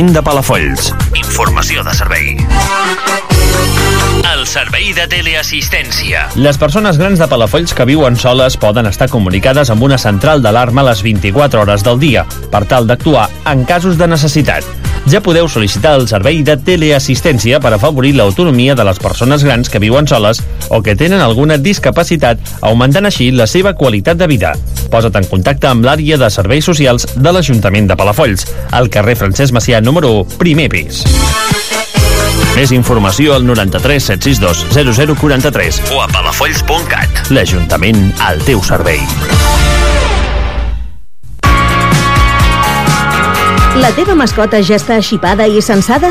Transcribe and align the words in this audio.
l'Ajuntament 0.00 0.14
de 0.14 0.22
Palafolls. 0.24 0.86
Informació 1.18 1.82
de 1.84 1.92
servei. 1.92 2.30
El 4.30 4.46
servei 4.48 4.94
de 4.96 5.04
teleassistència. 5.10 6.22
Les 6.40 6.56
persones 6.56 6.96
grans 6.96 7.20
de 7.20 7.28
Palafolls 7.28 7.74
que 7.76 7.84
viuen 7.84 8.16
soles 8.16 8.56
poden 8.56 8.88
estar 8.88 9.10
comunicades 9.12 9.68
amb 9.68 9.84
una 9.84 9.98
central 10.00 10.40
d'alarma 10.40 10.80
a 10.80 10.88
les 10.88 11.02
24 11.04 11.60
hores 11.60 11.84
del 11.84 12.00
dia, 12.00 12.24
per 12.50 12.64
tal 12.70 12.88
d'actuar 12.88 13.28
en 13.52 13.66
casos 13.68 13.98
de 14.00 14.08
necessitat. 14.08 14.64
Ja 15.10 15.20
podeu 15.24 15.48
sol·licitar 15.48 15.98
el 15.98 16.08
servei 16.08 16.40
de 16.46 16.56
teleassistència 16.56 17.60
per 17.60 17.74
afavorir 17.74 18.14
l'autonomia 18.16 18.76
de 18.76 18.86
les 18.88 19.00
persones 19.00 19.44
grans 19.44 19.68
que 19.68 19.82
viuen 19.82 20.08
soles 20.08 20.40
o 20.70 20.80
que 20.80 20.96
tenen 20.96 21.20
alguna 21.20 21.60
discapacitat, 21.60 22.40
augmentant 22.60 23.08
així 23.08 23.32
la 23.32 23.48
seva 23.50 23.76
qualitat 23.76 24.16
de 24.16 24.30
vida. 24.30 24.54
Posa't 24.90 25.16
en 25.20 25.28
contacte 25.30 25.70
amb 25.70 25.86
l'àrea 25.86 26.18
de 26.20 26.30
serveis 26.30 26.66
socials 26.66 27.06
de 27.14 27.32
l'Ajuntament 27.32 27.88
de 27.90 27.96
Palafolls, 27.96 28.46
al 28.74 28.90
carrer 28.92 29.16
Francesc 29.20 29.54
Macià 29.56 29.80
número 29.84 30.12
1, 30.24 30.38
primer 30.42 30.68
pis. 30.72 31.04
Més 32.56 32.72
informació 32.74 33.36
al 33.36 33.46
93 33.46 34.10
762 34.10 35.16
0043 35.16 35.80
o 35.94 36.02
a 36.02 36.08
palafolls.cat. 36.10 37.30
L'Ajuntament 37.30 38.10
al 38.26 38.42
teu 38.44 38.62
servei. 38.66 39.00
La 43.80 43.94
teva 43.96 44.18
mascota 44.18 44.58
ja 44.66 44.76
està 44.76 44.98
xipada 45.00 45.46
i 45.46 45.62
censada? 45.64 46.10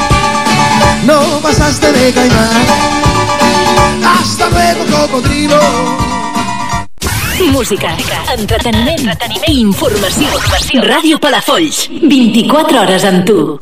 No 1.05 1.39
pasaste 1.41 1.91
de 1.91 2.13
caimán. 2.13 2.65
Hasta 4.05 4.49
luego, 4.49 4.85
cocodrilo. 4.85 5.59
Música, 7.51 7.95
entreteniment, 8.37 8.99
entreteniment 8.99 9.49
i 9.49 9.61
informació. 9.61 10.27
informació. 10.29 10.81
Ràdio 10.85 11.19
Palafolls, 11.19 11.89
24 11.89 12.81
hores 12.81 13.03
amb 13.03 13.25
tu. 13.25 13.59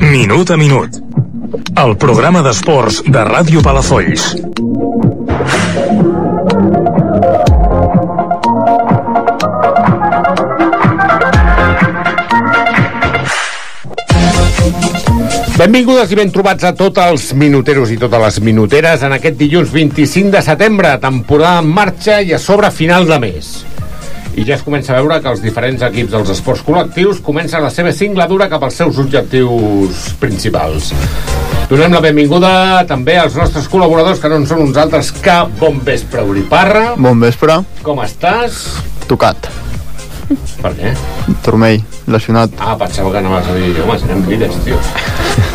Minut 0.00 0.50
a 0.50 0.56
minut. 0.56 0.96
El 1.76 1.96
programa 2.00 2.40
d'esports 2.42 3.02
de 3.04 3.24
Ràdio 3.28 3.62
Palafolls. 3.62 4.32
Benvingudes 15.76 16.12
i 16.14 16.16
ben 16.16 16.30
trobats 16.32 16.64
a 16.64 16.70
tots 16.72 16.96
els 17.04 17.24
minuteros 17.36 17.90
i 17.92 17.98
totes 18.00 18.22
les 18.22 18.36
minuteres 18.46 19.02
en 19.04 19.12
aquest 19.12 19.34
dilluns 19.36 19.68
25 19.74 20.30
de 20.32 20.40
setembre, 20.40 20.94
temporada 21.02 21.58
en 21.60 21.68
marxa 21.68 22.14
i 22.24 22.32
a 22.32 22.38
sobre 22.40 22.70
final 22.72 23.04
de 23.04 23.18
mes. 23.20 23.50
I 24.40 24.46
ja 24.48 24.56
es 24.56 24.64
comença 24.64 24.94
a 24.94 25.02
veure 25.02 25.18
que 25.20 25.28
els 25.34 25.42
diferents 25.44 25.84
equips 25.90 26.14
dels 26.14 26.32
esports 26.32 26.64
col·lectius 26.64 27.20
comencen 27.26 27.60
la 27.60 27.68
seva 27.68 27.92
singladura 27.92 28.48
cap 28.48 28.64
als 28.64 28.80
seus 28.80 28.96
objectius 29.04 30.00
principals. 30.16 30.94
Donem 31.68 31.92
la 31.92 32.00
benvinguda 32.08 32.54
també 32.88 33.20
als 33.20 33.36
nostres 33.36 33.68
col·laboradors, 33.68 34.24
que 34.24 34.32
no 34.32 34.40
en 34.40 34.48
són 34.48 34.64
uns 34.70 34.80
altres 34.80 35.12
que 35.12 35.36
Bon 35.60 35.84
Vespre, 35.84 36.24
Uri 36.24 36.48
Parra. 36.48 36.94
Bon 36.96 37.20
vespre. 37.20 37.60
Com 37.84 38.00
estàs? 38.00 38.64
Tocat. 39.12 39.52
Per 40.62 40.72
què? 40.74 40.92
Turmell, 41.44 41.82
lesionat. 42.10 42.50
Ah, 42.58 42.74
pensava 42.80 43.12
que 43.14 43.20
anaves 43.20 43.46
a 43.50 43.54
dir, 43.54 43.68
home, 43.84 43.98
serem 44.02 44.24
líders, 44.26 44.56
tio. 44.64 44.78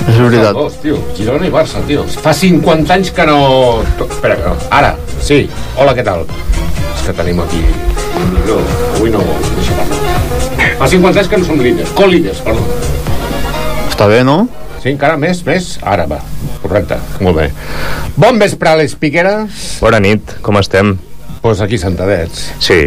És 0.07 0.17
veritat. 0.17 0.53
Dos, 0.55 0.77
tio. 0.83 0.99
Girona 1.17 1.47
i 1.49 1.51
Barça, 1.53 1.81
tio. 1.87 2.05
Fa 2.23 2.33
50 2.37 2.93
anys 2.95 3.11
que 3.15 3.25
no... 3.27 3.39
To- 3.99 4.07
Espera, 4.09 4.37
que 4.39 4.47
no. 4.47 4.55
Ara, 4.71 4.93
sí. 5.23 5.41
Hola, 5.75 5.93
què 5.97 6.05
tal? 6.07 6.23
És 6.95 7.03
que 7.07 7.15
tenim 7.17 7.41
aquí... 7.43 7.61
No, 8.47 8.57
avui 8.95 9.11
no, 9.11 9.21
deixa 9.57 9.75
parlar. 9.77 9.99
Fa 10.79 10.87
50 10.87 11.19
anys 11.23 11.29
que 11.31 11.41
no 11.41 11.47
som 11.51 11.59
líders. 11.63 11.91
Co-líders, 11.97 12.41
perdó. 12.45 12.63
Està 13.89 14.07
bé, 14.11 14.23
no? 14.27 14.39
Sí, 14.81 14.89
encara 14.95 15.17
més, 15.21 15.43
més? 15.45 15.73
Ara, 15.85 16.07
va. 16.09 16.21
Correcte, 16.63 16.97
molt 17.21 17.37
bé. 17.37 17.49
Bon 18.21 18.37
vespre, 18.41 18.71
Àlex 18.71 18.95
Piqueras. 19.01 19.65
Bona 19.83 19.99
nit, 20.01 20.37
com 20.45 20.57
estem? 20.61 20.95
Pues 21.41 21.61
aquí 21.61 21.77
sentadets. 21.81 22.47
Sí, 22.61 22.77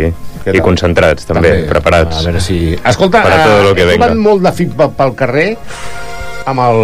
i 0.52 0.60
concentrats 0.64 1.24
també, 1.28 1.54
preparats. 1.70 2.18
A 2.20 2.26
veure 2.28 2.40
si... 2.44 2.74
Escolta, 2.84 3.22
Para 3.22 3.44
todo 3.44 3.62
lo 3.62 3.70
eh, 3.70 3.74
que 3.74 3.84
venga. 3.94 4.14
molt 4.14 4.42
de 4.44 4.52
feedback 4.52 4.96
pel 4.98 5.14
carrer 5.14 5.48
amb 6.46 6.60
el, 6.60 6.80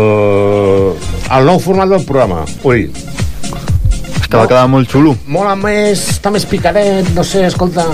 el 1.37 1.45
nou 1.51 1.59
format 1.61 1.89
del 1.93 2.05
programa. 2.09 2.45
Ui, 2.65 2.87
que 4.31 4.39
va 4.39 4.47
quedar 4.47 4.67
molt 4.71 4.89
xulo. 4.91 5.17
mola 5.27 5.57
més, 5.59 6.05
està 6.15 6.31
més 6.31 6.47
picadet, 6.47 7.09
no 7.17 7.25
sé, 7.27 7.43
escolta, 7.49 7.85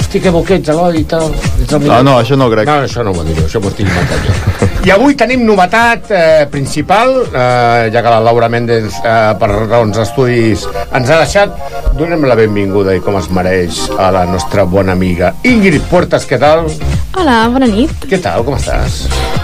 hosti, 0.00 0.20
que 0.20 0.32
boquets, 0.34 0.72
Eloi, 0.74 1.00
i 1.00 1.04
tal. 1.06 1.30
Ets 1.62 1.72
el 1.72 1.84
millor. 1.84 1.94
Ah, 1.94 2.02
no, 2.02 2.16
això 2.18 2.36
no 2.36 2.48
crec. 2.50 2.66
No, 2.66 2.80
això 2.88 3.04
no 3.06 3.12
ho 3.14 3.24
dir, 3.24 3.36
això 3.44 3.62
m'ho 3.62 3.70
estic 3.70 3.86
inventant 3.86 4.26
jo. 4.26 4.68
I 4.88 4.92
avui 4.94 5.14
tenim 5.18 5.44
novetat 5.46 6.10
eh, 6.10 6.46
principal, 6.50 7.14
eh, 7.28 7.90
ja 7.94 8.02
que 8.02 8.10
la 8.10 8.20
Laura 8.26 8.48
Méndez, 8.50 8.98
eh, 9.04 9.16
per 9.38 9.50
raons 9.68 9.96
d'estudis, 9.98 10.66
ens 10.90 11.10
ha 11.10 11.20
deixat. 11.22 11.54
Donem 11.98 12.22
la 12.30 12.36
benvinguda 12.38 12.92
i 12.94 13.00
com 13.02 13.16
es 13.18 13.26
mereix 13.34 13.78
a 13.98 14.12
la 14.14 14.20
nostra 14.30 14.62
bona 14.70 14.92
amiga 14.94 15.32
Ingrid 15.50 15.82
Puertas, 15.90 16.28
què 16.30 16.38
tal? 16.38 16.68
Hola, 17.18 17.40
bona 17.50 17.66
nit. 17.66 17.90
Què 18.06 18.20
tal, 18.22 18.44
com 18.46 18.54
estàs? 18.54 19.00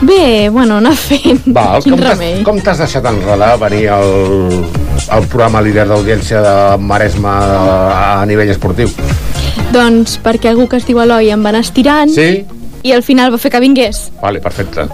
Bé, 0.07 0.53
bueno, 0.55 0.77
anar 0.79 0.93
fent. 0.95 1.41
Val, 1.57 1.83
Quin 1.83 2.45
com 2.47 2.61
t'has 2.63 2.79
deixat 2.85 3.09
enredar 3.11 3.57
venir 3.59 3.89
al, 3.97 4.07
al 5.11 5.27
programa 5.27 5.65
líder 5.67 5.89
d'audiència 5.91 6.45
de 6.47 6.55
Maresme 6.79 7.33
a, 7.33 8.21
a 8.21 8.27
nivell 8.31 8.55
esportiu? 8.55 8.93
Doncs 9.75 10.21
perquè 10.23 10.53
algú 10.53 10.69
que 10.71 10.79
es 10.79 10.87
diu 10.87 11.03
Eloi 11.03 11.35
em 11.35 11.43
va 11.43 11.51
anar 11.51 11.65
estirant 11.67 12.15
Sí? 12.15 12.45
I 12.85 12.93
al 12.93 13.03
final 13.03 13.33
va 13.33 13.39
fer 13.41 13.51
que 13.51 13.61
vingués. 13.65 14.01
Vale, 14.21 14.43
perfecte. 14.45 14.85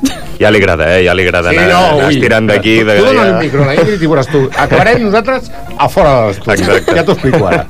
Ja 0.40 0.50
li 0.54 0.60
agrada, 0.62 0.87
eh? 0.94 1.00
Ja 1.04 1.14
li 1.16 1.25
agrada 1.26 1.50
anar, 1.50 1.64
anar 1.66 2.04
ui. 2.06 2.14
estirant 2.14 2.46
d'aquí. 2.48 2.76
Tu, 2.81 2.87
De, 2.87 2.94
tu 3.00 3.06
dona 3.08 3.25
ja... 3.25 3.31
el 3.32 3.40
micro 3.42 3.64
a 3.64 3.66
la 3.66 3.75
Ingrid 3.75 4.04
i 4.06 4.10
veuràs 4.12 4.31
tu. 4.31 4.44
Acabarem 4.54 5.02
nosaltres 5.02 5.50
a 5.76 5.88
fora 5.90 6.12
de 6.14 6.28
l'estudi. 6.28 6.54
Exacte. 6.62 6.94
Ja 6.96 7.04
t'ho 7.04 7.16
explico 7.19 7.48
ara. 7.50 7.64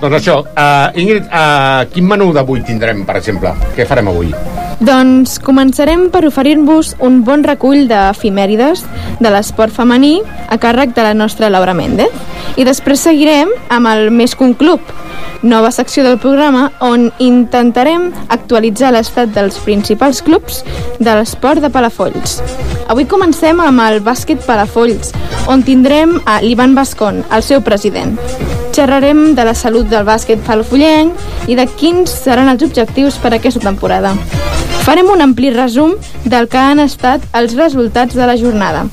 doncs 0.00 0.16
això, 0.22 0.38
uh, 0.48 0.98
Ingrid, 0.98 1.28
uh, 1.28 1.84
quin 1.92 2.08
menú 2.08 2.30
d'avui 2.32 2.64
tindrem, 2.64 3.04
per 3.06 3.18
exemple? 3.20 3.52
Què 3.76 3.86
farem 3.86 4.08
avui? 4.08 4.32
Doncs 4.80 5.36
començarem 5.42 6.06
per 6.14 6.22
oferir-vos 6.28 6.94
un 7.04 7.20
bon 7.26 7.42
recull 7.44 7.88
d'efimèrides 7.90 8.84
de 9.20 9.32
l'esport 9.34 9.74
femení 9.74 10.20
a 10.48 10.56
càrrec 10.56 10.94
de 10.96 11.04
la 11.04 11.14
nostra 11.18 11.50
Laura 11.50 11.74
Méndez. 11.74 12.14
I 12.56 12.64
després 12.64 13.02
seguirem 13.04 13.50
amb 13.74 13.90
el 13.90 14.08
Més 14.14 14.34
que 14.38 14.46
un 14.46 14.54
club, 14.54 14.80
nova 15.42 15.70
secció 15.70 16.02
del 16.04 16.18
programa 16.18 16.68
on 16.80 17.08
intentarem 17.22 18.08
actualitzar 18.28 18.92
l'estat 18.94 19.30
dels 19.34 19.58
principals 19.64 20.22
clubs 20.26 20.62
de 20.98 21.14
l'esport 21.14 21.62
de 21.62 21.70
Palafolls. 21.70 22.40
Avui 22.88 23.06
comencem 23.06 23.60
amb 23.60 23.84
el 23.84 24.00
bàsquet 24.04 24.44
Palafolls, 24.46 25.12
on 25.48 25.62
tindrem 25.62 26.18
a 26.26 26.40
l'Ivan 26.42 26.74
Bascón, 26.74 27.22
el 27.32 27.44
seu 27.44 27.62
president. 27.64 28.16
Xerrarem 28.72 29.34
de 29.34 29.44
la 29.44 29.54
salut 29.58 29.88
del 29.90 30.04
bàsquet 30.06 30.42
palafollenc 30.46 31.48
i 31.50 31.56
de 31.58 31.64
quins 31.80 32.12
seran 32.12 32.50
els 32.52 32.62
objectius 32.62 33.16
per 33.18 33.32
a 33.32 33.38
aquesta 33.40 33.62
temporada. 33.64 34.12
Farem 34.86 35.10
un 35.10 35.24
ampli 35.24 35.50
resum 35.50 35.96
del 36.24 36.46
que 36.48 36.60
han 36.60 36.78
estat 36.84 37.24
els 37.34 37.56
resultats 37.58 38.14
de 38.14 38.28
la 38.28 38.36
jornada. 38.40 38.86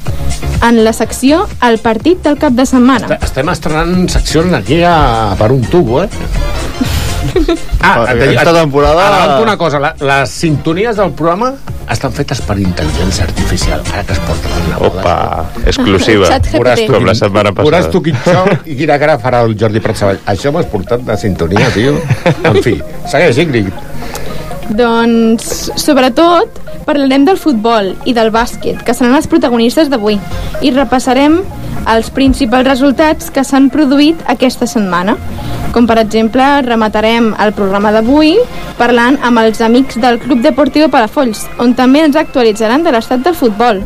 En 0.63 0.83
la 0.83 0.93
secció, 0.93 1.47
el 1.61 1.77
partit 1.79 2.23
del 2.23 2.37
cap 2.41 2.53
de 2.57 2.65
setmana. 2.65 3.19
Estem 3.21 3.49
estrenant 3.53 4.07
seccions 4.09 4.53
aquí 4.57 4.79
a, 4.83 5.35
per 5.37 5.51
un 5.53 5.61
tubo, 5.69 6.03
eh? 6.03 6.09
Ah, 7.81 8.05
Aquesta 8.09 8.53
temporada- 8.53 9.07
Avanto 9.25 9.43
una 9.43 9.57
cosa, 9.57 9.79
la, 9.79 9.95
les 9.99 10.29
sintonies 10.29 10.95
del 10.97 11.11
programa 11.11 11.51
estan 11.91 12.13
fetes 12.13 12.39
per 12.41 12.55
intel·ligència 12.61 13.25
artificial, 13.27 13.81
ara 13.93 14.03
que 14.07 14.13
es 14.13 14.19
porten 14.25 14.53
una 14.69 14.77
boda. 14.79 15.01
Opa, 15.01 15.65
exclusiva. 15.67 16.29
Veuràs 16.53 16.85
tu 16.85 16.93
Com 16.93 17.03
la 17.05 17.11
quin- 17.13 17.19
setmana 17.19 17.51
Veuràs 17.51 17.85
passada. 17.85 17.91
tu 17.91 18.01
quin 18.01 18.17
xou 18.23 18.49
i 18.65 18.77
quina 18.79 18.97
cara 19.01 19.19
farà 19.21 19.43
el 19.45 19.53
Jordi 19.59 19.81
Prat. 19.83 20.01
Això 20.25 20.53
m'has 20.55 20.65
portat 20.71 21.01
de 21.05 21.17
sintonia, 21.17 21.69
tio. 21.75 21.97
En 22.49 22.61
fi, 22.63 22.77
segueix, 23.11 23.37
Ingrid. 23.43 23.69
Doncs, 24.73 25.69
sobretot, 25.77 26.57
parlarem 26.85 27.25
del 27.25 27.37
futbol 27.37 27.93
i 28.05 28.15
del 28.17 28.31
bàsquet, 28.33 28.81
que 28.85 28.95
seran 28.97 29.15
els 29.17 29.29
protagonistes 29.29 29.91
d'avui, 29.91 30.17
i 30.65 30.71
repassarem 30.73 31.41
els 31.91 32.09
principals 32.09 32.65
resultats 32.67 33.29
que 33.29 33.43
s'han 33.45 33.69
produït 33.73 34.21
aquesta 34.31 34.65
setmana. 34.69 35.17
Com, 35.75 35.85
per 35.85 35.99
exemple, 36.01 36.43
rematarem 36.65 37.33
el 37.43 37.53
programa 37.53 37.91
d'avui 37.93 38.37
parlant 38.79 39.19
amb 39.23 39.43
els 39.43 39.61
amics 39.61 39.99
del 40.01 40.17
Club 40.23 40.41
Deportiu 40.45 40.89
Palafolls, 40.89 41.45
on 41.61 41.75
també 41.77 42.01
ens 42.05 42.17
actualitzaran 42.19 42.83
de 42.83 42.95
l'estat 42.95 43.25
del 43.25 43.37
futbol. 43.37 43.83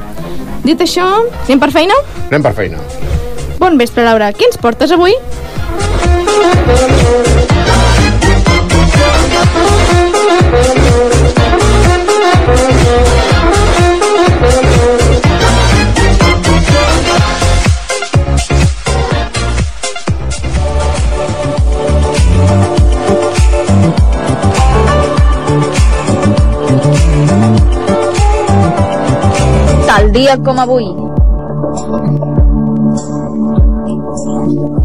Dit 0.64 0.82
això, 0.86 1.08
anem 1.48 1.60
per 1.60 1.72
feina? 1.76 1.98
Anem 2.30 2.46
per 2.46 2.56
feina. 2.56 2.80
Bon 3.60 3.76
vespre, 3.80 4.06
Laura. 4.08 4.32
Què 4.32 4.48
ens 4.48 4.60
portes 4.62 4.96
avui? 4.96 5.16
Dia 30.10 30.38
com 30.42 30.58
avui. 30.58 30.86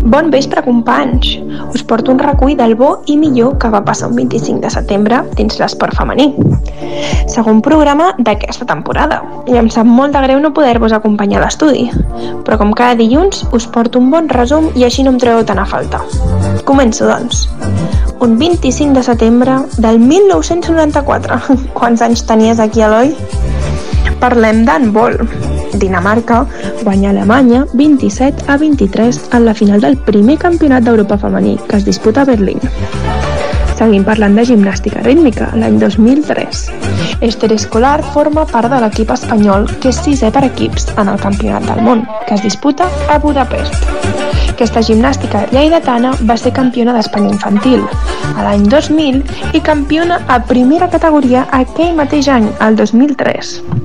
Bon 0.05 0.29
vespre, 0.31 0.61
companys. 0.63 1.39
Us 1.73 1.83
porto 1.83 2.13
un 2.13 2.19
recull 2.19 2.53
del 2.59 2.75
bo 2.77 2.91
i 3.09 3.17
millor 3.17 3.57
que 3.59 3.71
va 3.73 3.81
passar 3.87 4.11
un 4.11 4.19
25 4.19 4.61
de 4.61 4.71
setembre 4.75 5.23
dins 5.39 5.57
l'esport 5.59 5.97
femení. 5.97 6.29
Segon 7.33 7.63
programa 7.65 8.11
d'aquesta 8.19 8.69
temporada. 8.69 9.23
I 9.49 9.57
em 9.63 9.71
sap 9.73 9.89
molt 9.89 10.13
de 10.13 10.23
greu 10.27 10.43
no 10.45 10.53
poder-vos 10.53 10.93
acompanyar 10.93 11.41
a 11.41 11.47
l'estudi. 11.47 11.89
Però 12.45 12.61
com 12.61 12.77
cada 12.77 12.99
dilluns, 13.01 13.47
us 13.57 13.67
porto 13.67 14.03
un 14.03 14.13
bon 14.13 14.29
resum 14.29 14.69
i 14.77 14.85
així 14.85 15.07
no 15.07 15.15
em 15.15 15.19
trobeu 15.23 15.47
tan 15.49 15.63
a 15.63 15.65
falta. 15.65 16.05
Començo, 16.69 17.09
doncs. 17.09 17.49
Un 18.21 18.37
25 18.39 18.93
de 19.01 19.09
setembre 19.09 19.59
del 19.79 19.99
1994. 20.05 21.41
Quants 21.81 22.05
anys 22.05 22.29
tenies 22.29 22.61
aquí, 22.61 22.85
Eloi? 22.85 23.17
Parlem 24.21 24.65
d'handbol. 24.67 25.19
Dinamarca 25.75 26.45
guanya 26.83 27.11
Alemanya 27.11 27.65
27 27.75 28.47
a 28.49 28.57
23 28.57 29.21
en 29.33 29.45
la 29.45 29.55
final 29.55 29.81
del 29.81 29.97
primer 29.97 30.39
campionat 30.39 30.85
d'Europa 30.85 31.19
femení 31.19 31.59
que 31.69 31.77
es 31.77 31.85
disputa 31.85 32.23
a 32.23 32.25
Berlín. 32.25 32.61
Seguim 33.75 34.05
parlant 34.07 34.37
de 34.39 34.45
gimnàstica 34.47 35.03
rítmica, 35.03 35.49
l'any 35.59 35.81
2003. 35.81 36.61
Esther 37.27 37.51
Escolar 37.57 37.99
forma 38.15 38.45
part 38.47 38.71
de 38.71 38.79
l'equip 38.85 39.11
espanyol 39.11 39.67
que 39.83 39.91
és 39.91 39.99
sisè 40.05 40.31
per 40.35 40.45
equips 40.47 40.93
en 40.95 41.11
el 41.11 41.19
Campionat 41.19 41.67
del 41.67 41.83
Món, 41.83 42.05
que 42.29 42.39
es 42.39 42.45
disputa 42.47 42.87
a 43.11 43.19
Budapest. 43.19 43.89
Aquesta 44.55 44.85
gimnàstica 44.87 45.49
lleidatana 45.51 46.13
va 46.29 46.37
ser 46.39 46.55
campiona 46.55 46.95
d'Espanya 46.95 47.33
infantil 47.35 47.83
a 48.35 48.45
l'any 48.47 48.69
2000 48.71 49.59
i 49.59 49.63
campiona 49.71 50.21
a 50.29 50.39
primera 50.53 50.89
categoria 50.93 51.49
aquell 51.63 51.99
mateix 51.99 52.31
any, 52.37 52.47
el 52.69 52.79
2003. 52.79 53.84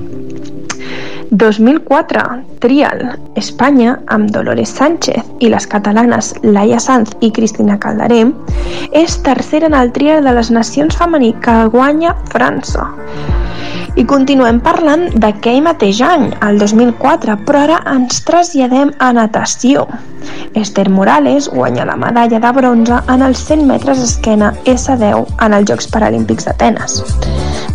2004, 1.30 2.42
Trial, 2.58 3.18
Espanya, 3.36 4.00
amb 4.10 4.30
Dolores 4.34 4.72
Sánchez 4.74 5.22
i 5.38 5.50
les 5.52 5.66
catalanes 5.70 6.32
Laia 6.42 6.80
Sanz 6.82 7.12
i 7.22 7.30
Cristina 7.30 7.78
Calderé, 7.78 8.24
és 8.90 9.14
tercera 9.22 9.70
en 9.70 9.76
el 9.78 9.92
Trial 9.94 10.26
de 10.26 10.34
les 10.34 10.50
Nacions 10.50 10.96
femení 10.98 11.30
que 11.44 11.54
guanya 11.70 12.16
França. 12.32 12.88
I 13.98 14.04
continuem 14.10 14.58
parlant 14.64 15.06
d'aquell 15.22 15.62
mateix 15.62 16.00
any, 16.02 16.28
el 16.46 16.58
2004, 16.58 17.38
però 17.46 17.62
ara 17.66 17.78
ens 17.94 18.22
traslladem 18.26 18.90
a 18.98 19.12
natació. 19.14 19.86
Esther 20.58 20.88
Morales 20.90 21.46
guanya 21.54 21.86
la 21.86 21.98
medalla 21.98 22.42
de 22.42 22.52
bronze 22.58 23.02
en 23.06 23.22
els 23.22 23.46
100 23.46 23.66
metres 23.70 24.02
esquena 24.02 24.52
S10 24.64 25.38
en 25.38 25.58
els 25.58 25.70
Jocs 25.70 25.90
Paralímpics 25.94 26.50
d'Atenes. 26.50 27.02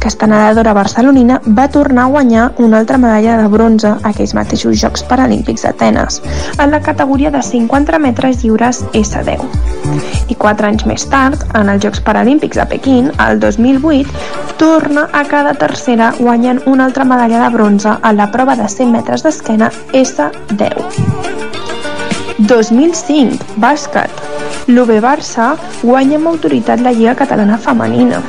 Aquesta 0.06 0.28
nedadora 0.30 0.76
barcelonina 0.78 1.40
va 1.58 1.64
tornar 1.74 2.04
a 2.04 2.12
guanyar 2.14 2.52
una 2.62 2.78
altra 2.78 3.00
medalla 3.02 3.40
de 3.40 3.48
bronze 3.50 3.88
a 3.88 4.12
aquells 4.12 4.36
mateixos 4.38 4.78
Jocs 4.78 5.02
Paralímpics 5.10 5.64
d'Atenes, 5.66 6.20
en 6.62 6.70
la 6.70 6.80
categoria 6.86 7.32
de 7.34 7.42
50 7.42 7.98
metres 8.04 8.44
lliures 8.44 8.84
S10. 8.92 9.42
I 10.30 10.38
quatre 10.38 10.70
anys 10.70 10.86
més 10.86 11.08
tard, 11.10 11.42
en 11.58 11.74
els 11.74 11.82
Jocs 11.82 12.04
Paralímpics 12.06 12.62
de 12.62 12.68
Pequín, 12.70 13.10
el 13.26 13.42
2008, 13.42 14.14
torna 14.62 15.08
a 15.12 15.24
cada 15.26 15.56
tercera 15.58 16.12
guanyant 16.20 16.62
una 16.70 16.86
altra 16.86 17.04
medalla 17.04 17.42
de 17.42 17.50
bronze 17.58 17.98
a 18.00 18.14
la 18.14 18.30
prova 18.30 18.54
de 18.62 18.70
100 18.70 18.94
metres 18.94 19.26
d'esquena 19.26 19.72
S10. 19.90 20.86
2005, 22.46 23.58
bàsquet. 23.58 24.22
L'UB 24.70 25.00
Barça 25.02 25.56
guanya 25.82 26.22
amb 26.22 26.30
autoritat 26.36 26.86
la 26.86 26.94
Lliga 26.94 27.18
Catalana 27.18 27.58
Femenina. 27.58 28.22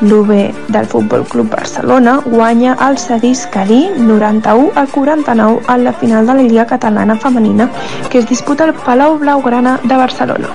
L'UB 0.00 0.30
del 0.68 0.86
Futbol 0.86 1.24
Club 1.28 1.50
Barcelona 1.50 2.20
guanya 2.24 2.76
el 2.88 2.96
Sadís 2.98 3.46
Cadí 3.52 3.90
91 3.96 4.72
a 4.74 4.86
49 4.86 5.60
en 5.68 5.84
la 5.84 5.92
final 5.92 6.26
de 6.26 6.34
la 6.34 6.42
Lliga 6.42 6.66
Catalana 6.66 7.16
Femenina 7.16 7.68
que 8.08 8.18
es 8.18 8.28
disputa 8.28 8.64
al 8.64 8.74
Palau 8.74 9.18
Blaugrana 9.18 9.78
de 9.84 9.96
Barcelona. 9.96 10.48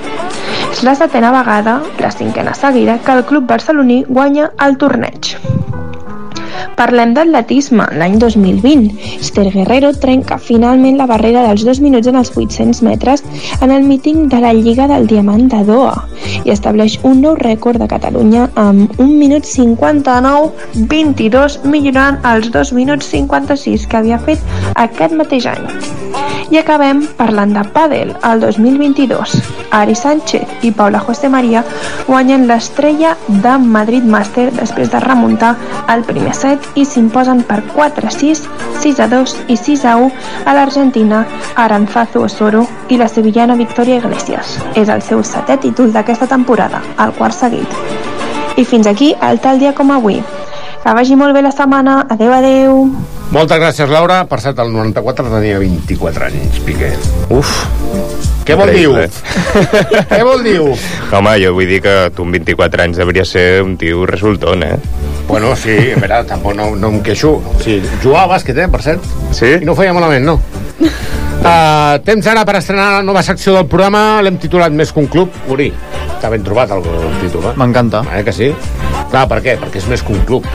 És 0.72 0.84
la 0.84 0.96
setena 0.96 1.32
vegada, 1.32 1.82
la 2.00 2.12
cinquena 2.12 2.54
seguida, 2.54 2.98
que 3.00 3.12
el 3.14 3.24
club 3.26 3.46
barceloní 3.48 4.04
guanya 4.10 4.52
el 4.66 4.78
torneig. 4.78 5.36
Parlem 6.76 7.14
d'atletisme. 7.16 7.88
L'any 8.00 8.18
2020, 8.20 8.90
Esther 9.20 9.48
Guerrero 9.54 9.94
trenca 9.94 10.38
finalment 10.38 10.98
la 11.00 11.08
barrera 11.10 11.46
dels 11.48 11.64
dos 11.68 11.82
minuts 11.84 12.08
en 12.12 12.20
els 12.20 12.34
800 12.36 12.82
metres 12.88 13.24
en 13.62 13.72
el 13.72 13.84
míting 13.88 14.28
de 14.30 14.42
la 14.44 14.54
Lliga 14.54 14.88
del 14.92 15.08
Diamant 15.08 15.48
de 15.52 15.64
Doha 15.68 16.06
i 16.44 16.52
estableix 16.54 16.98
un 17.04 17.22
nou 17.24 17.36
rècord 17.40 17.82
de 17.82 17.90
Catalunya 17.90 18.50
amb 18.60 19.00
1 19.00 19.08
minut 19.20 19.48
59 19.50 20.86
22 20.92 21.60
millorant 21.64 22.20
els 22.34 22.52
2 22.54 22.74
minuts 22.78 23.10
56 23.14 23.88
que 23.88 24.02
havia 24.02 24.20
fet 24.20 24.42
aquest 24.76 25.16
mateix 25.16 25.48
any. 25.56 25.66
I 26.54 26.60
acabem 26.60 27.02
parlant 27.18 27.56
de 27.56 27.64
pàdel. 27.74 28.12
El 28.24 28.44
2022, 28.44 29.34
Ari 29.74 29.96
Sánchez 29.98 30.66
i 30.68 30.72
Paula 30.72 31.02
José 31.02 31.30
María 31.30 31.64
guanyen 32.08 32.46
l'estrella 32.48 33.16
de 33.28 33.56
Madrid 33.58 34.06
Master 34.06 34.52
després 34.54 34.92
de 34.94 35.02
remuntar 35.02 35.56
el 35.90 36.06
primer 36.06 36.36
set 36.46 36.78
i 36.78 36.86
s'imposen 36.86 37.42
per 37.48 37.62
4-6, 37.74 38.46
6-2 38.84 39.34
i 39.50 39.58
6-1 39.58 40.12
a 40.46 40.54
l'Argentina 40.54 41.24
Aranzazu 41.56 42.26
Osoro 42.28 42.66
i 42.94 43.00
la 43.02 43.08
sevillana 43.10 43.58
Victoria 43.58 43.98
Iglesias. 43.98 44.60
És 44.78 44.92
el 44.94 45.02
seu 45.02 45.24
setè 45.26 45.58
títol 45.62 45.94
d'aquesta 45.96 46.30
temporada, 46.30 46.84
el 47.02 47.16
quart 47.18 47.34
seguit. 47.34 47.80
I 48.56 48.64
fins 48.64 48.88
aquí 48.88 49.14
el 49.26 49.42
tal 49.42 49.60
dia 49.60 49.74
com 49.76 49.92
avui. 49.92 50.22
Que 50.84 50.94
vagi 50.94 51.16
molt 51.18 51.34
bé 51.34 51.42
la 51.42 51.50
setmana. 51.50 52.04
Adeu, 52.14 52.30
adeu. 52.30 52.84
Moltes 53.34 53.58
gràcies, 53.58 53.90
Laura. 53.90 54.22
Per 54.30 54.38
cert, 54.44 54.62
el 54.62 54.70
94 54.70 55.32
tenia 55.34 55.58
24 55.58 56.28
anys, 56.30 56.62
Piqué. 56.68 56.92
Uf. 57.34 57.56
Què 58.46 58.54
vol 58.54 58.70
dir, 58.70 58.86
uf? 58.94 59.18
Què 60.12 60.22
vol 60.22 60.46
dir? 60.46 60.60
Home, 61.18 61.34
jo 61.42 61.56
vull 61.58 61.74
dir 61.74 61.82
que 61.82 61.96
tu 62.14 62.28
amb 62.28 62.38
24 62.38 62.86
anys 62.86 63.02
devia 63.02 63.26
ser 63.26 63.64
un 63.66 63.74
tio 63.82 64.06
resultón, 64.06 64.62
eh? 64.62 64.78
Bueno, 65.28 65.56
sí, 65.56 65.74
a 65.92 66.00
veure, 66.00 66.24
tampoc 66.30 66.56
no, 66.56 66.76
no 66.78 66.94
em 66.94 67.02
queixo. 67.04 67.40
Sí, 67.64 67.80
jugava 68.04 68.26
a 68.28 68.34
bàsquet, 68.36 68.58
eh, 68.62 68.70
per 68.72 68.84
cert. 68.86 69.06
Sí? 69.34 69.56
I 69.62 69.66
no 69.66 69.74
ho 69.74 69.80
feia 69.80 69.94
malament, 69.96 70.26
no. 70.26 70.40
Uh, 71.46 72.00
temps 72.02 72.26
ara 72.32 72.42
per 72.48 72.56
estrenar 72.58 72.88
la 72.98 73.02
nova 73.06 73.22
secció 73.24 73.54
del 73.54 73.68
programa, 73.70 74.22
l'hem 74.26 74.38
titulat 74.42 74.74
Més 74.74 74.90
que 74.92 75.00
un 75.04 75.10
club. 75.12 75.30
Uri, 75.54 75.68
està 76.16 76.32
ben 76.34 76.42
trobat 76.46 76.72
el, 76.74 76.82
el 76.82 77.20
títol, 77.22 77.52
eh? 77.52 77.54
M'encanta. 77.60 78.02
Eh, 78.16 78.24
que 78.26 78.34
sí? 78.34 78.48
Clar, 79.12 79.28
per 79.30 79.38
què? 79.46 79.54
Perquè 79.62 79.78
és 79.84 79.86
més 79.92 80.02
que 80.02 80.16
un 80.16 80.24
club. 80.26 80.48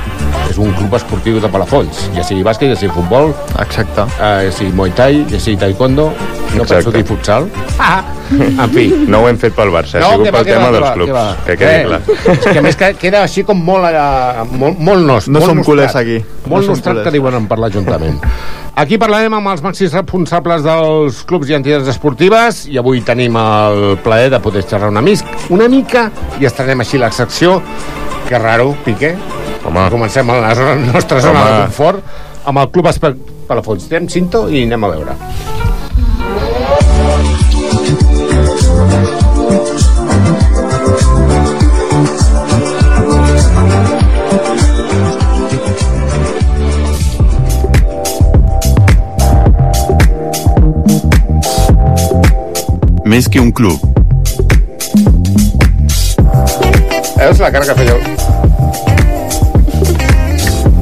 És 0.50 0.58
un 0.58 0.72
club 0.74 0.96
esportiu 0.98 1.38
de 1.40 1.46
Palafolls. 1.52 2.08
Ja 2.16 2.24
sigui 2.26 2.42
bàsquet, 2.42 2.72
ja 2.72 2.78
sigui 2.80 2.90
futbol, 2.96 3.30
Exacte. 3.62 4.02
eh, 4.18 4.48
ja 4.48 4.52
sigui 4.56 4.72
muay 4.74 4.90
thai, 4.98 5.20
ja 5.30 5.38
sigui 5.38 5.60
taekwondo, 5.60 6.08
no 6.10 6.64
Exacte. 6.64 6.74
penso 6.74 6.90
dir 6.96 7.04
futsal. 7.06 7.46
Ah, 7.78 8.00
en 8.34 8.70
fi. 8.74 8.88
No 9.06 9.22
ho 9.22 9.28
hem 9.30 9.38
fet 9.38 9.54
pel 9.54 9.70
Barça, 9.70 10.00
ha 10.00 10.02
No, 10.02 10.10
sigut 10.16 10.26
que 10.26 10.32
va, 10.34 10.38
pel 10.42 10.46
que 10.50 10.56
va, 10.56 10.58
tema 10.58 10.66
que 10.66 10.72
dels 10.72 10.82
va, 10.82 10.90
que 10.90 10.98
clubs, 10.98 11.12
va. 11.14 11.36
que 11.46 11.56
quedi 11.56 11.70
Eh, 11.70 11.84
clar. 11.86 12.34
És 12.34 12.44
que 12.50 12.58
a 12.58 12.62
més 12.66 12.76
que 12.82 12.90
queda 12.98 13.22
així 13.22 13.44
com 13.46 13.62
molt, 13.62 13.86
eh, 13.86 14.44
molt, 14.58 14.78
molt 14.82 15.06
nostre. 15.06 15.32
No 15.32 15.38
molt 15.38 15.50
som 15.52 15.62
nostrat. 15.62 15.70
culers 15.70 15.96
aquí. 16.02 16.18
No 16.18 16.56
Molt 16.56 16.66
nostrat 16.66 16.96
culers. 16.96 17.06
que 17.06 17.14
diuen 17.14 17.46
per 17.46 17.58
l'Ajuntament. 17.62 18.18
Aquí 18.80 18.96
parlarem 18.96 19.34
amb 19.36 19.50
els 19.50 19.60
màxims 19.60 19.92
responsables 19.92 20.62
dels 20.64 21.18
clubs 21.28 21.50
i 21.50 21.56
entitats 21.58 21.90
esportives 21.92 22.62
i 22.70 22.78
avui 22.80 23.02
tenim 23.04 23.36
el 23.36 23.98
plaer 24.04 24.30
de 24.32 24.38
poder 24.40 24.62
xerrar 24.64 24.88
una, 24.88 25.02
mis, 25.04 25.20
una 25.52 25.66
mica 25.68 26.06
i 26.40 26.48
estarem 26.48 26.80
així 26.80 26.96
la 27.02 27.10
secció 27.12 27.58
que 28.28 28.38
raro, 28.40 28.70
Piqué. 28.86 29.12
Home. 29.66 29.84
Comencem 29.92 30.30
a 30.32 30.38
la 30.40 30.54
zona- 30.56 30.78
nostra 30.94 31.20
zona 31.20 31.42
Home. 31.42 31.50
de 31.50 31.62
confort 31.66 32.46
amb 32.46 32.62
el 32.62 32.70
Club 32.72 32.86
Espe 32.94 33.12
Palafolls. 33.50 33.90
Anem 33.92 34.08
cinto 34.08 34.46
i 34.48 34.62
anem 34.64 34.84
a 34.88 34.94
veure. 34.96 35.18
Més 53.10 53.26
que 53.26 53.40
un 53.42 53.48
club. 53.50 53.80
Veus 57.18 57.40
la 57.42 57.48
cara 57.50 57.64
que 57.66 57.74
feia... 57.80 57.96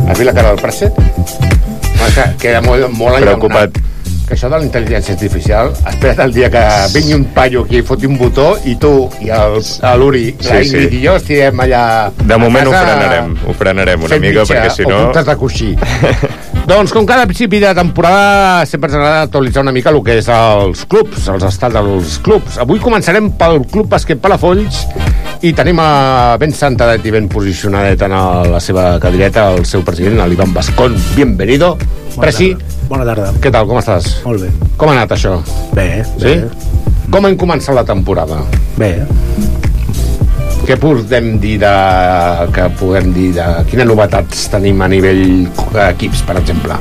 Has 0.04 0.18
vist 0.18 0.28
la 0.28 0.34
cara 0.36 0.50
del 0.50 0.60
Pratxet? 0.60 0.98
No, 0.98 2.10
que 2.12 2.26
queda 2.42 2.60
molt, 2.66 2.84
molt 2.98 3.24
Preocupat. 3.24 3.80
Que 4.28 4.36
això 4.36 4.50
de 4.52 4.58
la 4.58 4.66
intel·ligència 4.66 5.16
artificial, 5.16 5.72
espera't 5.88 6.20
el 6.26 6.36
dia 6.36 6.50
que 6.52 6.66
vingui 6.92 7.16
un 7.16 7.24
paio 7.32 7.62
aquí 7.64 7.80
i 7.80 7.86
foti 7.94 8.04
un 8.10 8.20
botó 8.20 8.50
i 8.68 8.76
tu 8.76 8.92
i 9.24 9.32
l'Uri, 9.32 10.26
Sí, 10.44 10.60
sí. 10.68 10.84
I 10.98 11.00
jo 11.06 11.16
estiguem 11.16 11.64
allà 11.64 11.82
De 12.18 12.36
moment 12.36 12.66
a 12.66 12.68
ho 12.68 12.76
casa 12.76 12.92
frenarem, 12.92 13.32
ho 13.40 13.56
frenarem 13.56 14.04
una 14.04 14.20
mica, 14.20 14.44
mitja 14.44 14.52
perquè 14.52 14.74
si 14.76 14.84
o 14.84 14.92
no... 14.92 15.00
puntes 15.06 15.32
de 15.32 15.38
coixí. 15.46 15.70
doncs, 16.68 16.92
com 16.92 17.06
cada 17.08 17.24
principi 17.24 17.58
de 17.58 17.70
temporada, 17.74 18.66
sempre 18.68 18.88
ens 18.90 18.96
agrada 18.98 19.22
actualitzar 19.22 19.62
una 19.64 19.72
mica 19.72 19.90
el 19.90 20.02
que 20.04 20.18
és 20.20 20.28
els 20.32 20.84
clubs, 20.90 21.24
els 21.32 21.44
estats 21.48 21.74
dels 21.74 22.18
clubs. 22.24 22.58
Avui 22.60 22.80
començarem 22.82 23.30
pel 23.40 23.62
Club 23.72 23.88
Bàsquet 23.94 24.20
Palafolls 24.20 24.82
i 25.48 25.54
tenim 25.56 25.80
a 25.80 26.36
ben 26.40 26.52
santadet 26.52 27.06
i 27.08 27.14
ben 27.14 27.28
posicionadet 27.32 28.02
en 28.04 28.16
la 28.52 28.60
seva 28.60 28.90
cadireta 29.00 29.48
el 29.56 29.64
seu 29.68 29.82
president, 29.86 30.20
l'Ivan 30.28 30.52
Bascón. 30.52 30.96
Bienvenido. 31.16 31.76
Presi, 32.18 32.52
Bona 32.88 33.04
tarda. 33.06 33.32
què 33.40 33.52
tal, 33.54 33.66
com 33.68 33.78
estàs? 33.80 34.18
Molt 34.26 34.42
bé. 34.44 34.50
Com 34.76 34.90
ha 34.90 34.98
anat 34.98 35.16
això? 35.16 35.38
Bé, 35.72 36.04
Sí? 36.18 36.36
Com 37.08 37.24
hem 37.24 37.38
començat 37.40 37.74
la 37.74 37.84
temporada? 37.88 38.42
bé. 38.76 39.06
Què 40.68 40.76
podem 40.76 41.38
dir 41.40 41.54
de... 41.62 41.68
que 42.52 42.66
podem 42.76 43.06
dir 43.14 43.30
de... 43.38 43.44
Quines 43.70 43.86
novetats 43.88 44.42
tenim 44.52 44.82
a 44.84 44.88
nivell 44.92 45.46
equips, 45.86 46.20
per 46.28 46.36
exemple? 46.36 46.76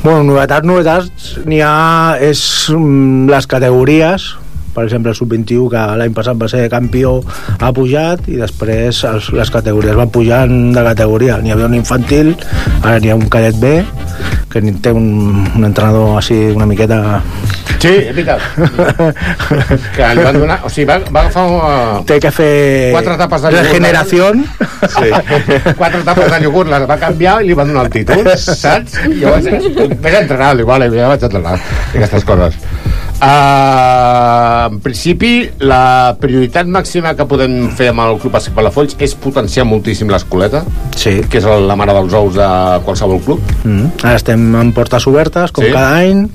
Bueno, 0.00 0.22
novetats, 0.30 0.64
novetats, 0.64 1.26
n'hi 1.44 1.60
ha... 1.60 2.16
És 2.24 2.40
mm, 2.72 3.26
les 3.28 3.48
categories, 3.52 4.30
per 4.76 4.84
exemple, 4.84 5.14
el 5.14 5.18
sub-21, 5.18 5.70
que 5.72 5.84
l'any 6.02 6.14
passat 6.16 6.36
va 6.40 6.50
ser 6.52 6.66
campió, 6.72 7.16
ha 7.56 7.72
pujat, 7.76 8.28
i 8.28 8.36
després 8.40 9.02
els, 9.08 9.32
les 9.32 9.52
categories 9.54 9.96
van 9.96 10.12
pujant 10.12 10.56
de 10.76 10.86
categoria. 10.92 11.40
N'hi 11.40 11.54
havia 11.56 11.70
un 11.70 11.78
infantil, 11.80 12.34
ara 12.82 12.98
n'hi 13.00 13.14
ha 13.14 13.16
un 13.16 13.28
cadet 13.32 13.56
B, 13.62 13.78
que 14.52 14.60
té 14.82 14.92
un, 14.94 15.08
un 15.56 15.64
entrenador 15.68 16.16
així 16.20 16.36
una 16.54 16.68
miqueta... 16.68 17.00
Sí, 17.76 17.90
és 17.92 18.14
veritat. 18.16 18.40
que 19.96 20.06
van 20.22 20.38
donar... 20.40 20.56
O 20.64 20.70
sigui, 20.72 20.86
va, 20.88 20.96
va 21.12 21.26
agafar... 21.26 21.44
Uh, 21.52 22.04
Té 22.08 22.16
que 22.24 22.32
fer 22.32 22.48
Quatre 22.94 23.18
tapes 23.20 23.44
de 23.44 23.52
iogurt. 23.52 23.68
regeneració. 23.68 24.30
Sí. 24.96 25.10
Quatre 25.76 26.00
tapes 26.08 26.32
de 26.32 26.40
iogurt 26.46 26.72
les 26.72 26.86
va 26.88 26.98
canviar 27.02 27.38
i 27.44 27.50
li 27.50 27.58
van 27.58 27.72
donar 27.72 27.86
el 27.88 27.92
títol, 27.98 28.24
saps? 28.40 28.96
I 29.10 29.20
jo 29.20 29.34
vaig, 29.34 29.98
vaig 30.00 30.20
entrenar, 30.22 30.54
dic, 30.56 30.68
vale, 30.68 30.88
ja 30.94 31.12
vaig 31.12 31.28
entrenar, 31.28 31.58
aquestes 31.92 32.24
coses. 32.32 32.56
Uh, 33.16 34.66
en 34.68 34.80
principi, 34.84 35.46
la 35.64 36.16
prioritat 36.20 36.68
màxima 36.68 37.14
que 37.16 37.24
podem 37.28 37.70
fer 37.76 37.88
amb 37.92 38.04
el 38.04 38.18
Club 38.20 38.34
Bàsquet 38.36 38.54
Palafolls 38.56 38.96
és 39.00 39.14
potenciar 39.16 39.64
moltíssim 39.68 40.10
l'escoleta, 40.12 40.64
sí. 40.98 41.22
que 41.30 41.40
és 41.40 41.46
la 41.46 41.78
mare 41.78 41.94
dels 41.96 42.16
ous 42.18 42.36
de 42.36 42.48
qualsevol 42.84 43.22
club. 43.24 43.54
Mm. 43.64 43.94
Ara 44.02 44.18
estem 44.20 44.50
en 44.60 44.74
portes 44.76 45.06
obertes, 45.08 45.52
com 45.52 45.64
Sí. 45.64 45.72
cada 45.72 45.96
any, 46.02 46.26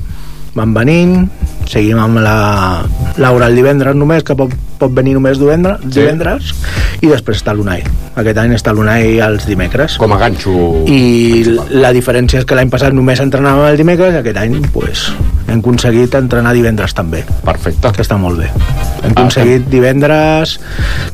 van 0.55 0.73
venint, 0.73 1.29
seguim 1.69 1.99
amb 2.01 2.19
la 2.19 2.83
Laura 3.17 3.47
el 3.47 3.55
divendres 3.55 3.95
només, 3.95 4.23
que 4.23 4.35
pot, 4.35 4.51
pot 4.79 4.91
venir 4.91 5.13
només 5.15 5.39
divendres, 5.39 5.79
Sí. 5.85 5.99
divendres 5.99 6.53
i 7.01 7.07
després 7.07 7.39
està 7.39 7.53
l'UNAI. 7.55 7.83
Aquest 8.15 8.37
any 8.37 8.55
està 8.57 8.73
l'UNAI 8.73 9.19
els 9.23 9.45
dimecres. 9.47 9.97
Com 9.97 10.11
a 10.11 10.17
ganxo... 10.17 10.83
I 10.87 11.43
la 11.71 11.93
diferència 11.93 12.41
és 12.41 12.45
que 12.45 12.57
l'any 12.57 12.69
passat 12.69 12.93
només 12.93 13.21
entrenàvem 13.23 13.69
el 13.69 13.77
dimecres 13.79 14.13
i 14.13 14.17
aquest 14.19 14.41
any 14.41 14.59
pues, 14.73 15.11
hem 15.47 15.59
aconseguit 15.59 16.15
entrenar 16.19 16.53
divendres 16.53 16.93
també. 16.97 17.23
Perfecte. 17.45 17.91
Que 17.95 18.03
està 18.05 18.17
molt 18.21 18.39
bé. 18.41 18.49
Ah, 18.51 19.05
Hem 19.05 19.15
aconseguit 19.15 19.65
divendres 19.71 20.57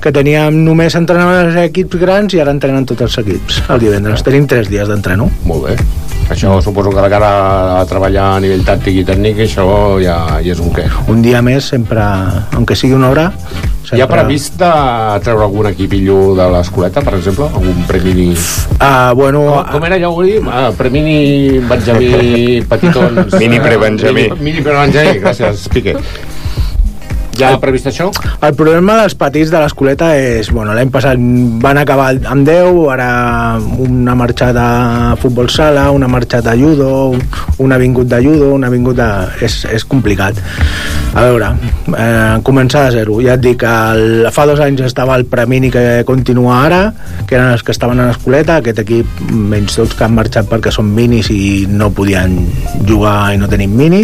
que 0.04 0.12
teníem 0.12 0.64
només 0.66 0.96
entrenaven 1.00 1.48
els 1.48 1.60
equips 1.68 2.00
grans 2.02 2.34
i 2.36 2.42
ara 2.44 2.52
entrenen 2.52 2.86
tots 2.86 3.02
els 3.08 3.18
equips 3.24 3.62
el 3.70 3.80
divendres. 3.80 4.24
Tenim 4.28 4.48
tres 4.48 4.70
dies 4.70 4.88
d'entreno. 4.92 5.30
Molt 5.48 5.70
bé. 5.70 5.78
Això 6.28 6.58
suposo 6.60 6.92
que 6.92 7.00
de 7.00 7.08
cara 7.10 7.30
a 7.80 7.86
treballar 7.88 8.34
a 8.36 8.40
nivell 8.44 8.66
tàctic 8.68 8.98
i 9.00 9.06
tècnic, 9.08 9.38
això 9.46 9.96
ja, 10.04 10.18
ja 10.44 10.52
és 10.52 10.60
un 10.60 10.74
què. 10.76 10.84
un 11.08 11.22
dia 11.24 11.40
més 11.42 11.64
sempre, 11.72 12.04
aunque 12.52 12.76
sigui 12.76 12.94
una 12.98 13.08
hora 13.14 13.32
sempre... 13.88 13.96
Hi 13.96 14.02
ha 14.04 14.08
previst 14.12 14.58
de 14.60 14.72
treure 15.24 15.46
algun 15.46 15.70
equipillo 15.70 16.36
de 16.36 16.50
l'escoleta, 16.52 17.00
per 17.06 17.14
exemple? 17.16 17.46
Algun 17.48 17.80
premi... 17.88 18.34
Ah, 18.84 19.14
bueno, 19.16 19.46
Com, 19.48 19.78
com 19.78 19.86
era 19.88 19.96
allò, 19.96 20.10
Uri? 20.20 20.34
Ah, 20.52 20.74
Premini 20.76 21.62
Benjamí 21.64 22.60
Petitons... 22.74 23.38
Mini 23.40 23.62
pre-Benjamí. 23.64 24.17
Mini, 24.18 24.42
mini 24.50 24.62
pre-Benjamí, 24.66 25.20
gràcies, 25.22 25.68
Piqué. 25.74 25.94
Ja 27.38 27.54
ha 27.54 27.60
previst 27.62 27.90
això? 27.92 28.10
El 28.42 28.56
problema 28.58 28.98
dels 29.02 29.16
petits 29.18 29.52
de 29.54 29.62
l'escoleta 29.62 30.12
és, 30.18 30.50
bueno, 30.54 30.74
l'any 30.78 30.92
passat 30.94 31.22
van 31.64 31.78
acabar 31.82 32.10
amb 32.34 32.48
10, 32.48 32.80
ara 32.94 33.10
una 33.84 34.16
marxat 34.18 34.58
a 34.58 34.70
futbol 35.22 35.50
sala, 35.54 35.90
una 35.94 36.10
marxat 36.12 36.48
a 36.50 36.56
judo, 36.58 37.14
un 37.64 37.74
ha 37.74 37.80
vingut 37.82 38.10
de 38.10 38.22
judo, 38.24 38.54
un 38.56 38.66
ha 38.66 38.72
vingut 38.74 38.98
de... 38.98 39.10
És, 39.46 39.60
és 39.70 39.86
complicat. 39.86 40.40
A 41.18 41.24
veure, 41.26 41.52
eh, 41.98 42.38
començar 42.46 42.88
de 42.88 42.98
zero. 43.00 43.20
Ja 43.24 43.38
et 43.38 43.44
dic 43.44 43.64
el, 43.66 44.28
fa 44.34 44.46
dos 44.50 44.60
anys 44.64 44.84
estava 44.86 45.16
el 45.18 45.26
Premini 45.30 45.72
que 45.74 46.04
continua 46.06 46.60
ara, 46.66 46.82
que 47.28 47.38
eren 47.38 47.54
els 47.54 47.64
que 47.66 47.74
estaven 47.74 48.02
a 48.02 48.10
l'escoleta, 48.10 48.60
aquest 48.62 48.82
equip, 48.84 49.22
menys 49.32 49.78
tots 49.80 49.96
que 49.98 50.06
han 50.06 50.16
marxat 50.18 50.50
perquè 50.50 50.74
són 50.74 50.92
minis 50.94 51.32
i 51.34 51.66
no 51.70 51.90
podien 51.96 52.38
jugar 52.88 53.34
i 53.34 53.42
no 53.42 53.50
tenim 53.50 53.74
mini, 53.78 54.04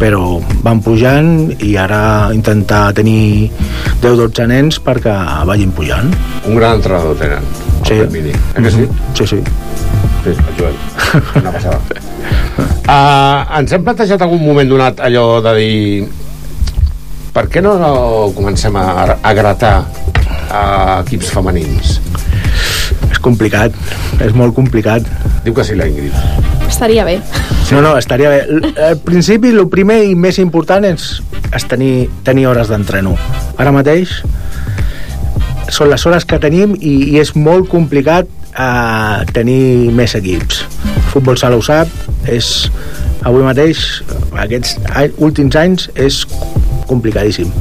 però 0.00 0.38
van 0.64 0.82
pujant 0.84 1.32
i 1.62 1.74
ara 1.80 2.02
intentar 2.62 2.94
tenir 2.94 3.50
10-12 4.02 4.46
nens 4.46 4.78
perquè 4.82 5.12
vagin 5.46 5.72
pujant. 5.74 6.08
Un 6.46 6.56
gran 6.56 6.78
entrenador 6.78 7.16
tenen, 7.18 7.42
Sí. 7.82 7.94
Mini. 8.10 8.30
Eh 8.30 8.62
que 8.62 8.70
sí? 8.70 8.88
Sí, 9.14 9.26
sí. 9.26 9.38
Sí, 10.22 10.30
el 10.30 10.54
Joel. 10.56 10.76
Una 11.42 11.50
passada. 11.50 11.80
Uh, 12.86 13.58
ens 13.58 13.72
hem 13.72 13.82
plantejat 13.82 14.22
algun 14.22 14.42
moment 14.44 14.68
donat 14.68 15.00
allò 15.02 15.40
de 15.42 15.54
dir 15.58 16.08
per 17.34 17.48
què 17.48 17.62
no 17.64 17.72
comencem 18.36 18.76
a, 18.76 19.16
a 19.22 19.32
gratar 19.34 19.74
a 20.52 20.62
equips 21.02 21.32
femenins? 21.32 21.96
Complicat, 23.22 23.76
és 24.22 24.34
molt 24.34 24.54
complicat. 24.56 25.06
Diu 25.44 25.54
que 25.54 25.64
sí, 25.66 25.76
la 25.78 25.86
Ingrid. 25.90 26.14
Estaria 26.68 27.04
bé. 27.06 27.18
No, 27.70 27.80
no, 27.80 27.96
estaria 27.98 28.30
bé. 28.32 28.42
Al 28.88 28.98
principi, 29.04 29.52
el 29.54 29.68
primer 29.70 30.02
i 30.10 30.16
més 30.18 30.40
important 30.42 30.84
és, 30.88 31.08
és 31.54 31.66
tenir, 31.70 32.08
tenir 32.26 32.48
hores 32.50 32.72
d'entreno. 32.72 33.14
Ara 33.62 33.72
mateix 33.74 34.20
són 35.72 35.88
les 35.92 36.04
hores 36.06 36.26
que 36.28 36.38
tenim 36.42 36.74
i, 36.78 36.94
i 37.14 37.20
és 37.22 37.32
molt 37.36 37.70
complicat 37.72 38.28
eh, 38.52 39.24
tenir 39.32 39.92
més 39.96 40.14
equips. 40.18 40.64
Futbol 41.12 41.38
sala 41.40 41.56
ho 41.56 41.64
sap, 41.64 41.92
és, 42.28 42.50
avui 43.28 43.44
mateix, 43.44 44.02
aquests 44.44 44.76
últims 45.18 45.56
anys, 45.60 45.88
és 45.96 46.22
complicadíssim. 46.88 47.52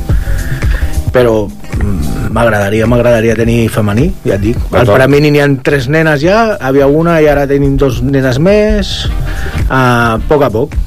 Però 1.11 1.45
mm, 1.47 2.10
m'agradaria 2.33 2.87
m'agradaria 2.89 3.35
tenir 3.39 3.65
femení, 3.73 4.09
ja 4.25 4.37
et 4.37 4.45
dic. 4.45 4.59
Al. 4.71 4.87
Paramini 4.89 5.31
n'hi 5.33 5.41
ha 5.43 5.49
tres 5.63 5.89
nenes 5.91 6.23
ja, 6.23 6.57
havia 6.61 6.87
una 6.87 7.19
i 7.21 7.27
ara 7.31 7.47
tenim 7.49 7.75
dos 7.79 8.01
nenes 8.05 8.39
més, 8.41 8.93
a 9.69 10.19
poc 10.29 10.47
a 10.47 10.51
poc. 10.53 10.77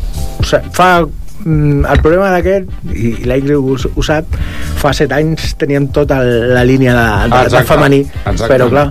O 0.41 0.47
sigui, 0.47 0.73
fa 0.75 0.89
mm, 1.05 1.85
el 1.93 2.03
problema 2.05 2.33
d'aquest, 2.35 2.71
i, 2.93 3.15
i 3.23 3.31
l'Aigre 3.31 3.59
ho, 3.61 3.77
ho 3.77 4.07
sap, 4.07 4.39
fa 4.81 4.95
set 4.97 5.13
anys 5.17 5.55
teníem 5.61 5.89
tota 5.95 6.21
la 6.25 6.65
línia 6.67 6.97
de, 6.97 7.09
de, 7.29 7.35
de 7.37 7.43
Exacte, 7.51 7.71
femení, 7.73 8.03
exacte. 8.25 8.51
però 8.51 8.71
clar, 8.73 8.89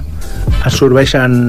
absorbeixen 0.63 1.41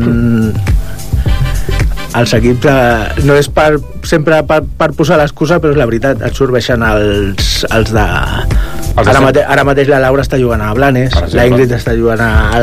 els 2.14 2.34
equips 2.37 2.68
eh, 2.70 3.25
no 3.26 3.34
és 3.38 3.49
per, 3.50 3.73
sempre 4.06 4.38
per, 4.46 4.61
per 4.78 4.92
posar 4.94 5.18
l'excusa 5.18 5.58
però 5.62 5.75
és 5.75 5.80
la 5.80 5.88
veritat, 5.90 6.23
absorbeixen 6.23 6.84
els, 6.87 7.56
els 7.75 7.90
de 7.94 8.06
Els 8.06 8.54
de 8.54 8.63
ara, 8.96 9.20
mate, 9.20 9.42
ara 9.44 9.64
mateix 9.66 9.88
la 9.90 9.98
Laura 10.04 10.22
està 10.22 10.38
jugant 10.40 10.62
a 10.62 10.72
Blanes 10.76 11.14
la 11.34 11.46
Ingrid 11.50 11.72
està 11.78 11.94
jugant 11.98 12.20
a, 12.22 12.30
a 12.54 12.60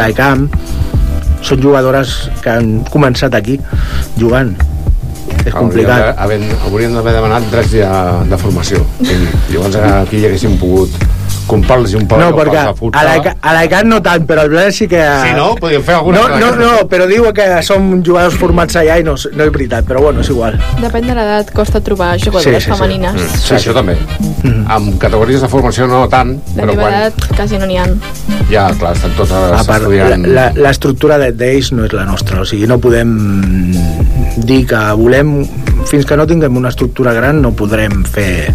són 1.42 1.62
jugadores 1.62 2.30
que 2.44 2.50
han 2.54 2.84
començat 2.94 3.34
aquí 3.36 3.60
jugant 4.18 4.54
és 5.46 5.54
complicat. 5.56 6.14
Hauríem 6.22 6.44
d'haver- 6.44 6.68
Hauríem 6.68 6.94
d'haver 6.94 7.14
demanat 7.16 7.48
drets 7.50 7.72
de, 7.74 7.86
de 8.30 8.38
formació. 8.38 8.84
I 9.02 9.16
llavors 9.54 9.76
aquí 9.82 10.20
hi 10.22 10.26
haguéssim 10.28 10.58
pogut 10.62 10.94
comprar-los 11.52 11.94
un 12.00 12.06
No, 12.08 12.10
pavelló 12.14 12.38
perquè 12.38 12.56
per 12.56 12.64
la 12.64 12.70
a 12.72 12.76
fusta. 12.76 13.02
a 13.42 13.54
l'ECAT 13.58 13.86
no 13.92 14.00
tant, 14.06 14.26
però 14.30 14.46
el 14.48 14.50
Blanes 14.54 14.78
sí 14.80 14.88
que... 14.88 15.02
Sí, 15.26 15.34
no? 15.36 15.50
Podríem 15.60 15.84
fer 15.84 15.96
alguna 16.00 16.18
no, 16.22 16.28
cosa 16.30 16.40
no, 16.40 16.52
no, 16.64 16.88
però 16.92 17.08
diu 17.12 17.28
que 17.36 17.48
som 17.68 17.92
jugadors 18.04 18.38
formats 18.40 18.76
allà 18.80 18.98
i 19.02 19.06
no, 19.06 19.14
és- 19.20 19.28
no 19.36 19.44
és 19.46 19.52
veritat, 19.52 19.86
però 19.88 20.02
bueno, 20.08 20.24
és 20.24 20.30
igual. 20.32 20.56
Depèn 20.82 21.08
de 21.12 21.16
l'edat, 21.18 21.52
costa 21.56 21.82
trobar 21.84 22.14
jugadores 22.24 22.66
femenines. 22.72 23.14
Mm, 23.20 23.40
sí, 23.44 23.54
això 23.60 23.76
també. 23.76 23.98
Mm. 24.44 24.64
Amb 24.72 24.96
categories 25.02 25.42
de 25.44 25.50
formació 25.52 25.88
no 25.92 26.06
tant, 26.10 26.38
De 26.56 26.62
però 26.64 26.76
quan... 26.80 26.94
edat 27.02 27.28
quasi 27.36 27.60
no 27.62 27.68
n'hi 27.70 27.78
ha. 27.82 27.86
Ja, 28.52 28.70
clar, 28.80 28.96
estan 28.96 29.12
totes 29.20 29.32
A 29.36 29.64
part, 29.68 29.84
la- 29.86 29.92
estudiant... 29.92 30.26
la- 30.36 30.52
l'estructura 30.56 31.18
de- 31.22 31.32
d'ells 31.36 31.72
no 31.76 31.86
és 31.86 31.94
la 31.94 32.06
nostra, 32.08 32.42
o 32.42 32.46
sigui, 32.48 32.68
no 32.68 32.80
podem 32.80 33.12
dir 34.48 34.64
que 34.70 34.82
volem... 35.00 35.42
Fins 35.90 36.06
que 36.06 36.16
no 36.16 36.28
tinguem 36.30 36.56
una 36.60 36.70
estructura 36.70 37.12
gran 37.14 37.42
no 37.42 37.52
podrem 37.58 38.04
fer... 38.06 38.54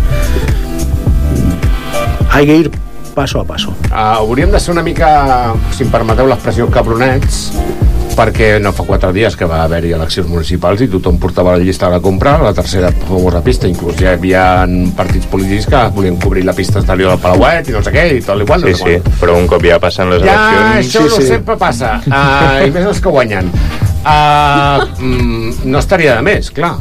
Hay 2.30 2.46
que 2.46 2.56
ir 2.56 2.70
paso 3.16 3.40
a 3.40 3.48
paso. 3.48 3.72
Uh, 3.88 4.20
hauríem 4.20 4.52
de 4.52 4.60
ser 4.60 4.76
una 4.76 4.84
mica, 4.84 5.54
si 5.72 5.86
em 5.86 5.90
permeteu 5.90 6.28
l'expressió, 6.28 6.68
cabronets, 6.68 7.46
perquè 8.16 8.56
no 8.60 8.72
fa 8.76 8.84
quatre 8.88 9.10
dies 9.12 9.34
que 9.36 9.48
va 9.48 9.62
haver-hi 9.64 9.92
eleccions 9.96 10.28
municipals 10.28 10.80
i 10.84 10.88
tothom 10.92 11.18
portava 11.20 11.54
la 11.56 11.64
llista 11.64 11.88
de 11.88 11.96
la 11.96 12.02
compra, 12.04 12.36
la 12.40 12.52
tercera 12.56 12.90
famosa 13.04 13.42
pista, 13.44 13.68
inclús 13.68 13.96
ja 14.00 14.10
hi 14.10 14.18
havia 14.18 14.44
partits 14.96 15.28
polítics 15.32 15.68
que 15.72 15.82
volien 15.96 16.16
cobrir 16.20 16.44
la 16.48 16.54
pista 16.56 16.80
exterior 16.80 17.12
del 17.12 17.24
Palauet 17.24 17.68
i 17.68 17.76
no 17.76 17.82
sé 17.84 17.92
què, 17.96 18.06
i 18.16 18.22
tot 18.24 18.40
igual. 18.44 18.68
Sí, 18.68 18.76
sí, 18.80 19.16
però 19.20 19.36
un 19.40 19.48
cop 19.50 19.64
ja 19.64 19.80
passen 19.82 20.12
les 20.12 20.24
Ja, 20.24 20.36
eleccions... 20.36 20.78
això 20.84 21.04
no 21.08 21.28
sempre 21.32 21.58
passa. 21.60 21.96
Uh, 22.04 22.64
I 22.68 22.72
més 22.72 22.88
els 22.92 23.00
que 23.04 23.12
guanyen. 23.12 23.52
Uh, 24.06 24.86
mm, 25.00 25.66
no 25.66 25.80
estaria 25.82 26.16
de 26.16 26.24
més, 26.24 26.52
clar. 26.54 26.76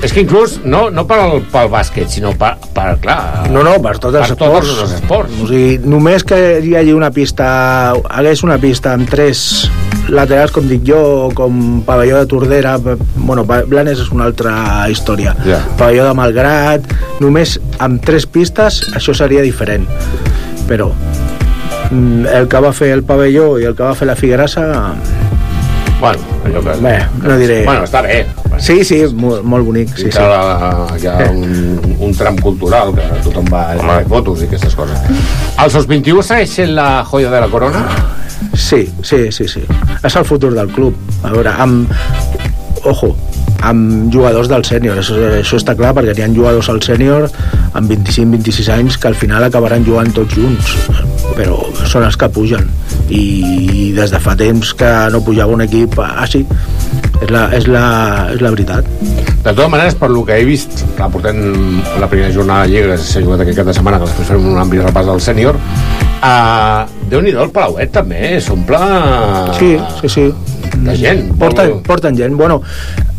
És 0.00 0.14
que 0.16 0.22
inclús, 0.24 0.56
no, 0.64 0.86
no 0.88 1.04
pel, 1.08 1.42
pel 1.52 1.68
bàsquet, 1.72 2.08
sinó 2.08 2.32
per, 2.38 2.54
per 2.72 2.94
clar... 3.02 3.50
No, 3.52 3.60
no, 3.66 3.74
per 3.84 3.98
tots 4.00 4.16
els 4.16 4.32
per 4.32 4.38
tots 4.40 4.56
esports. 4.56 4.70
els 4.86 4.94
esports. 4.96 5.34
O 5.44 5.48
sigui, 5.50 5.76
només 5.84 6.24
que 6.24 6.38
hi 6.64 6.72
hagi 6.78 6.94
una 6.96 7.10
pista, 7.12 7.48
hagués 8.08 8.40
una 8.46 8.56
pista 8.62 8.94
amb 8.96 9.10
tres 9.12 9.42
laterals, 10.08 10.54
com 10.56 10.66
dic 10.70 10.86
jo, 10.88 11.02
com 11.36 11.82
pavelló 11.86 12.16
de 12.22 12.30
Tordera, 12.30 12.78
bueno, 12.80 13.44
Blanes 13.44 14.00
és 14.00 14.10
una 14.14 14.24
altra 14.30 14.54
història. 14.90 15.36
Ja. 15.44 15.60
Pavelló 15.76 16.08
de 16.08 16.16
Malgrat, 16.16 16.88
només 17.20 17.58
amb 17.78 18.00
tres 18.04 18.24
pistes 18.24 18.82
això 18.96 19.14
seria 19.16 19.44
diferent. 19.44 19.84
Però 20.70 20.90
mm, 21.90 22.24
el 22.40 22.48
que 22.48 22.64
va 22.64 22.72
fer 22.72 22.94
el 22.96 23.04
pavelló 23.04 23.52
i 23.60 23.68
el 23.68 23.76
que 23.76 23.84
va 23.84 23.96
fer 23.98 24.08
la 24.08 24.16
Figuerassa... 24.16 24.70
Bueno, 26.00 26.18
allò 26.46 26.62
que... 26.64 26.76
Bé, 26.80 26.94
no 27.22 27.36
diré... 27.36 27.58
Bueno, 27.66 27.84
està 27.84 28.00
bé. 28.00 28.22
Sí, 28.60 28.80
sí, 28.88 29.02
molt, 29.16 29.44
molt 29.44 29.66
bonic. 29.66 29.92
Sí, 29.96 30.06
Sí, 30.06 30.12
que 30.14 30.24
la, 30.24 30.86
hi 30.96 31.08
ha 31.10 31.16
un, 31.28 31.96
un 32.00 32.14
tram 32.16 32.38
cultural 32.40 32.94
que 32.96 33.04
tothom 33.26 33.50
va 33.52 33.66
a 33.74 33.76
fer 33.78 34.06
fotos 34.08 34.40
i 34.40 34.48
aquestes 34.48 34.76
coses. 34.78 35.04
El 35.60 35.72
SOS 35.74 35.88
21 35.90 36.24
segueix 36.24 36.56
sent 36.60 36.72
la 36.78 36.88
joia 37.10 37.32
de 37.32 37.42
la 37.44 37.50
corona? 37.52 37.84
Sí, 38.54 38.86
sí, 39.04 39.26
sí, 39.30 39.48
sí. 39.48 39.66
És 40.02 40.16
el 40.16 40.24
futur 40.24 40.54
del 40.56 40.72
club. 40.72 40.96
A 41.22 41.34
veure, 41.36 41.52
amb... 41.60 41.92
Ojo, 42.88 43.12
amb 43.60 44.08
jugadors 44.12 44.48
del 44.48 44.64
sènior, 44.64 45.02
això, 45.02 45.16
això 45.36 45.58
està 45.60 45.74
clar, 45.76 45.92
perquè 45.96 46.14
n'hi 46.16 46.24
ha 46.24 46.28
jugadors 46.32 46.70
al 46.72 46.80
sènior 46.80 47.26
amb 47.76 47.90
25-26 47.92 48.70
anys 48.72 48.96
que 48.96 49.10
al 49.10 49.18
final 49.20 49.44
acabaran 49.44 49.84
jugant 49.84 50.08
tots 50.16 50.32
junts, 50.38 50.72
però 51.36 51.58
són 51.88 52.06
els 52.06 52.18
que 52.20 52.28
pugen. 52.32 52.68
I 53.10 53.90
des 53.96 54.12
de 54.12 54.20
fa 54.22 54.36
temps 54.38 54.72
que 54.78 54.90
no 55.10 55.22
pujava 55.26 55.56
un 55.56 55.64
equip 55.64 55.96
així, 56.04 56.44
és 57.20 57.32
la, 57.32 57.46
és 57.56 57.66
la, 57.70 57.84
és 58.34 58.44
la 58.44 58.52
veritat. 58.54 58.86
De 59.00 59.50
totes 59.50 59.72
maneres, 59.72 59.96
per 59.98 60.10
lo 60.12 60.24
que 60.28 60.38
he 60.40 60.46
vist, 60.48 60.84
clar, 60.96 61.10
portem 61.12 61.40
la 62.00 62.08
primera 62.10 62.32
jornada 62.34 62.66
de 62.66 62.74
Lliga, 62.74 62.94
que 62.94 63.02
s'ha 63.02 63.24
jugat 63.24 63.44
aquest 63.44 63.60
cap 63.60 63.70
de 63.70 63.76
setmana, 63.76 64.00
que 64.00 64.08
després 64.08 64.32
farem 64.32 64.48
un 64.52 64.62
ampli 64.62 64.82
repàs 64.84 65.10
del 65.10 65.22
sènior, 65.24 65.58
uh, 66.20 66.86
Déu-n'hi-do, 67.10 67.42
el 67.42 67.50
Palauet 67.50 67.90
també 67.90 68.36
s'omple 68.44 68.78
Sí, 69.58 69.74
sí, 70.00 70.08
sí. 70.14 70.26
De 70.86 70.96
gent. 70.98 71.22
Porten, 71.40 71.78
porten 71.86 72.16
gent. 72.18 72.36
Bueno, 72.38 72.60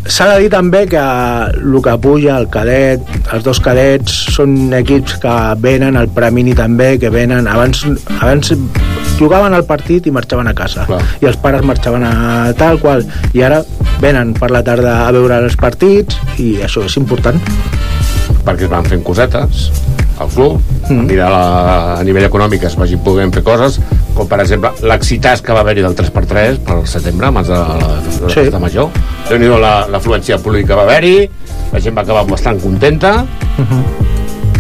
s'ha 0.06 0.28
de 0.34 0.39
dir 0.43 0.52
també 0.54 0.86
que 0.89 1.02
el 1.02 1.78
que 1.84 1.97
puja, 2.02 2.38
el 2.38 2.50
cadet, 2.54 3.04
els 3.34 3.43
dos 3.45 3.62
cadets, 3.63 4.15
són 4.36 4.74
equips 4.82 5.19
que 5.24 5.36
venen, 5.63 6.00
el 6.00 6.10
Premini 6.15 6.56
també, 6.58 6.95
que 7.02 7.12
venen... 7.13 7.47
Abans, 7.52 7.86
abans 8.19 8.54
jugaven 9.21 9.54
al 9.54 9.67
partit 9.69 10.08
i 10.10 10.15
marxaven 10.15 10.50
a 10.50 10.56
casa. 10.58 10.88
Clar. 10.89 11.04
I 11.21 11.30
els 11.30 11.38
pares 11.41 11.65
marxaven 11.67 12.08
a 12.08 12.52
tal 12.58 12.82
qual. 12.82 13.06
I 13.38 13.45
ara 13.45 13.62
venen 14.02 14.34
per 14.38 14.50
la 14.50 14.63
tarda 14.65 15.04
a 15.06 15.12
veure 15.13 15.43
els 15.45 15.60
partits 15.60 16.17
i 16.41 16.56
això 16.65 16.88
és 16.88 16.97
important. 16.97 17.38
perquè 18.45 18.65
es 18.65 18.71
van 18.71 18.88
fent 18.88 19.04
cosetes 19.06 19.69
al 20.22 20.30
club, 20.34 20.60
mm. 20.90 21.06
mirar 21.10 21.30
la, 21.34 21.44
a 22.00 22.04
nivell 22.08 22.26
econòmic 22.28 22.64
es 22.70 22.76
vagin 22.80 23.00
podent 23.06 23.34
fer 23.34 23.44
coses 23.44 23.80
com 24.16 24.28
per 24.28 24.40
exemple 24.44 24.72
l'excitàs 24.88 25.42
que 25.42 25.54
va 25.56 25.62
haver-hi 25.66 25.82
del 25.86 25.96
3x3 25.98 26.60
pel 26.68 26.86
setembre, 26.88 27.28
abans 27.32 27.48
de 27.48 27.58
la, 27.58 27.78
de 28.06 28.16
la 28.22 28.30
Sí. 28.30 28.40
festa 28.42 28.60
major 28.60 28.90
déu 29.30 29.40
nhi 29.42 29.48
la- 29.62 29.88
l'afluència 29.92 30.38
pública 30.44 30.76
va 30.76 30.84
haver-hi 30.88 31.30
la 31.74 31.80
gent 31.80 31.96
va 31.98 32.02
acabar 32.06 32.26
bastant 32.30 32.60
contenta 32.62 33.26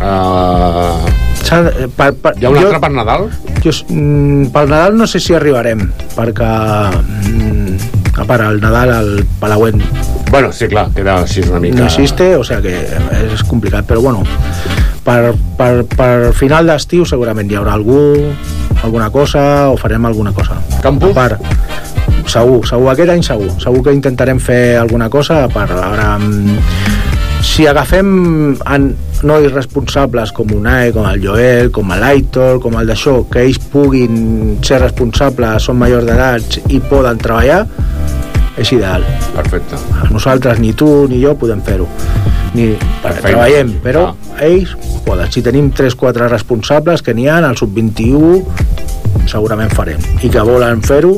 uh, 0.01 1.09
S'ha 1.41 1.61
de- 1.65 1.87
Per, 1.97 2.11
per, 2.21 2.35
hi 2.37 2.45
ha 2.45 2.49
un 2.53 2.57
altre 2.61 2.79
per 2.79 2.91
Nadal? 2.93 3.27
Jo, 3.63 3.71
mm, 3.89 4.51
pel 4.53 4.69
Nadal 4.69 4.95
no 4.97 5.07
sé 5.09 5.19
si 5.19 5.33
arribarem, 5.33 5.87
perquè 6.15 6.49
mm, 7.01 8.19
a 8.21 8.25
part 8.29 8.45
el 8.45 8.61
Nadal 8.61 8.91
al 8.93 9.11
Palauet 9.41 9.75
Bueno, 10.31 10.51
sí, 10.55 10.67
clar, 10.71 10.85
queda 10.95 11.17
així 11.25 11.41
una 11.43 11.59
mica... 11.59 11.79
no 11.81 11.85
existe, 11.89 12.35
o 12.37 12.43
sea 12.47 12.61
que 12.63 12.71
és 13.33 13.41
complicat, 13.43 13.83
però 13.89 13.99
bueno, 14.05 14.23
per, 15.05 15.33
per, 15.57 15.71
per 15.95 16.31
final 16.37 16.69
d'estiu 16.69 17.05
segurament 17.09 17.49
hi 17.49 17.57
haurà 17.59 17.73
algú, 17.77 18.01
alguna 18.83 19.09
cosa, 19.13 19.69
o 19.71 19.77
farem 19.77 20.05
alguna 20.05 20.33
cosa. 20.33 20.59
Campus? 20.83 21.11
A 21.11 21.13
part, 21.13 21.39
segur, 22.29 22.61
segur, 22.67 22.91
aquest 22.93 23.13
any 23.13 23.23
segur. 23.25 23.51
Segur 23.61 23.83
que 23.85 23.95
intentarem 23.97 24.39
fer 24.41 24.77
alguna 24.81 25.09
cosa 25.09 25.47
per 25.51 25.69
ara... 25.69 26.17
mm, 26.17 26.59
Si 27.41 27.65
agafem 27.65 28.53
en 28.53 28.83
nois 29.25 29.51
responsables 29.51 30.29
com 30.31 30.51
Unai, 30.53 30.91
com 30.93 31.07
el 31.09 31.23
Joel, 31.23 31.71
com 31.73 31.89
l'Aitor, 31.89 32.59
com 32.61 32.77
el 32.77 32.85
d'això, 32.87 33.15
que 33.33 33.41
ells 33.47 33.57
puguin 33.73 34.59
ser 34.61 34.77
responsables, 34.83 35.65
són 35.65 35.79
majors 35.81 36.05
d'edat 36.05 36.59
i 36.69 36.77
poden 36.85 37.17
treballar, 37.17 37.63
és 38.61 38.71
ideal. 38.75 39.03
Perfecte. 39.35 39.79
Nosaltres, 40.11 40.59
ni 40.61 40.73
tu 40.77 41.07
ni 41.09 41.21
jo, 41.23 41.35
podem 41.39 41.61
fer-ho. 41.65 41.87
Ni 42.53 42.71
Perfecte. 43.01 43.27
treballem, 43.27 43.75
però 43.83 44.09
ells 44.43 44.75
poden. 45.05 45.31
Si 45.31 45.41
tenim 45.41 45.71
3-4 45.71 46.29
responsables 46.29 47.01
que 47.01 47.15
n'hi 47.15 47.27
ha, 47.27 47.39
al 47.41 47.57
sub-21 47.57 48.43
segurament 49.31 49.71
farem. 49.73 50.01
I 50.21 50.29
que 50.29 50.43
volen 50.45 50.81
fer-ho, 50.83 51.13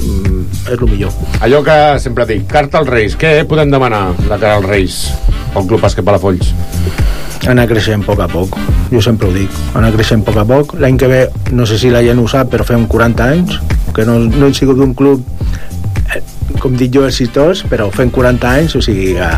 mm, 0.00 0.40
és 0.66 0.78
el 0.78 0.88
millor. 0.88 1.12
Allò 1.40 1.62
que 1.64 1.98
sempre 2.00 2.26
dic, 2.26 2.46
carta 2.46 2.78
als 2.78 2.88
Reis, 2.88 3.16
què 3.16 3.44
podem 3.46 3.70
demanar 3.70 4.10
de 4.16 4.28
cara 4.36 4.56
als 4.56 4.66
Reis 4.66 5.10
pel 5.54 5.66
Club 5.66 5.80
Bàsquet 5.80 6.04
Palafolls? 6.04 6.54
Anar 7.48 7.66
creixent 7.66 8.02
a 8.02 8.06
poc 8.06 8.20
a 8.20 8.28
poc, 8.28 8.56
jo 8.92 9.00
sempre 9.00 9.28
ho 9.28 9.32
dic, 9.32 9.50
anar 9.74 9.92
creixent 9.92 10.20
a 10.20 10.24
poc 10.24 10.36
a 10.36 10.44
poc. 10.44 10.74
L'any 10.80 10.98
que 11.00 11.08
ve, 11.08 11.20
no 11.52 11.64
sé 11.66 11.78
si 11.78 11.90
la 11.90 12.02
gent 12.04 12.18
ho 12.20 12.28
sap, 12.28 12.50
però 12.52 12.64
fem 12.64 12.86
40 12.86 13.24
anys, 13.24 13.60
que 13.94 14.04
no, 14.04 14.18
no 14.18 14.46
he 14.46 14.54
sigut 14.54 14.78
un 14.78 14.92
club, 14.94 15.24
com 16.60 16.76
dic 16.76 16.92
jo, 16.94 17.06
exitós, 17.08 17.64
però 17.70 17.88
fem 17.94 18.10
40 18.12 18.50
anys, 18.56 18.76
o 18.76 18.82
sigui 18.84 19.14
que 19.16 19.30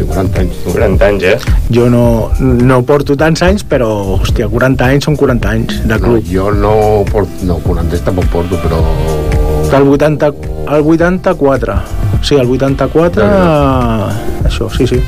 Sí, 0.00 0.04
40 0.08 0.40
anys. 0.40 0.54
40 0.72 1.04
anys, 1.06 1.22
eh? 1.28 1.38
jo 1.68 1.90
no, 1.92 2.30
no 2.40 2.78
porto 2.88 3.16
tants 3.20 3.42
anys, 3.44 3.64
però, 3.68 3.88
hòstia, 4.16 4.46
40 4.48 4.86
anys 4.94 5.04
són 5.10 5.16
40 5.20 5.50
anys 5.50 5.80
de 5.84 5.98
No, 5.98 5.98
club. 6.06 6.24
jo 6.30 6.46
no 6.56 6.72
porto, 7.10 7.44
no, 7.44 7.58
40 7.66 7.96
anys 7.98 8.04
tampoc 8.06 8.30
porto, 8.32 8.56
però... 8.64 8.80
El 9.76 9.86
80, 9.86 10.32
el 10.74 10.86
84. 10.94 11.74
Sí, 12.24 12.34
el 12.40 12.48
84... 12.48 13.28
Això, 14.48 14.70
sí, 14.72 14.86
sí. 14.88 14.98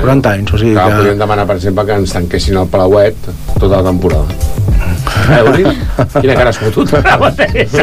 40 0.00 0.32
anys, 0.32 0.54
o 0.54 0.58
sigui 0.58 0.72
Clar, 0.72 0.88
que... 0.88 0.96
podríem 1.02 1.20
demanar, 1.20 1.44
per 1.46 1.56
exemple, 1.60 1.84
que 1.86 2.00
ens 2.00 2.16
tanquessin 2.16 2.56
el 2.58 2.66
Palauet 2.72 3.28
tota 3.60 3.76
la 3.76 3.84
temporada. 3.86 4.40
Uri? 5.50 5.64
Quina 6.20 6.34
cara 6.38 6.50
has 6.52 6.58
fotut 6.60 6.92
ara 6.98 7.16
mateix. 7.20 7.74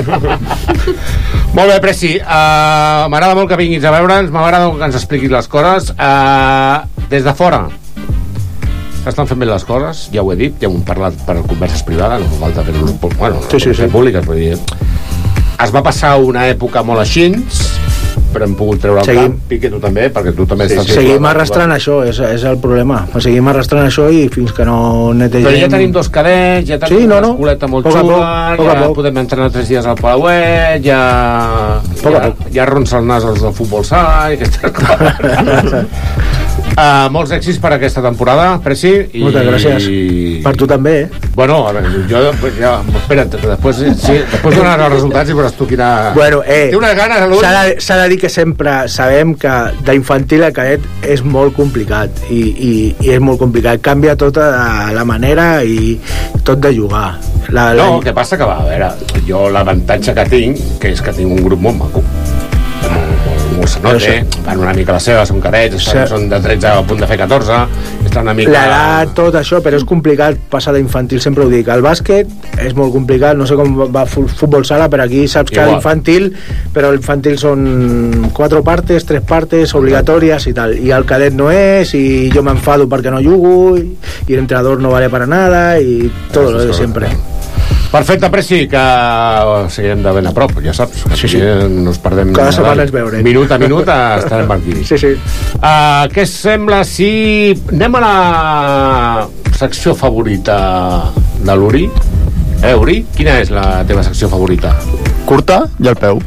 molt 1.55 1.71
bé, 1.71 1.79
Preci. 1.83 2.13
Uh, 2.19 3.07
M'agrada 3.11 3.35
molt 3.37 3.49
que 3.51 3.57
vinguis 3.59 3.85
a 3.87 3.91
veure'ns, 3.95 4.31
m'agrada 4.33 4.69
que 4.77 4.87
ens 4.89 4.97
expliquis 4.99 5.31
les 5.33 5.47
coses. 5.51 5.91
Uh, 5.97 6.83
des 7.11 7.23
de 7.23 7.33
fora, 7.37 7.63
s'estan 9.03 9.27
fent 9.29 9.39
bé 9.39 9.47
les 9.47 9.63
coses, 9.63 10.07
ja 10.11 10.23
ho 10.23 10.31
he 10.33 10.37
dit, 10.39 10.57
ja 10.61 10.67
ho 10.67 10.75
hem 10.75 10.83
parlat 10.87 11.15
per 11.27 11.37
converses 11.47 11.83
privades, 11.87 12.19
no 12.25 12.27
fa 12.35 12.47
falta 12.47 12.65
fer-ho 12.67 12.97
bueno, 13.17 13.39
Sí, 13.51 13.59
sí, 13.63 13.73
sí. 13.73 13.87
públiques, 13.93 14.25
vull 14.27 14.41
dir, 14.41 14.57
es 15.63 15.71
va 15.73 15.81
passar 15.85 16.17
una 16.19 16.43
època 16.51 16.83
molt 16.83 16.99
així, 17.05 17.29
però 18.33 18.45
hem 18.45 18.53
pogut 18.59 18.79
treure 18.83 18.99
el 19.01 19.05
Seguim. 19.07 19.21
camp, 19.31 19.37
Piqué 19.49 19.69
tu 19.71 19.79
també, 19.81 20.07
perquè 20.13 20.33
tu 20.35 20.45
també 20.49 20.67
Sí, 20.69 20.75
estàs... 20.75 20.93
seguim 20.99 21.25
arrastrant 21.29 21.71
això, 21.73 21.99
és, 22.05 22.19
és 22.19 22.43
el 22.49 22.57
problema. 22.63 22.99
Seguim 23.23 23.47
arrastrant 23.47 23.87
això 23.87 24.07
i 24.13 24.27
fins 24.33 24.51
que 24.53 24.65
no 24.67 25.13
netegem... 25.17 25.47
Però 25.47 25.61
ja 25.63 25.69
tenim 25.71 25.91
dos 25.95 26.09
cadets, 26.13 26.67
ja 26.69 26.77
tenim 26.81 27.01
Sí, 27.03 27.07
no, 27.07 27.17
una 27.17 27.27
no. 27.27 27.33
escoleta 27.35 27.67
molt 27.71 27.87
Poc 27.87 27.95
xula, 27.97 28.17
poc, 28.17 28.57
poc 28.61 28.67
a 28.67 28.73
ja 28.73 28.83
poc. 28.85 28.95
podem 28.99 29.17
entrenar 29.23 29.49
tres 29.55 29.67
dies 29.71 29.85
al 29.87 29.95
Palauet, 30.01 30.83
ja... 30.85 31.01
Poc 32.03 32.13
ja, 32.17 32.33
ja 32.59 32.65
ronsa 32.69 32.99
el 33.01 33.07
nas 33.07 33.23
als 33.25 33.41
del 33.45 33.53
futbol 33.57 33.85
sala 33.87 34.31
i 34.33 34.37
aquestes 34.39 34.71
coses. 34.77 35.87
uh, 36.77 37.07
molts 37.13 37.33
èxits 37.35 37.59
per 37.61 37.73
aquesta 37.75 38.03
temporada, 38.05 38.51
Preci. 38.63 38.93
I... 39.17 39.23
Moltes 39.25 39.47
gràcies. 39.49 39.87
Per 40.45 40.53
tu 40.59 40.67
també, 40.69 40.93
eh? 41.03 41.27
Bueno, 41.35 41.59
a 41.67 41.73
veure, 41.75 42.05
jo 42.09 42.21
ja... 42.59 42.73
Espera't, 43.01 43.33
després, 43.33 43.81
sí, 43.99 44.17
després 44.31 44.57
donaràs 44.57 44.85
els 44.87 44.95
resultats 44.95 45.31
i 45.31 45.37
veuràs 45.37 45.57
tu 45.57 45.67
quina... 45.69 45.89
Bueno, 46.15 46.41
eh, 46.45 46.67
Té 46.71 46.79
unes 46.79 46.95
ganes, 46.97 47.25
s'ha 47.41 47.53
de, 47.57 48.01
de 48.03 48.09
dir 48.13 48.19
que 48.23 48.31
sempre 48.31 48.77
sabem 48.91 49.35
que 49.39 49.55
d'infantil 49.87 50.47
a 50.47 50.51
cadet 50.55 50.85
és 51.07 51.23
molt 51.25 51.55
complicat 51.57 52.25
i, 52.29 52.41
i, 52.41 52.73
i 53.05 53.13
és 53.15 53.23
molt 53.23 53.41
complicat. 53.41 53.81
Canvia 53.85 54.17
tota 54.19 54.49
la 54.95 55.05
manera 55.07 55.49
i 55.63 55.97
tot 56.47 56.61
de 56.63 56.73
jugar. 56.75 57.09
La, 57.49 57.71
la... 57.73 57.85
No, 57.85 57.97
el 57.99 58.03
que 58.03 58.15
passa 58.15 58.39
que 58.39 58.47
va, 58.47 58.59
a 58.63 58.67
veure, 58.67 58.91
jo 59.27 59.47
l'avantatge 59.53 60.15
que 60.17 60.27
tinc, 60.31 60.67
que 60.81 60.91
és 60.95 61.03
que 61.03 61.15
tinc 61.15 61.31
un 61.31 61.43
grup 61.47 61.63
molt 61.63 61.83
maco. 61.85 62.03
Nota, 63.81 63.99
Però 63.99 64.41
van 64.45 64.59
una 64.63 64.73
mica 64.73 64.93
la 64.95 64.99
seva, 65.03 65.25
són 65.27 65.39
estan, 65.43 65.83
Sí. 65.91 66.03
són 66.09 66.27
de 66.31 66.39
13 66.41 66.67
a 66.71 66.81
punt 66.87 66.99
de 67.03 67.07
fer 67.07 67.17
14, 67.19 67.57
estan 68.05 68.23
una 68.23 68.33
mica... 68.33 68.51
L'edat, 68.51 69.13
tot 69.17 69.35
això, 69.35 69.59
però 69.61 69.75
és 69.77 69.83
complicat 69.83 70.37
passar 70.49 70.73
d'infantil, 70.73 71.21
sempre 71.21 71.43
ho 71.45 71.49
dic. 71.51 71.67
El 71.67 71.83
bàsquet 71.85 72.27
és 72.63 72.73
molt 72.77 72.93
complicat, 72.95 73.37
no 73.37 73.45
sé 73.45 73.55
com 73.59 73.75
va 73.93 74.05
fu- 74.09 74.27
futbol 74.27 74.65
sala, 74.65 74.87
però 74.89 75.03
aquí 75.05 75.27
saps 75.27 75.51
que 75.51 75.59
l'infantil, 75.73 76.29
però 76.73 76.91
l'infantil 76.95 77.37
són 77.37 78.29
quatre 78.33 78.61
partes, 78.63 79.05
tres 79.05 79.21
partes 79.27 79.73
obligatòries 79.75 80.47
i 80.47 80.53
tal, 80.53 80.75
i 80.79 80.91
el 80.91 81.05
cadet 81.05 81.33
no 81.37 81.51
és, 81.51 81.93
i 81.93 82.29
jo 82.33 82.43
m'enfado 82.43 82.87
perquè 82.87 83.11
no 83.11 83.21
jugo, 83.21 83.75
i, 83.77 83.85
l'entrenador 84.35 84.79
no 84.81 84.89
vale 84.95 85.09
para 85.09 85.27
nada, 85.27 85.79
i 85.79 86.09
tot 86.31 86.51
lo 86.53 86.65
de 86.65 86.73
sempre. 86.73 87.09
Perfecte, 87.91 88.29
Preci, 88.29 88.67
que 88.67 88.81
seguirem 89.71 90.01
de 90.03 90.11
ben 90.17 90.27
a 90.27 90.33
prop, 90.35 90.51
ja 90.63 90.73
saps. 90.75 91.05
Sí, 91.15 91.29
sí. 91.31 91.39
No 91.39 91.93
ens 91.93 91.99
perdem... 92.03 92.33
Cada 92.35 92.49
nada. 92.51 92.57
setmana 92.57 92.83
ens 92.83 92.93
veurem. 92.93 93.23
Minut 93.25 93.51
a 93.51 93.59
minut 93.61 93.87
estarem 93.87 94.51
aquí. 94.57 94.75
Sí, 94.87 94.97
sí. 94.99 95.13
Uh, 95.57 96.05
què 96.13 96.23
sembla 96.29 96.83
si 96.87 97.09
anem 97.73 97.97
a 97.99 98.03
la 98.03 98.13
secció 99.57 99.95
favorita 99.97 100.57
de 101.43 101.55
l'Uri? 101.57 101.87
Eh, 102.63 102.73
Uri? 102.77 103.01
Quina 103.15 103.39
és 103.43 103.51
la 103.53 103.83
teva 103.87 104.03
secció 104.05 104.29
favorita? 104.31 104.73
Curta 105.27 105.63
i 105.83 105.91
al 105.91 105.99
peu. 105.99 106.21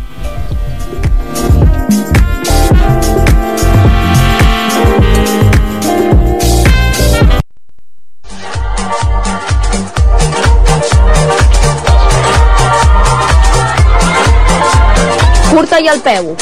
Curta 15.51 15.81
i 15.83 15.89
al 15.91 16.01
peu. 16.01 16.35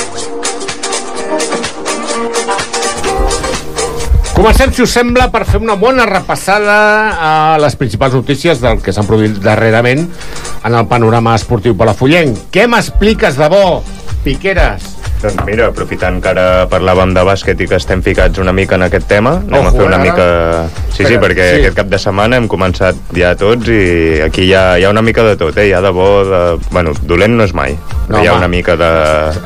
Comencem, 4.37 4.71
si 4.71 4.85
us 4.85 4.93
sembla, 4.95 5.31
per 5.35 5.43
fer 5.49 5.59
una 5.59 5.75
bona 5.81 6.05
repassada 6.07 6.77
a 7.19 7.33
les 7.59 7.75
principals 7.81 8.15
notícies 8.15 8.61
del 8.63 8.79
que 8.85 8.95
s'han 8.95 9.09
produït 9.09 9.41
darrerament 9.43 10.05
en 10.05 10.77
el 10.79 10.87
panorama 10.93 11.35
esportiu 11.41 11.75
palafullenc. 11.81 12.47
Què 12.55 12.69
m'expliques 12.71 13.41
de 13.41 13.51
bo, 13.51 13.65
Piqueres? 14.23 14.98
Doncs 15.19 15.41
mira, 15.49 15.67
aprofitant 15.73 16.21
que 16.23 16.31
ara 16.31 16.45
parlàvem 16.71 17.11
de 17.17 17.25
bàsquet 17.27 17.59
i 17.65 17.67
que 17.67 17.75
estem 17.81 18.05
ficats 18.07 18.39
una 18.39 18.53
mica 18.55 18.77
en 18.79 18.85
aquest 18.87 19.09
tema, 19.11 19.33
anem 19.41 19.65
Ojo, 19.67 19.71
a 19.73 19.73
fer 19.75 19.87
una 19.89 19.97
ara. 19.99 20.05
mica... 20.05 20.27
Sí, 20.95 21.03
sí, 21.07 21.17
perquè 21.19 21.49
sí. 21.49 21.57
aquest 21.63 21.75
cap 21.79 21.89
de 21.91 21.99
setmana 21.99 22.39
hem 22.39 22.47
començat 22.51 22.95
ja 23.17 23.33
tots 23.39 23.67
i 23.71 24.21
aquí 24.23 24.45
hi 24.47 24.53
ha, 24.55 24.63
hi 24.79 24.87
ha 24.87 24.93
una 24.95 25.03
mica 25.03 25.25
de 25.27 25.35
tot, 25.41 25.59
eh? 25.59 25.67
Hi 25.69 25.73
ha 25.75 25.81
de 25.83 25.91
bo, 25.95 26.07
de... 26.29 26.43
Bueno, 26.71 26.93
dolent 27.03 27.35
no 27.39 27.43
és 27.49 27.55
mai, 27.55 27.75
No, 28.09 28.23
hi 28.23 28.29
ha 28.29 28.37
home. 28.37 28.45
una 28.45 28.49
mica 28.53 28.77
de... 28.79 28.91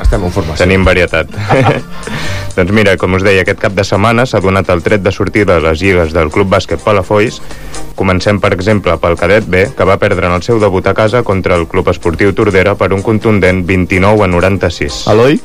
Estem 0.05 0.23
en 0.29 0.33
formació. 0.35 0.61
Tenim 0.61 0.85
varietat. 0.85 1.33
doncs 2.57 2.71
mira, 2.77 2.93
com 3.01 3.17
us 3.17 3.25
deia, 3.25 3.41
aquest 3.41 3.61
cap 3.65 3.73
de 3.73 3.85
setmana 3.87 4.27
s'ha 4.29 4.41
donat 4.45 4.69
el 4.69 4.83
tret 4.85 5.01
de 5.01 5.11
sortida 5.11 5.57
de 5.57 5.65
les 5.71 5.81
lligues 5.81 6.13
del 6.13 6.29
Club 6.33 6.53
Bàsquet 6.53 6.85
Palafolls. 6.85 7.41
Comencem, 7.97 8.37
per 8.41 8.53
exemple, 8.53 8.93
pel 9.01 9.17
cadet 9.17 9.45
B, 9.49 9.65
que 9.77 9.85
va 9.89 9.97
perdre 10.01 10.29
en 10.29 10.37
el 10.37 10.45
seu 10.45 10.61
debut 10.61 10.85
a 10.89 10.93
casa 10.97 11.23
contra 11.25 11.57
el 11.57 11.65
Club 11.69 11.89
Esportiu 11.93 12.33
Tordera 12.37 12.73
per 12.77 12.93
un 12.93 13.01
contundent 13.05 13.65
29 13.65 14.25
a 14.25 14.29
96. 14.29 15.03
Eloi? 15.13 15.41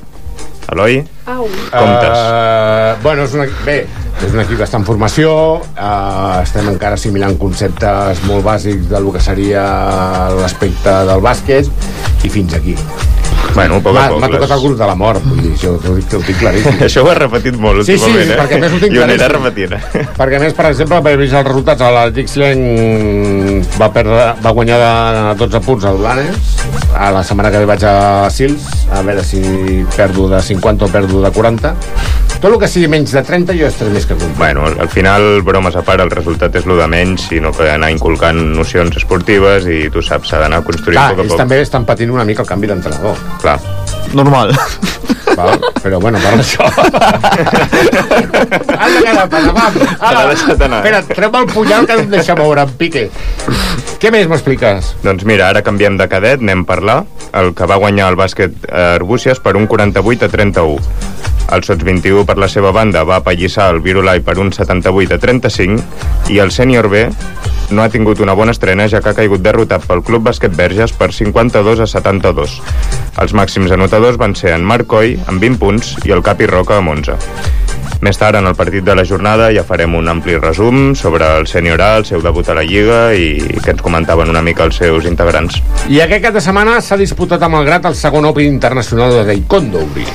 Eloi? 0.72 1.00
Au. 1.24 1.46
Comptes. 1.70 2.18
Uh, 2.18 3.02
bueno, 3.02 3.24
és 3.24 3.34
un 3.34 3.44
equip, 3.46 3.60
bé, 3.64 3.76
és 4.20 4.34
un 4.34 4.42
equip 4.42 4.58
que 4.60 4.66
està 4.66 4.76
en 4.80 4.84
formació, 4.84 5.30
uh, 5.64 6.42
estem 6.42 6.68
encara 6.74 6.98
assimilant 7.00 7.38
conceptes 7.40 8.20
molt 8.28 8.44
bàsics 8.44 8.90
del 8.90 9.08
que 9.14 9.22
seria 9.24 9.62
l'aspecte 10.36 10.98
del 11.08 11.24
bàsquet 11.24 11.72
i 12.24 12.32
fins 12.32 12.58
aquí. 12.58 12.76
Bueno, 13.54 13.78
poc 13.82 13.96
a 13.96 14.04
poc, 14.12 14.20
m'ha 14.20 14.28
tocat 14.30 14.52
el 14.54 14.60
grup 14.62 14.76
de 14.78 14.86
la 14.90 14.94
mort, 14.98 15.24
vull 15.24 15.40
dir, 15.40 15.54
això 15.56 15.72
ho 15.72 15.94
dic, 15.96 16.12
ho 16.14 16.20
dic 16.26 16.36
claríssim. 16.38 16.76
Això 16.86 17.02
ho 17.02 17.08
has 17.10 17.18
repetit 17.22 17.56
molt 17.58 17.80
Sí, 17.86 17.96
sí, 17.96 18.04
últimament, 18.04 18.34
eh? 18.34 18.38
perquè 18.42 18.58
a 18.58 18.62
més 18.62 18.74
ho 18.76 18.80
tinc 18.82 18.94
I 18.94 19.00
ho 19.00 19.04
anirà 19.06 19.30
repetint? 19.32 19.74
Perquè 20.20 20.38
a 20.38 20.42
més, 20.42 20.54
per 20.58 20.68
exemple, 20.68 21.00
per 21.06 21.14
vist 21.22 21.38
els 21.38 21.48
resultats, 21.48 21.86
el 21.88 22.12
Dixlen 22.18 22.62
va, 23.80 23.88
perdre, 23.94 24.32
va 24.44 24.54
guanyar 24.60 24.78
de 24.84 24.92
12 25.40 25.62
punts 25.64 25.88
al 25.88 26.02
Blanes, 26.02 26.57
a 26.94 27.10
la 27.14 27.22
setmana 27.24 27.50
que 27.50 27.60
ve 27.62 27.68
vaig 27.68 27.84
a 27.86 28.28
Sils, 28.30 28.68
a 28.92 29.02
veure 29.06 29.24
si 29.24 29.40
perdo 29.96 30.28
de 30.28 30.40
50 30.42 30.84
o 30.84 30.88
perdo 30.92 31.22
de 31.22 31.30
40. 31.30 31.74
Tot 32.38 32.52
el 32.52 32.58
que 32.60 32.68
sigui 32.70 32.86
menys 32.90 33.10
de 33.16 33.22
30 33.26 33.56
jo 33.58 33.66
estaré 33.66 33.90
més 33.90 34.06
que 34.06 34.14
content. 34.14 34.36
Bueno, 34.38 34.66
al 34.68 34.88
final, 34.92 35.42
bromes 35.42 35.74
a 35.74 35.82
part, 35.82 36.00
el 36.04 36.12
resultat 36.12 36.54
és 36.60 36.68
lo 36.70 36.76
de 36.78 36.86
menys, 36.86 37.26
sinó 37.32 37.50
que 37.52 37.66
anar 37.72 37.90
inculcant 37.90 38.38
nocions 38.54 38.94
esportives 39.00 39.66
i 39.66 39.88
tu 39.90 40.04
saps, 40.06 40.30
s'ha 40.30 40.38
d'anar 40.44 40.62
construint 40.62 41.00
Clar, 41.00 41.10
a 41.10 41.16
poc 41.16 41.24
a 41.24 41.26
ells 41.26 41.34
poc. 41.34 41.42
també 41.42 41.60
estan 41.64 41.86
patint 41.88 42.14
una 42.14 42.26
mica 42.28 42.46
el 42.46 42.50
canvi 42.50 42.70
d'entrenador. 42.70 43.18
Clar. 43.42 43.58
Normal. 44.14 44.54
Val? 45.36 45.60
Però 45.82 46.00
bueno, 46.00 46.18
per 46.22 46.32
això... 46.38 46.64
Anda, 48.78 49.00
que 49.02 49.08
ara, 49.10 49.26
Panamà. 49.30 49.66
Ara, 49.98 50.24
espera, 50.32 51.02
treu 51.10 51.38
el 51.40 51.46
punyal 51.52 51.86
que 51.88 51.98
em 51.98 52.10
deixa 52.12 52.36
moure, 52.38 52.64
en 52.64 52.74
pique. 52.80 53.08
Què 53.98 54.12
més 54.14 54.28
m'expliques? 54.30 54.94
Doncs 55.02 55.24
mira, 55.28 55.48
ara 55.50 55.64
canviem 55.66 55.98
de 55.98 56.06
cadet, 56.10 56.42
anem 56.44 56.62
a 56.62 56.68
parlar. 56.68 56.98
El 57.38 57.52
que 57.56 57.66
va 57.68 57.80
guanyar 57.82 58.12
el 58.12 58.18
bàsquet 58.20 58.68
a 58.70 58.94
Arbúcies 58.96 59.42
per 59.42 59.56
un 59.58 59.66
48 59.66 60.28
a 60.28 60.32
31. 60.32 60.78
El 61.48 61.64
Sots 61.64 61.84
21, 61.84 62.26
per 62.28 62.36
la 62.38 62.48
seva 62.52 62.70
banda, 62.76 63.02
va 63.08 63.22
apallissar 63.22 63.70
el 63.72 63.80
Virulai 63.84 64.20
per 64.24 64.36
un 64.38 64.52
78 64.52 65.16
a 65.16 65.20
35 65.22 66.32
i 66.34 66.38
el 66.44 66.52
Sènior 66.52 66.90
B 66.92 67.06
no 67.70 67.82
ha 67.82 67.90
tingut 67.92 68.20
una 68.24 68.32
bona 68.32 68.52
estrena 68.54 68.86
ja 68.88 69.02
que 69.04 69.10
ha 69.10 69.16
caigut 69.16 69.42
derrotat 69.44 69.84
pel 69.84 70.00
Club 70.04 70.24
Bàsquet 70.28 70.54
Verges 70.56 70.94
per 70.96 71.10
52 71.12 71.82
a 71.84 71.86
72. 71.90 72.54
Els 73.20 73.34
màxims 73.36 73.72
anotadors 73.74 74.16
van 74.20 74.36
ser 74.38 74.54
en 74.54 74.64
Marc 74.64 74.88
Coy, 74.88 75.17
amb 75.26 75.40
20 75.40 75.58
punts, 75.58 75.96
i 76.06 76.14
el 76.14 76.22
Capi 76.22 76.46
Roca, 76.46 76.78
amb 76.78 76.94
11. 76.94 77.16
Més 77.98 78.14
tard, 78.14 78.36
en 78.38 78.46
el 78.46 78.54
partit 78.54 78.84
de 78.86 78.94
la 78.94 79.02
jornada, 79.02 79.48
ja 79.50 79.64
farem 79.66 79.96
un 79.98 80.06
ampli 80.06 80.36
resum 80.38 80.92
sobre 80.94 81.26
el 81.40 81.48
sènior 81.50 81.80
A, 81.82 81.88
el 81.98 82.04
seu 82.06 82.22
debut 82.22 82.46
a 82.46 82.54
la 82.54 82.62
Lliga 82.62 83.00
i 83.10 83.58
que 83.58 83.72
ens 83.74 83.82
comentaven 83.82 84.30
una 84.30 84.42
mica 84.46 84.62
els 84.68 84.78
seus 84.78 85.08
integrants. 85.10 85.58
I 85.90 85.98
aquest 86.04 86.22
cap 86.28 86.36
de 86.38 86.42
setmana 86.44 86.78
s'ha 86.78 87.00
disputat 87.00 87.42
amb 87.42 87.58
el 87.58 87.66
Grat 87.66 87.90
el 87.90 87.98
segon 87.98 88.30
Open 88.30 88.46
Internacional 88.46 89.16
de 89.16 89.24
Taekwondo, 89.32 89.82
Uri. 89.90 90.06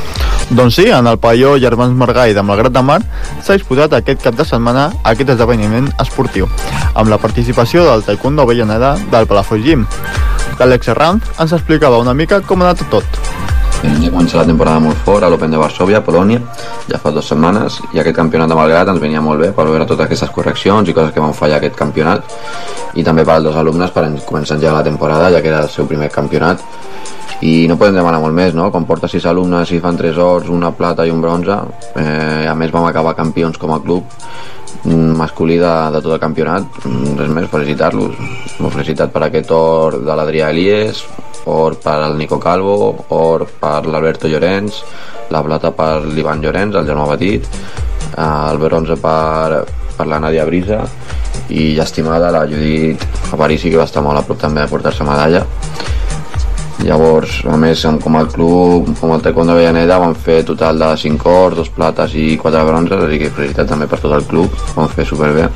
Doncs 0.49 0.79
sí, 0.79 0.87
en 0.91 1.07
el 1.07 1.19
pavelló 1.19 1.57
Germans 1.59 1.95
Margai 1.99 2.33
de 2.33 2.43
Malgrat 2.43 2.71
de 2.71 2.83
Mar 2.87 3.01
s'ha 3.43 3.57
disputat 3.57 3.95
aquest 3.99 4.23
cap 4.23 4.39
de 4.39 4.47
setmana 4.47 4.89
aquest 5.03 5.35
esdeveniment 5.35 5.91
esportiu, 5.99 6.47
amb 6.95 7.11
la 7.11 7.19
participació 7.19 7.83
del 7.89 8.07
Taekwondo 8.07 8.47
Avellaneda 8.47 8.95
del 9.11 9.27
Palafolls 9.27 9.67
Gym. 9.67 9.87
L'Àlex 10.59 10.87
Herranz 10.87 11.35
ens 11.35 11.55
explicava 11.57 11.99
una 11.99 12.15
mica 12.15 12.39
com 12.47 12.63
ha 12.63 12.71
anat 12.71 12.87
tot. 12.93 13.42
Ja 13.83 14.11
comença 14.11 14.37
la 14.39 14.45
temporada 14.47 14.79
molt 14.79 14.99
fort 15.03 15.25
a 15.25 15.29
l'Open 15.31 15.51
de 15.51 15.59
Varsovia, 15.59 15.99
Polònia, 16.03 16.39
ja 16.87 16.99
fa 17.01 17.11
dues 17.11 17.27
setmanes, 17.27 17.81
i 17.91 17.99
aquest 17.99 18.15
campionat 18.15 18.51
de 18.51 18.55
Malgrat 18.55 18.89
ens 18.93 19.01
venia 19.01 19.21
molt 19.23 19.41
bé 19.43 19.49
per 19.55 19.65
veure 19.67 19.87
totes 19.89 20.05
aquestes 20.05 20.31
correccions 20.31 20.87
i 20.89 20.95
coses 20.95 21.11
que 21.13 21.23
van 21.23 21.35
fallar 21.35 21.59
aquest 21.59 21.75
campionat, 21.79 22.23
i 22.95 23.03
també 23.03 23.25
per 23.27 23.35
als 23.37 23.47
dos 23.49 23.57
alumnes 23.59 23.91
per 23.91 24.05
començar 24.27 24.59
ja 24.61 24.71
la 24.75 24.83
temporada, 24.83 25.31
ja 25.33 25.41
que 25.41 25.51
era 25.51 25.63
el 25.65 25.69
seu 25.69 25.87
primer 25.89 26.09
campionat, 26.11 26.63
i 27.43 27.67
no 27.67 27.75
podem 27.75 27.99
demanar 27.99 28.21
molt 28.23 28.35
més, 28.35 28.53
no? 28.55 28.69
Com 28.71 28.85
porta 28.87 29.09
sis 29.11 29.25
alumnes 29.27 29.71
i 29.75 29.81
fan 29.83 29.99
tres 29.99 30.17
ors, 30.17 30.47
una 30.47 30.71
plata 30.71 31.05
i 31.05 31.11
un 31.11 31.21
bronze, 31.21 31.59
eh, 31.99 32.47
a 32.47 32.55
més 32.55 32.71
vam 32.71 32.87
acabar 32.87 33.17
campions 33.19 33.59
com 33.59 33.73
a 33.75 33.81
club, 33.83 34.07
masculí 34.85 35.57
de, 35.59 35.73
de 35.91 35.99
tot 36.01 36.13
el 36.13 36.19
campionat, 36.23 36.63
Mm, 36.85 37.17
res 37.19 37.29
més, 37.29 37.49
felicitar-los. 37.51 38.15
Felicitat 38.63 39.11
per 39.11 39.23
aquest 39.27 39.51
or 39.51 39.99
de 40.03 40.15
l'Adrià 40.15 40.49
Elies, 40.51 41.03
or 41.45 41.77
per 41.81 41.99
al 42.01 42.17
Nico 42.17 42.39
Calvo, 42.39 43.05
or 43.09 43.47
per 43.59 43.85
l'Alberto 43.85 44.27
Llorenç, 44.27 44.83
la 45.29 45.41
plata 45.43 45.71
per 45.71 46.05
l'Ivan 46.05 46.41
Llorenç, 46.41 46.75
el 46.75 46.87
germà 46.87 47.07
petit, 47.15 47.47
eh, 48.17 48.51
el 48.51 48.57
bronze 48.61 48.97
per, 48.99 49.63
per 49.97 50.07
la 50.07 50.19
Nàdia 50.19 50.45
Brisa 50.45 50.83
i 51.49 51.73
l'estimada 51.75 52.29
la 52.31 52.45
Judit 52.47 53.01
Aparici 53.33 53.71
que 53.71 53.79
va 53.79 53.87
estar 53.89 54.03
molt 54.05 54.19
a 54.19 54.23
prop 54.23 54.39
també 54.39 54.61
de 54.61 54.69
portar-se 54.69 55.03
medalla 55.03 55.41
Llavors, 56.83 57.37
a 57.47 57.55
més, 57.55 57.83
com 58.03 58.15
el 58.19 58.27
club, 58.33 58.89
com 58.99 59.11
el 59.15 59.21
Taekwondo 59.23 59.53
Avellaneda, 59.53 59.99
van 60.01 60.15
fer 60.19 60.41
total 60.43 60.81
de 60.81 60.89
5 60.99 61.29
ors, 61.31 61.55
2 61.55 61.69
plates 61.77 62.15
i 62.19 62.25
4 62.41 62.63
bronzes, 62.67 63.03
així 63.05 63.19
que 63.21 63.29
felicitats 63.37 63.71
també 63.71 63.87
per 63.87 64.01
tot 64.01 64.15
el 64.17 64.25
club, 64.27 64.57
van 64.75 64.89
fer 64.91 65.05
superbé. 65.07 65.47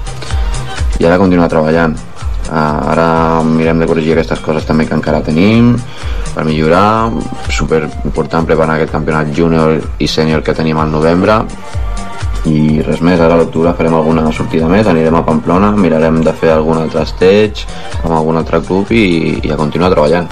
I 1.02 1.10
ara 1.10 1.17
continuar 1.19 1.50
treballant. 1.52 1.97
Uh, 2.48 2.92
ara 2.94 3.08
mirem 3.44 3.82
de 3.82 3.88
corregir 3.90 4.14
aquestes 4.14 4.40
coses 4.40 4.64
també 4.64 4.86
que 4.88 4.96
encara 4.96 5.20
tenim 5.20 5.74
per 6.32 6.46
millorar, 6.48 7.12
super 7.52 7.82
important 8.06 8.48
preparar 8.48 8.78
aquest 8.78 8.94
campionat 8.94 9.34
júnior 9.36 9.82
i 10.00 10.08
sènior 10.08 10.46
que 10.46 10.56
tenim 10.56 10.80
al 10.80 10.94
novembre 10.94 11.42
i 12.48 12.80
res 12.86 13.02
més, 13.04 13.20
ara 13.20 13.36
a 13.36 13.40
l'octubre 13.42 13.74
farem 13.76 13.98
alguna 13.98 14.30
sortida 14.32 14.70
més, 14.72 14.88
anirem 14.88 15.18
a 15.20 15.24
Pamplona, 15.28 15.74
mirarem 15.76 16.22
de 16.24 16.34
fer 16.38 16.54
algun 16.54 16.80
altre 16.84 17.04
stage 17.10 17.68
amb 18.04 18.14
algun 18.14 18.40
altre 18.40 18.62
club 18.64 18.94
i, 18.96 19.40
i 19.44 19.52
a 19.52 19.60
continuar 19.60 19.92
treballant. 19.92 20.30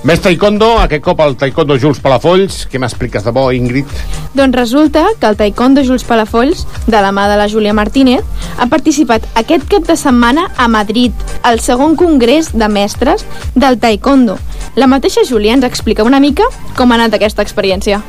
Més 0.00 0.22
taekwondo, 0.24 0.78
aquest 0.80 1.02
cop 1.04 1.18
el 1.20 1.34
taekwondo 1.36 1.74
Jules 1.76 1.98
Palafolls. 2.00 2.62
Què 2.72 2.78
m'expliques 2.80 3.20
de 3.26 3.32
bo, 3.36 3.42
Ingrid? 3.52 3.88
Doncs 4.32 4.56
resulta 4.56 5.02
que 5.20 5.28
el 5.28 5.36
taekwondo 5.36 5.84
Jules 5.84 6.06
Palafolls, 6.08 6.62
de 6.86 7.02
la 7.04 7.10
mà 7.12 7.26
de 7.28 7.36
la 7.36 7.48
Júlia 7.52 7.74
Martínez, 7.76 8.24
ha 8.56 8.68
participat 8.72 9.26
aquest 9.36 9.68
cap 9.68 9.84
de 9.84 9.98
setmana 10.00 10.46
a 10.56 10.70
Madrid, 10.72 11.12
al 11.44 11.60
segon 11.60 11.98
congrés 12.00 12.48
de 12.56 12.70
mestres 12.72 13.26
del 13.54 13.76
taekwondo. 13.82 14.38
La 14.80 14.88
mateixa 14.88 15.26
Júlia 15.28 15.52
ens 15.52 15.68
explica 15.68 16.06
una 16.06 16.20
mica 16.20 16.48
com 16.78 16.88
ha 16.88 16.96
anat 16.96 17.18
aquesta 17.18 17.44
experiència. 17.44 18.00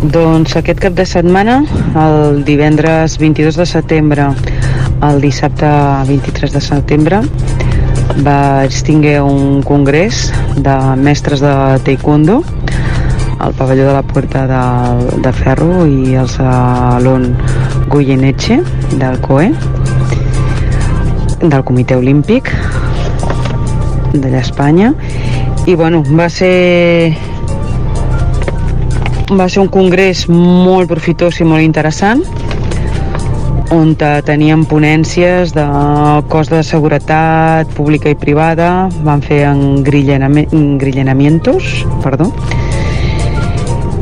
Doncs 0.00 0.56
aquest 0.56 0.80
cap 0.80 0.96
de 0.96 1.04
setmana, 1.04 1.60
el 2.00 2.40
divendres 2.48 3.18
22 3.20 3.60
de 3.60 3.66
setembre, 3.68 4.30
el 5.04 5.20
dissabte 5.20 5.68
23 6.08 6.56
de 6.56 6.64
setembre, 6.64 7.20
vaig 8.24 8.76
tingué 8.86 9.18
un 9.20 9.62
congrés 9.62 10.30
de 10.56 10.74
mestres 10.96 11.40
de 11.40 11.52
taekwondo 11.84 12.42
al 13.38 13.52
pavelló 13.54 13.86
de 13.88 13.92
la 13.92 14.02
Puerta 14.02 14.46
de, 14.46 15.20
de 15.20 15.32
Ferro 15.32 15.86
i 15.86 16.14
al 16.16 16.28
Salón 16.28 17.36
Goyeneche 17.88 18.60
del 18.96 19.20
COE 19.20 19.52
del 21.42 21.62
Comitè 21.64 21.96
Olímpic 21.96 22.50
d'allà 24.14 24.38
a 24.38 24.46
Espanya 24.46 24.94
i 25.66 25.74
bueno, 25.74 26.02
va 26.04 26.28
ser 26.30 27.16
va 29.32 29.48
ser 29.48 29.62
un 29.64 29.68
congrés 29.72 30.26
molt 30.28 30.88
profitós 30.88 31.40
i 31.40 31.48
molt 31.48 31.64
interessant 31.64 32.22
on 33.70 33.94
teníem 33.96 34.64
ponències 34.68 35.54
de 35.54 35.64
cos 36.28 36.50
de 36.50 36.62
seguretat 36.66 37.68
pública 37.76 38.10
i 38.10 38.14
privada, 38.18 38.88
van 39.06 39.22
fer 39.24 39.44
engrillenamientos, 39.48 41.86
perdó. 42.02 42.32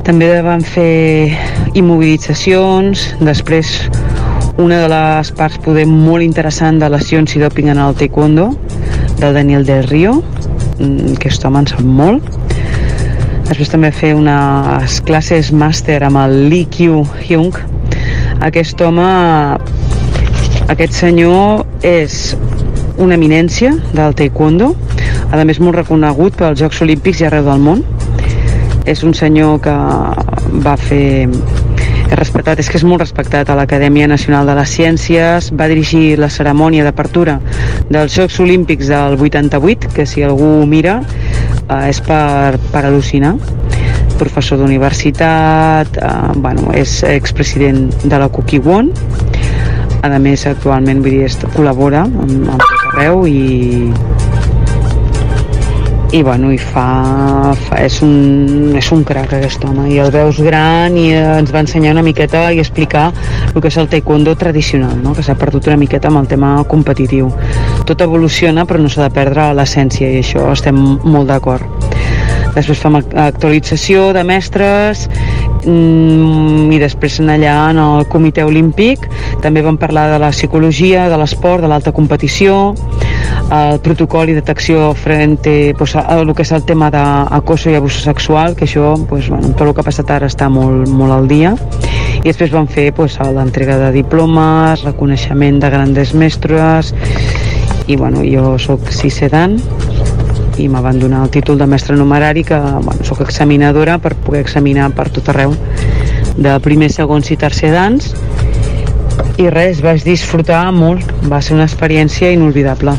També 0.03 0.43
van 0.43 0.63
fer 0.67 1.31
immobilitzacions, 1.79 3.15
després 3.23 3.87
una 4.59 4.83
de 4.83 4.89
les 4.91 5.31
parts 5.39 5.63
poder 5.63 5.87
molt 5.87 6.23
interessant 6.25 6.81
de 6.83 6.89
lesions 6.91 7.37
i 7.37 7.41
doping 7.41 7.69
en 7.73 7.79
el 7.79 7.95
taekwondo, 7.95 8.51
del 9.19 9.35
Daniel 9.35 9.65
Del 9.65 9.89
Rio, 9.89 10.23
mm, 10.79 11.15
que 11.17 11.29
aquest 11.29 11.45
home 11.45 11.61
en 11.61 11.67
sap 11.71 11.81
molt. 11.81 12.23
Després 13.49 13.71
també 13.71 13.93
fer 13.93 14.15
unes 14.17 15.01
classes 15.07 15.53
màster 15.53 16.03
amb 16.03 16.17
el 16.17 16.49
Lee 16.51 16.67
Kyu 16.67 17.07
Hyung, 17.23 17.53
aquest 18.43 18.81
home, 18.83 19.09
aquest 20.73 20.97
senyor 20.99 21.63
és 21.87 22.35
una 22.99 23.15
eminència 23.15 23.73
del 23.95 24.17
taekwondo, 24.19 24.73
a 25.33 25.45
més 25.49 25.61
molt 25.63 25.79
reconegut 25.79 26.37
pels 26.41 26.61
Jocs 26.61 26.83
Olímpics 26.85 27.23
i 27.23 27.29
arreu 27.29 27.47
del 27.47 27.63
món. 27.63 27.85
És 28.85 29.05
un 29.07 29.15
senyor 29.15 29.61
que 29.63 29.75
va 30.65 30.75
fer 30.77 31.29
és 32.13 32.19
respectat, 32.19 32.59
és 32.61 32.69
que 32.69 32.77
és 32.77 32.85
molt 32.85 33.01
respectat 33.01 33.49
a 33.49 33.57
l'Acadèmia 33.57 34.09
Nacional 34.11 34.51
de 34.51 34.57
les 34.59 34.75
Ciències, 34.75 35.49
va 35.57 35.69
dirigir 35.71 36.19
la 36.21 36.29
cerimònia 36.29 36.85
d'apertura 36.85 37.39
dels 37.89 38.13
Jocs 38.13 38.41
Olímpics 38.43 38.91
del 38.93 39.17
88, 39.17 39.95
que 39.95 40.05
si 40.05 40.27
algú 40.27 40.67
mira 40.69 40.99
eh, 41.01 41.89
és 41.89 42.03
per, 42.05 42.59
per 42.75 42.85
al·lucinar 42.85 43.37
professor 44.19 44.59
d'universitat, 44.61 45.97
eh, 45.97 46.11
bueno, 46.37 46.73
és 46.75 47.03
expresident 47.09 47.89
de 48.05 48.19
la 48.19 48.31
Won, 48.65 48.93
a 50.03 50.19
més 50.19 50.47
actualment 50.47 51.03
vull 51.03 51.23
dir, 51.23 51.51
col·labora 51.55 52.03
amb, 52.09 52.49
amb 52.51 52.63
tot 52.63 52.87
arreu 52.93 53.27
i 53.27 53.93
i 56.13 56.23
bueno, 56.23 56.51
i 56.53 56.59
fa, 56.61 57.55
fa 57.57 57.79
és, 57.81 58.03
un, 58.05 58.75
és 58.77 58.91
un 58.93 59.01
crac 59.09 59.33
aquest 59.33 59.63
home. 59.65 59.87
I 59.95 59.97
el 60.03 60.11
veus 60.13 60.37
gran 60.45 60.93
i 61.01 61.07
ens 61.17 61.53
va 61.55 61.63
ensenyar 61.65 61.95
una 61.97 62.05
miqueta 62.05 62.45
i 62.53 62.61
explicar 62.61 63.07
el 63.49 63.57
que 63.57 63.71
és 63.73 63.79
el 63.81 63.89
taekwondo 63.89 64.35
tradicional 64.37 64.99
no? 65.01 65.15
que 65.17 65.25
s'ha 65.25 65.39
perdut 65.41 65.71
una 65.73 65.79
miqueta 65.81 66.13
amb 66.13 66.21
el 66.21 66.29
tema 66.29 66.53
competitiu. 66.69 67.33
Tot 67.89 68.05
evoluciona 68.05 68.67
però 68.69 68.83
no 68.83 68.93
s'ha 68.93 69.09
de 69.09 69.15
perdre 69.17 69.49
l'essència 69.57 70.13
i 70.13 70.21
això 70.21 70.51
estem 70.53 70.77
molt 71.01 71.33
d'acord 71.33 71.65
després 72.55 72.81
fem 72.83 72.99
actualització 73.01 74.11
de 74.17 74.25
mestres 74.29 75.07
mm, 75.65 76.73
i 76.73 76.81
després 76.83 77.21
allà 77.23 77.57
en 77.71 77.81
el 77.83 78.07
comitè 78.13 78.45
olímpic 78.45 79.09
també 79.43 79.63
vam 79.65 79.79
parlar 79.81 80.11
de 80.13 80.21
la 80.23 80.33
psicologia, 80.35 81.09
de 81.09 81.19
l'esport, 81.21 81.63
de 81.63 81.71
l'alta 81.73 81.93
competició 81.97 82.75
el 83.53 83.81
protocol 83.85 84.31
i 84.31 84.37
detecció 84.37 84.93
frente 84.95 85.75
pues, 85.79 85.95
a, 85.97 86.05
el 86.17 86.33
que 86.35 86.45
és 86.45 86.53
el 86.57 86.65
tema 86.69 86.89
d'acoso 86.93 87.71
i 87.71 87.77
abús 87.77 88.01
sexual 88.05 88.57
que 88.57 88.65
això, 88.65 88.95
pues, 89.09 89.29
bueno, 89.29 89.53
tot 89.53 89.67
el 89.67 89.75
que 89.75 89.83
ha 89.83 89.89
passat 89.89 90.11
ara 90.11 90.31
està 90.31 90.49
molt, 90.53 90.89
molt 90.89 91.13
al 91.13 91.29
dia. 91.29 91.53
I 92.23 92.25
després 92.29 92.53
vam 92.55 92.69
fer 92.71 92.91
pues, 92.97 93.19
l'entrega 93.21 93.79
de 93.81 93.93
diplomes 93.99 94.85
reconeixement 94.87 95.61
de 95.61 95.73
grandes 95.73 96.15
mestres 96.15 96.95
i 97.87 97.97
bueno, 97.97 98.23
jo 98.23 98.57
sóc 98.63 98.93
cisedan 98.95 99.59
i 100.59 100.69
me 100.69 100.81
van 100.85 100.99
donar 101.01 101.23
el 101.25 101.31
títol 101.31 101.59
de 101.59 101.67
mestre 101.67 101.97
numerari 101.97 102.45
que 102.45 102.59
bueno, 102.59 103.05
sóc 103.05 103.23
examinadora 103.25 103.99
per 103.99 104.15
poder 104.15 104.43
examinar 104.43 104.91
per 104.97 105.09
tot 105.11 105.29
arreu 105.33 105.55
de 106.37 106.59
primer, 106.65 106.91
segons 106.93 107.31
i 107.31 107.37
tercer 107.37 107.73
dans 107.73 108.13
i 109.41 109.49
res, 109.49 109.81
vaig 109.85 110.05
disfrutar 110.05 110.65
molt 110.73 111.09
va 111.31 111.41
ser 111.41 111.57
una 111.57 111.69
experiència 111.69 112.33
inolvidable 112.33 112.97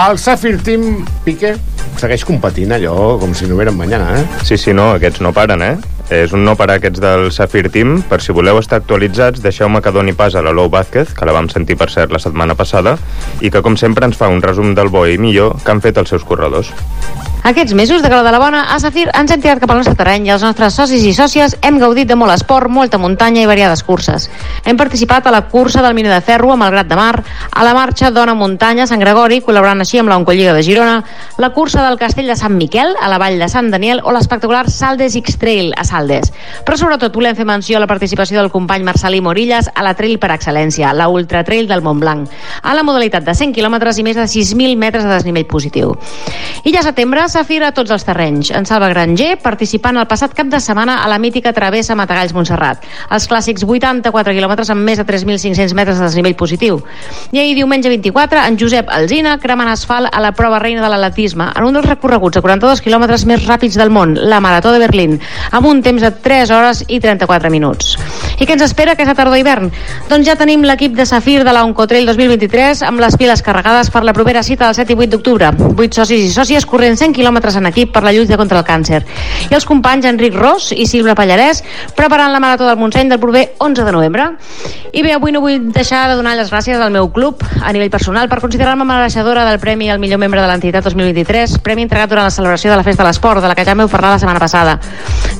el 0.00 0.18
Safir 0.18 0.56
Team 0.62 1.04
Piqué 1.26 1.56
segueix 2.00 2.24
competint 2.24 2.72
allò 2.72 3.18
com 3.20 3.34
si 3.36 3.46
no 3.46 3.56
hubiera 3.56 3.72
mañana, 3.72 4.14
eh? 4.20 4.24
Sí, 4.44 4.56
sí, 4.56 4.72
no, 4.72 4.92
aquests 4.96 5.20
no 5.20 5.34
paren, 5.36 5.62
eh? 5.62 5.76
És 6.10 6.32
un 6.34 6.42
no 6.42 6.56
per 6.58 6.66
a 6.66 6.74
aquests 6.80 6.98
del 6.98 7.28
Safir 7.30 7.68
Team. 7.70 8.00
Per 8.10 8.18
si 8.18 8.34
voleu 8.34 8.58
estar 8.58 8.80
actualitzats, 8.80 9.38
deixeu-me 9.44 9.78
que 9.78 9.92
doni 9.94 10.10
pas 10.18 10.34
a 10.34 10.42
la 10.42 10.50
Lou 10.50 10.66
Vázquez, 10.68 11.14
que 11.14 11.28
la 11.28 11.36
vam 11.36 11.46
sentir 11.48 11.76
per 11.78 11.86
cert 11.92 12.10
la 12.10 12.18
setmana 12.18 12.56
passada, 12.58 12.96
i 13.40 13.50
que 13.54 13.62
com 13.62 13.78
sempre 13.78 14.10
ens 14.10 14.18
fa 14.18 14.26
un 14.28 14.42
resum 14.42 14.74
del 14.74 14.90
bo 14.90 15.06
i 15.06 15.20
millor 15.22 15.60
que 15.62 15.70
han 15.70 15.82
fet 15.84 16.02
els 16.02 16.10
seus 16.10 16.26
corredors. 16.26 16.74
Aquests 17.42 17.72
mesos 17.72 18.02
de 18.02 18.08
Gala 18.10 18.22
de 18.22 18.32
la 18.32 18.38
Bona, 18.38 18.60
a 18.68 18.76
Safir 18.78 19.06
ens 19.16 19.30
hem 19.32 19.40
tirat 19.40 19.62
cap 19.62 19.70
al 19.72 19.78
nostre 19.80 19.94
terreny 19.96 20.26
i 20.28 20.32
els 20.34 20.42
nostres 20.44 20.74
socis 20.76 21.06
i 21.08 21.14
sòcies 21.16 21.54
hem 21.64 21.78
gaudit 21.80 22.10
de 22.10 22.16
molt 22.18 22.34
esport, 22.34 22.68
molta 22.68 22.98
muntanya 23.00 23.40
i 23.40 23.48
variades 23.48 23.80
curses. 23.82 24.26
Hem 24.68 24.76
participat 24.76 25.24
a 25.24 25.32
la 25.32 25.40
cursa 25.48 25.80
del 25.80 25.94
Miner 25.96 26.12
de 26.12 26.20
Ferro 26.20 26.52
amb 26.52 26.66
el 26.66 26.74
Grat 26.74 26.90
de 26.90 26.98
Mar, 27.00 27.22
a 27.50 27.64
la 27.64 27.72
marxa 27.72 28.10
Dona 28.12 28.34
Muntanya 28.36 28.84
a 28.84 28.90
Sant 28.90 29.00
Gregori, 29.00 29.40
col·laborant 29.40 29.80
així 29.80 29.98
amb 29.98 30.12
la 30.12 30.18
Oncolliga 30.20 30.52
de 30.52 30.62
Girona, 30.62 30.98
la 31.40 31.50
cursa 31.56 31.80
del 31.86 31.96
Castell 31.96 32.28
de 32.28 32.36
Sant 32.36 32.58
Miquel 32.58 32.92
a 33.00 33.08
la 33.08 33.16
Vall 33.18 33.40
de 33.40 33.48
Sant 33.48 33.72
Daniel 33.72 34.04
o 34.04 34.12
l'espectacular 34.12 34.68
Saldes 34.68 35.16
X-Trail 35.16 35.72
a 35.80 35.86
Saldes. 35.88 36.34
Però 36.68 36.76
sobretot 36.76 37.16
volem 37.16 37.40
fer 37.40 37.48
menció 37.48 37.80
a 37.80 37.80
la 37.80 37.88
participació 37.88 38.36
del 38.42 38.52
company 38.52 38.84
Marcelí 38.84 39.22
Morillas 39.24 39.72
a 39.72 39.86
la 39.86 39.94
trail 39.96 40.18
per 40.20 40.34
excel·lència, 40.36 40.92
la 40.92 41.08
Ultra 41.08 41.40
Trail 41.48 41.72
del 41.72 41.80
Montblanc, 41.80 42.28
a 42.60 42.76
la 42.76 42.84
modalitat 42.84 43.24
de 43.24 43.34
100 43.34 43.56
quilòmetres 43.56 43.96
i 43.96 44.04
més 44.04 44.20
de 44.20 44.28
6.000 44.28 44.76
metres 44.76 45.08
de 45.08 45.16
desnivell 45.16 45.48
positiu. 45.48 45.96
I 46.68 46.76
ja 46.76 46.84
setembre, 46.84 47.29
Safir 47.30 47.60
a 47.62 47.70
tots 47.70 47.92
els 47.94 48.02
terrenys. 48.02 48.48
En 48.50 48.64
Salva 48.66 48.88
Granger 48.90 49.36
participant 49.38 49.94
el 50.00 50.08
passat 50.10 50.32
cap 50.34 50.48
de 50.50 50.58
setmana 50.58 50.96
a 51.04 51.08
la 51.08 51.20
mítica 51.22 51.52
travessa 51.54 51.94
Matagalls 51.94 52.32
Montserrat. 52.34 52.82
Els 53.14 53.28
clàssics 53.30 53.62
84 53.62 54.34
quilòmetres 54.34 54.72
amb 54.74 54.82
més 54.82 54.98
de 54.98 55.04
3.500 55.06 55.76
metres 55.78 56.00
de 56.00 56.08
desnivell 56.08 56.34
positiu. 56.34 56.80
I 57.30 57.38
ahir 57.38 57.54
diumenge 57.54 57.92
24, 57.92 58.42
en 58.50 58.58
Josep 58.58 58.90
Alzina 58.90 59.36
cremant 59.38 59.70
asfalt 59.70 60.10
a 60.10 60.22
la 60.24 60.32
prova 60.34 60.58
reina 60.58 60.82
de 60.82 60.90
l'atletisme 60.90 61.52
en 61.54 61.68
un 61.68 61.78
dels 61.78 61.86
recorreguts 61.86 62.40
a 62.40 62.42
42 62.42 62.82
quilòmetres 62.82 63.26
més 63.30 63.46
ràpids 63.46 63.78
del 63.78 63.94
món, 63.94 64.16
la 64.18 64.42
Marató 64.42 64.74
de 64.74 64.82
Berlín, 64.82 65.20
amb 65.52 65.70
un 65.70 65.84
temps 65.86 66.02
de 66.02 66.10
3 66.10 66.50
hores 66.50 66.82
i 66.88 66.98
34 66.98 67.54
minuts. 67.54 67.94
I 68.40 68.48
què 68.48 68.56
ens 68.56 68.66
espera 68.66 68.96
aquesta 68.96 69.14
tardor-hivern? 69.14 69.70
Doncs 70.10 70.26
ja 70.26 70.34
tenim 70.40 70.66
l'equip 70.66 70.98
de 70.98 71.06
Safir 71.06 71.44
de 71.44 71.54
la 71.54 71.62
Oncotrail 71.68 72.10
2023 72.10 72.82
amb 72.88 73.02
les 73.04 73.14
piles 73.20 73.42
carregades 73.46 73.92
per 73.94 74.02
la 74.02 74.16
propera 74.16 74.42
cita 74.42 74.66
del 74.66 74.78
7 74.78 74.96
i 74.96 74.98
8 75.06 75.14
d'octubre. 75.14 75.50
8 75.76 76.02
socis 76.02 76.26
i 76.26 76.34
sòcies 76.34 76.66
corrent 76.66 76.96
100 76.96 77.19
quilòmetres 77.20 77.60
en 77.60 77.68
equip 77.70 77.92
per 77.94 78.02
la 78.06 78.14
lluita 78.16 78.38
contra 78.40 78.60
el 78.60 78.66
càncer. 78.66 79.02
I 79.50 79.54
els 79.56 79.68
companys 79.68 80.08
Enric 80.08 80.36
Ros 80.36 80.70
i 80.72 80.88
Silva 80.88 81.14
Pallarès 81.18 81.62
preparant 81.96 82.32
la 82.32 82.40
Marató 82.42 82.66
del 82.68 82.78
Montseny 82.80 83.12
del 83.12 83.20
proper 83.20 83.50
11 83.58 83.84
de 83.84 83.92
novembre. 83.92 84.28
I 84.92 85.04
bé, 85.06 85.12
avui 85.14 85.32
no 85.34 85.42
vull 85.44 85.70
deixar 85.74 86.06
de 86.10 86.16
donar 86.18 86.34
les 86.38 86.50
gràcies 86.50 86.80
al 86.80 86.92
meu 86.94 87.10
club 87.14 87.44
a 87.60 87.72
nivell 87.72 87.92
personal 87.92 88.28
per 88.30 88.40
considerar-me 88.42 88.86
mereixedora 88.88 89.44
del 89.46 89.60
Premi 89.62 89.90
al 89.90 90.00
millor 90.02 90.18
membre 90.18 90.40
de 90.42 90.48
l'entitat 90.50 90.86
2023, 90.88 91.58
premi 91.62 91.86
entregat 91.86 92.10
durant 92.10 92.26
la 92.26 92.34
celebració 92.34 92.72
de 92.72 92.80
la 92.80 92.86
Festa 92.86 93.04
de 93.04 93.10
l'Esport, 93.10 93.42
de 93.42 93.50
la 93.50 93.54
que 93.54 93.66
ja 93.66 93.76
m'heu 93.76 93.90
parlat 93.92 94.16
la 94.16 94.22
setmana 94.22 94.42
passada. 94.42 94.78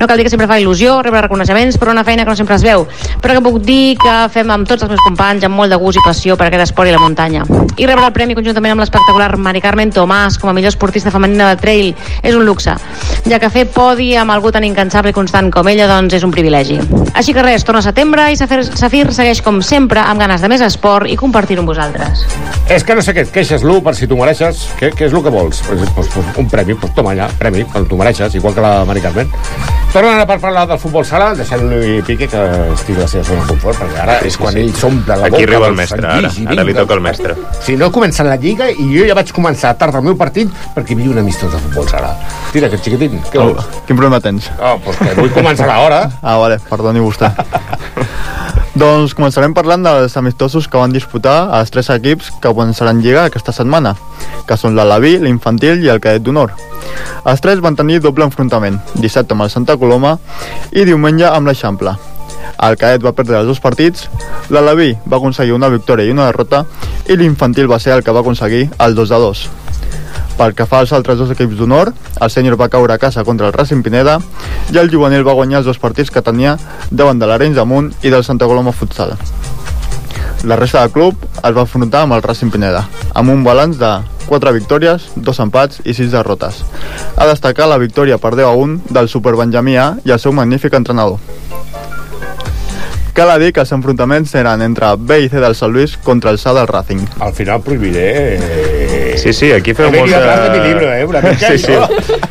No 0.01 0.07
cal 0.07 0.17
dir 0.17 0.23
que 0.25 0.31
sempre 0.33 0.47
fa 0.49 0.55
il·lusió 0.57 0.95
rebre 1.05 1.19
reconeixements 1.21 1.75
per 1.77 1.91
una 1.91 2.01
feina 2.01 2.23
que 2.25 2.31
no 2.31 2.35
sempre 2.35 2.55
es 2.57 2.63
veu, 2.65 2.87
però 3.21 3.35
que 3.37 3.43
puc 3.45 3.59
dir 3.61 3.99
que 4.01 4.15
fem 4.33 4.49
amb 4.49 4.65
tots 4.65 4.81
els 4.81 4.89
meus 4.89 5.03
companys 5.05 5.45
amb 5.45 5.53
molt 5.53 5.69
de 5.69 5.77
gust 5.77 5.99
i 5.99 6.01
passió 6.01 6.33
per 6.33 6.47
aquest 6.47 6.63
esport 6.63 6.89
i 6.89 6.95
la 6.95 6.97
muntanya. 6.97 7.43
I 7.77 7.85
rebre 7.85 8.07
el 8.09 8.15
premi 8.15 8.33
conjuntament 8.33 8.73
amb 8.73 8.81
l'espectacular 8.81 9.35
Mari 9.37 9.61
Carmen 9.61 9.93
Tomàs 9.93 10.39
com 10.41 10.49
a 10.49 10.55
millor 10.57 10.73
esportista 10.73 11.13
femenina 11.13 11.51
de 11.51 11.59
trail 11.61 11.91
és 12.23 12.33
un 12.33 12.47
luxe, 12.49 12.73
ja 13.29 13.37
que 13.37 13.51
fer 13.53 13.67
podi 13.69 14.15
amb 14.17 14.33
algú 14.33 14.49
tan 14.49 14.65
incansable 14.65 15.13
i 15.13 15.17
constant 15.19 15.51
com 15.53 15.69
ella 15.69 15.85
doncs 15.91 16.17
és 16.17 16.25
un 16.25 16.33
privilegi. 16.33 16.79
Així 17.13 17.37
que 17.37 17.45
res, 17.45 17.61
torna 17.61 17.85
setembre 17.85 18.31
i 18.33 18.41
Safir, 18.41 19.05
segueix 19.13 19.43
com 19.45 19.61
sempre 19.61 20.01
amb 20.01 20.25
ganes 20.25 20.41
de 20.41 20.49
més 20.49 20.65
esport 20.65 21.05
i 21.05 21.19
compartir-ho 21.19 21.61
amb 21.61 21.69
vosaltres. 21.75 22.25
És 22.73 22.81
que 22.87 22.97
no 22.97 23.05
sé 23.05 23.13
què 23.13 23.27
et 23.27 23.33
queixes, 23.37 23.61
Lu, 23.61 23.77
per 23.85 23.93
si 23.93 24.09
tu 24.09 24.17
mereixes. 24.17 24.65
Què, 24.81 24.89
què 24.97 25.11
és 25.11 25.13
el 25.13 25.21
que 25.21 25.29
vols? 25.29 25.61
Pues, 25.67 25.85
pues, 25.93 26.09
pues, 26.15 26.35
un 26.41 26.49
premi, 26.49 26.73
pues 26.73 26.97
toma 26.97 27.13
allà, 27.13 27.29
premi, 27.37 27.67
quan 27.69 27.85
tu 27.85 28.01
mereixes, 28.01 28.33
igual 28.41 28.57
que 28.57 28.65
la 28.65 28.79
Mari 28.89 29.05
Carmen. 29.05 29.29
Tornem 29.91 30.13
ara 30.15 30.23
per 30.25 30.37
parlar 30.39 30.61
del 30.69 30.77
futbol 30.79 31.03
sala, 31.03 31.33
deixant-li 31.35 31.97
Pique 32.07 32.27
que 32.31 32.41
estigui 32.77 33.01
a 33.01 33.03
la 33.03 33.07
seva 33.11 33.25
zona 33.27 33.41
de 33.43 33.49
confort, 33.49 33.75
perquè 33.81 33.97
ara 33.99 34.13
és 34.27 34.37
quan 34.39 34.55
ell 34.61 34.69
s'omple 34.79 35.17
la 35.19 35.25
boca. 35.27 35.35
Aquí 35.35 35.43
arriba 35.49 35.67
el 35.67 35.75
mestre, 35.75 35.99
ara. 36.07 36.29
i 36.31 36.45
Ara 36.47 36.63
li 36.63 36.69
vinga. 36.71 36.79
toca 36.85 36.95
el 36.95 37.01
mestre. 37.03 37.35
Si 37.65 37.75
no 37.75 37.89
comença 37.91 38.23
la 38.23 38.37
Lliga 38.39 38.69
i 38.71 38.85
jo 38.87 39.03
ja 39.09 39.17
vaig 39.19 39.33
començar 39.35 39.73
tard 39.77 39.95
el 39.99 40.05
meu 40.07 40.15
partit 40.15 40.47
perquè 40.77 40.95
hi 40.95 40.99
havia 41.01 41.11
un 41.11 41.19
amistós 41.25 41.51
de 41.51 41.59
futbol 41.65 41.89
sala. 41.91 42.13
Tira, 42.53 42.69
aquest 42.71 42.87
xiquitín. 42.87 43.19
Què 43.33 43.43
Oh, 43.43 43.51
quin 43.85 43.97
problema 43.99 44.21
tens? 44.23 44.47
Oh, 44.63 44.77
pues 44.85 44.95
que 45.01 45.11
vull 45.19 45.33
començar 45.35 45.67
a 45.67 45.75
l'hora. 45.81 46.01
Ah, 46.21 46.37
vale, 46.39 46.61
perdoni 46.71 47.03
vostè. 47.03 47.27
doncs 48.71 49.11
començarem 49.17 49.51
parlant 49.51 49.83
dels 49.83 50.13
amistosos 50.15 50.67
que 50.71 50.79
van 50.79 50.93
disputar 50.95 51.49
els 51.57 51.73
tres 51.73 51.89
equips 51.91 52.29
que 52.41 52.53
començaran 52.55 53.01
Lliga 53.03 53.25
aquesta 53.27 53.51
setmana, 53.51 53.95
que 54.47 54.55
són 54.57 54.77
l'Alaví, 54.77 55.17
l'Infantil 55.19 55.83
i 55.83 55.91
el 55.91 55.99
Cadet 56.03 56.23
d'Honor. 56.23 56.53
Els 57.27 57.43
tres 57.43 57.59
van 57.59 57.75
tenir 57.75 57.99
doble 57.99 58.23
enfrontament, 58.23 58.79
dissabte 58.95 59.35
amb 59.35 59.43
el 59.43 59.51
Santa 59.51 59.75
Coloma 59.81 60.17
i 60.71 60.87
diumenge 60.87 61.27
amb 61.27 61.51
l'Eixample. 61.51 61.97
El 62.61 62.77
Cadet 62.79 63.03
va 63.03 63.15
perdre 63.17 63.41
els 63.41 63.51
dos 63.51 63.59
partits, 63.59 64.07
l'Alaví 64.49 64.93
va 65.03 65.19
aconseguir 65.19 65.57
una 65.57 65.71
victòria 65.73 66.07
i 66.07 66.15
una 66.15 66.29
derrota 66.31 66.63
i 67.09 67.19
l'Infantil 67.19 67.67
va 67.71 67.79
ser 67.79 67.97
el 67.97 68.05
que 68.05 68.15
va 68.15 68.23
aconseguir 68.23 68.69
el 68.79 68.95
2 68.95 69.09
de 69.11 69.19
2. 69.27 69.49
Pel 70.41 70.55
que 70.57 70.65
fa 70.65 70.79
als 70.81 70.89
altres 70.97 71.19
dos 71.19 71.29
equips 71.29 71.53
d'honor, 71.53 71.91
el 72.17 72.31
sènior 72.33 72.55
va 72.57 72.65
caure 72.73 72.95
a 72.95 72.97
casa 72.97 73.21
contra 73.21 73.45
el 73.45 73.53
Racing 73.53 73.83
Pineda 73.85 74.15
i 74.73 74.79
el 74.81 74.89
juvenil 74.89 75.21
va 75.27 75.35
guanyar 75.37 75.59
els 75.59 75.67
dos 75.69 75.77
partits 75.77 76.09
que 76.09 76.23
tenia 76.25 76.55
davant 76.89 77.21
de 77.21 77.27
l'Arenys 77.29 77.59
de 77.59 77.65
Munt 77.69 77.91
i 78.01 78.09
del 78.09 78.25
Santa 78.25 78.47
Coloma 78.49 78.73
Futsal. 78.73 79.13
La 80.49 80.57
resta 80.57 80.81
del 80.81 80.89
club 80.95 81.21
es 81.29 81.53
va 81.53 81.67
enfrontar 81.67 82.01
amb 82.07 82.17
el 82.17 82.25
Racing 82.25 82.49
Pineda, 82.49 82.81
amb 83.13 83.29
un 83.29 83.43
balanç 83.45 83.77
de 83.77 83.91
4 84.31 84.55
victòries, 84.57 85.11
2 85.13 85.43
empats 85.45 85.85
i 85.85 85.93
6 85.93 86.09
derrotes. 86.17 86.63
A 87.21 87.29
destacar 87.29 87.69
la 87.69 87.77
victòria 87.77 88.17
per 88.17 88.33
10 88.33 88.49
a 88.49 88.57
1 88.57 88.95
del 88.97 89.13
Super 89.13 89.35
Benjamí 89.37 89.77
A 89.77 89.91
i 90.01 90.09
el 90.09 90.23
seu 90.25 90.33
magnífic 90.33 90.73
entrenador. 90.73 91.21
Cal 93.13 93.29
dir 93.43 93.51
que 93.53 93.61
els 93.61 93.73
enfrontaments 93.75 94.33
eren 94.39 94.65
entre 94.65 94.95
B 94.97 95.21
i 95.27 95.29
C 95.29 95.37
del 95.43 95.53
Sant 95.53 95.75
Lluís 95.75 95.97
contra 96.01 96.31
el 96.33 96.41
SA 96.41 96.55
del 96.57 96.65
Racing. 96.65 97.05
Al 97.19 97.35
final 97.37 97.61
prohibiré... 97.61 98.80
Sí, 99.17 99.33
sí, 99.33 99.51
aquí 99.51 99.73
feu 99.73 99.91
molta... 99.91 100.19
a 100.33 100.35
de 100.45 100.49
mi 100.59 100.67
libro, 100.67 100.91
eh, 100.93 101.05
una 101.05 101.21
mica, 101.21 101.51
sí, 101.51 101.57
sí. 101.57 101.73
jo. 101.73 101.87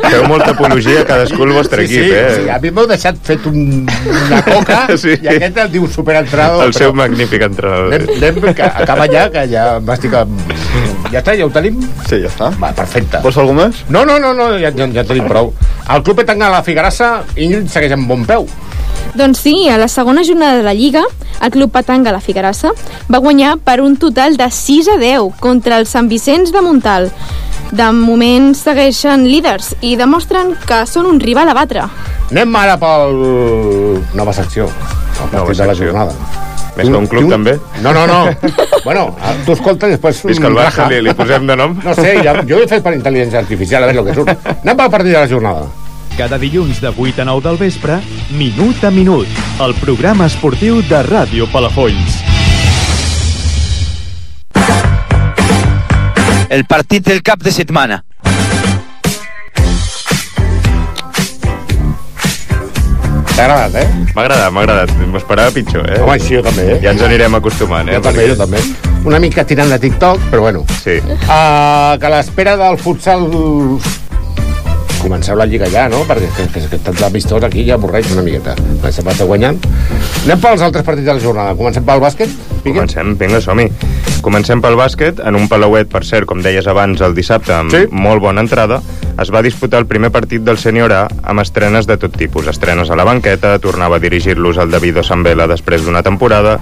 Feu 0.08 0.24
molta 0.28 0.50
apologia 0.52 1.04
cadascú 1.04 1.44
el 1.44 1.52
vostre 1.52 1.86
sí, 1.86 1.98
equip, 1.98 2.10
sí, 2.10 2.16
eh? 2.16 2.36
Sí, 2.44 2.48
a 2.48 2.58
mi 2.62 2.70
m'heu 2.70 2.86
deixat 2.90 3.18
fet 3.26 3.46
un, 3.50 3.86
una 3.86 4.40
coca 4.46 4.80
Sí. 5.02 5.16
i 5.20 5.28
aquest 5.34 5.58
el 5.64 5.70
diu 5.72 5.86
superentrenador. 5.90 6.64
El 6.66 6.74
seu 6.76 6.92
magnífic 6.96 7.42
entrenador. 7.48 7.92
Anem, 7.94 8.08
anem, 8.16 8.54
que 8.54 8.62
acaba 8.70 9.06
ja, 9.10 9.28
que 9.32 9.46
ja 9.52 9.66
m'estic... 9.80 10.14
amb- 10.24 10.56
Ja 11.10 11.18
està, 11.24 11.32
ja 11.34 11.42
ho 11.46 11.50
tenim? 11.50 11.80
Sí, 12.06 12.20
ja 12.22 12.28
està. 12.30 12.52
Va, 12.62 12.70
perfecte. 12.76 13.18
Vols 13.24 13.36
algú 13.42 13.54
més? 13.56 13.80
No, 13.90 14.04
no, 14.06 14.20
no, 14.22 14.30
no 14.36 14.52
ja, 14.62 14.70
ja, 14.70 14.86
ja 14.94 15.02
tenim 15.08 15.26
prou. 15.26 15.50
El 15.90 16.04
club 16.06 16.20
Etangà 16.22 16.50
la 16.52 16.60
Figarassa, 16.62 17.24
Ingrid 17.34 17.66
segueix 17.72 17.96
amb 17.96 18.06
bon 18.10 18.22
peu. 18.28 18.46
Doncs 19.14 19.40
sí, 19.42 19.68
a 19.68 19.77
la 19.79 19.88
segona 19.88 20.23
jornada 20.25 20.57
de 20.57 20.62
la 20.62 20.75
Lliga, 20.75 21.03
el 21.42 21.51
Club 21.51 21.70
Patanga 21.73 22.12
La 22.12 22.20
Figarassa 22.20 22.70
va 23.11 23.18
guanyar 23.18 23.57
per 23.59 23.81
un 23.83 23.96
total 23.96 24.37
de 24.37 24.51
6 24.51 24.88
a 24.94 24.99
10 25.01 25.40
contra 25.40 25.79
el 25.79 25.87
Sant 25.90 26.09
Vicenç 26.09 26.53
de 26.55 26.62
Montal. 26.62 27.11
De 27.70 27.88
moment 27.94 28.53
segueixen 28.59 29.27
líders 29.27 29.75
i 29.87 29.96
demostren 29.99 30.55
que 30.66 30.85
són 30.90 31.07
un 31.11 31.20
rival 31.23 31.51
a 31.51 31.55
batre. 31.55 31.85
Anem 32.31 32.55
ara 32.59 32.77
pel... 32.79 33.18
Nova 34.14 34.33
secció. 34.35 34.68
El 35.25 35.31
partit 35.35 35.59
de 35.59 35.66
la 35.70 35.75
jornada. 35.79 36.14
Més 36.79 36.87
que 36.87 36.96
un 36.96 37.07
club, 37.11 37.27
Tu- 37.27 37.31
també? 37.35 37.57
No, 37.83 37.92
no, 37.92 38.07
no. 38.07 38.20
bueno, 38.87 39.05
tu 39.44 39.53
escolta 39.59 39.88
i 39.90 39.96
després... 39.96 40.23
Visca 40.31 40.46
el 40.49 40.55
Barça, 40.57 40.87
li, 40.90 41.01
li 41.03 41.14
posem 41.18 41.46
de 41.51 41.57
nom? 41.59 41.75
No 41.85 41.94
sé, 41.99 42.14
ja, 42.23 42.37
jo 42.46 42.61
ho 42.61 42.62
he 42.64 42.70
fet 42.70 42.83
per 42.87 42.94
intel·ligència 42.94 43.42
artificial, 43.42 43.85
a 43.85 43.90
veure 43.90 44.05
el 44.07 44.11
que 44.11 44.18
surt. 44.23 44.51
Anem 44.62 44.79
pel 44.79 44.92
partit 44.94 45.12
de 45.12 45.18
la 45.18 45.29
jornada. 45.31 45.66
Cada 46.20 46.37
dilluns 46.37 46.83
de 46.83 46.92
8 46.94 47.22
a 47.22 47.24
9 47.24 47.48
del 47.48 47.56
vespre, 47.56 47.94
Minut 48.37 48.85
a 48.85 48.90
Minut, 48.90 49.26
el 49.64 49.72
programa 49.80 50.26
esportiu 50.28 50.83
de 50.85 50.98
Ràdio 51.00 51.46
Palafolls. 51.48 52.18
El 56.52 56.66
partit 56.68 57.06
del 57.09 57.22
cap 57.24 57.40
de 57.40 57.54
setmana. 57.56 58.02
T'ha 63.33 63.46
agradat, 63.46 63.80
eh? 63.80 63.87
M'ha 64.12 64.26
agradat, 64.26 64.52
m'ha 64.52 64.66
agradat. 64.66 64.92
M'esperava 65.14 65.54
pitjor, 65.56 65.88
eh? 65.88 66.02
Home, 66.04 66.18
sí, 66.20 66.35
jo 66.37 66.44
també, 66.44 66.66
eh? 66.74 66.76
Ja 66.85 66.92
ens 66.92 67.06
anirem 67.09 67.40
acostumant, 67.40 67.88
eh? 67.88 67.96
Jo 67.96 68.04
també, 68.11 68.28
jo 68.28 68.37
també. 68.37 68.61
Una 69.09 69.22
mica 69.24 69.48
tirant 69.48 69.72
de 69.72 69.80
TikTok, 69.80 70.28
però 70.28 70.44
bueno. 70.50 70.66
Sí. 70.85 71.00
Uh, 71.00 71.96
que 71.96 72.12
a 72.12 72.12
l'espera 72.18 72.59
del 72.61 72.76
futsal 72.76 73.24
comenceu 75.00 75.36
la 75.38 75.46
lliga 75.48 75.68
ja, 75.72 75.88
no? 75.90 76.04
Perquè 76.08 76.28
que, 76.36 76.46
que, 76.54 76.62
que 76.74 76.78
tant 76.84 76.98
d'amistós 77.00 77.44
aquí 77.46 77.64
ja 77.66 77.76
avorreix 77.78 78.12
una 78.14 78.24
miqueta. 78.26 78.54
La 78.84 78.92
setmana 78.92 79.16
està 79.16 79.26
guanyant. 79.28 79.58
Anem 80.24 80.42
pels 80.42 80.64
altres 80.66 80.86
partits 80.86 81.08
de 81.08 81.16
la 81.16 81.22
jornada. 81.22 81.56
Comencem 81.58 81.86
pel 81.86 82.02
bàsquet? 82.04 82.32
Piqué? 82.60 82.76
Comencem, 82.76 83.14
vinga, 83.20 83.40
som-hi. 83.40 83.68
Comencem 84.20 84.60
pel 84.60 84.76
bàsquet, 84.76 85.22
en 85.24 85.38
un 85.38 85.46
palauet, 85.48 85.88
per 85.88 86.02
cert, 86.04 86.28
com 86.28 86.42
deies 86.44 86.66
abans, 86.68 87.00
el 87.00 87.16
dissabte, 87.16 87.54
amb 87.56 87.72
sí. 87.72 87.86
molt 87.88 88.20
bona 88.20 88.44
entrada, 88.44 88.82
es 89.20 89.32
va 89.32 89.40
disputar 89.44 89.80
el 89.80 89.88
primer 89.88 90.10
partit 90.12 90.44
del 90.44 90.60
sènior 90.60 90.92
A 90.92 91.00
amb 91.32 91.40
estrenes 91.40 91.88
de 91.88 91.96
tot 92.00 92.12
tipus. 92.16 92.50
Estrenes 92.52 92.92
a 92.92 92.98
la 93.00 93.08
banqueta, 93.08 93.56
tornava 93.58 93.96
a 93.96 94.04
dirigir-los 94.04 94.60
el 94.60 94.70
Davido 94.70 95.04
Sambela 95.06 95.48
després 95.48 95.86
d'una 95.86 96.04
temporada, 96.04 96.58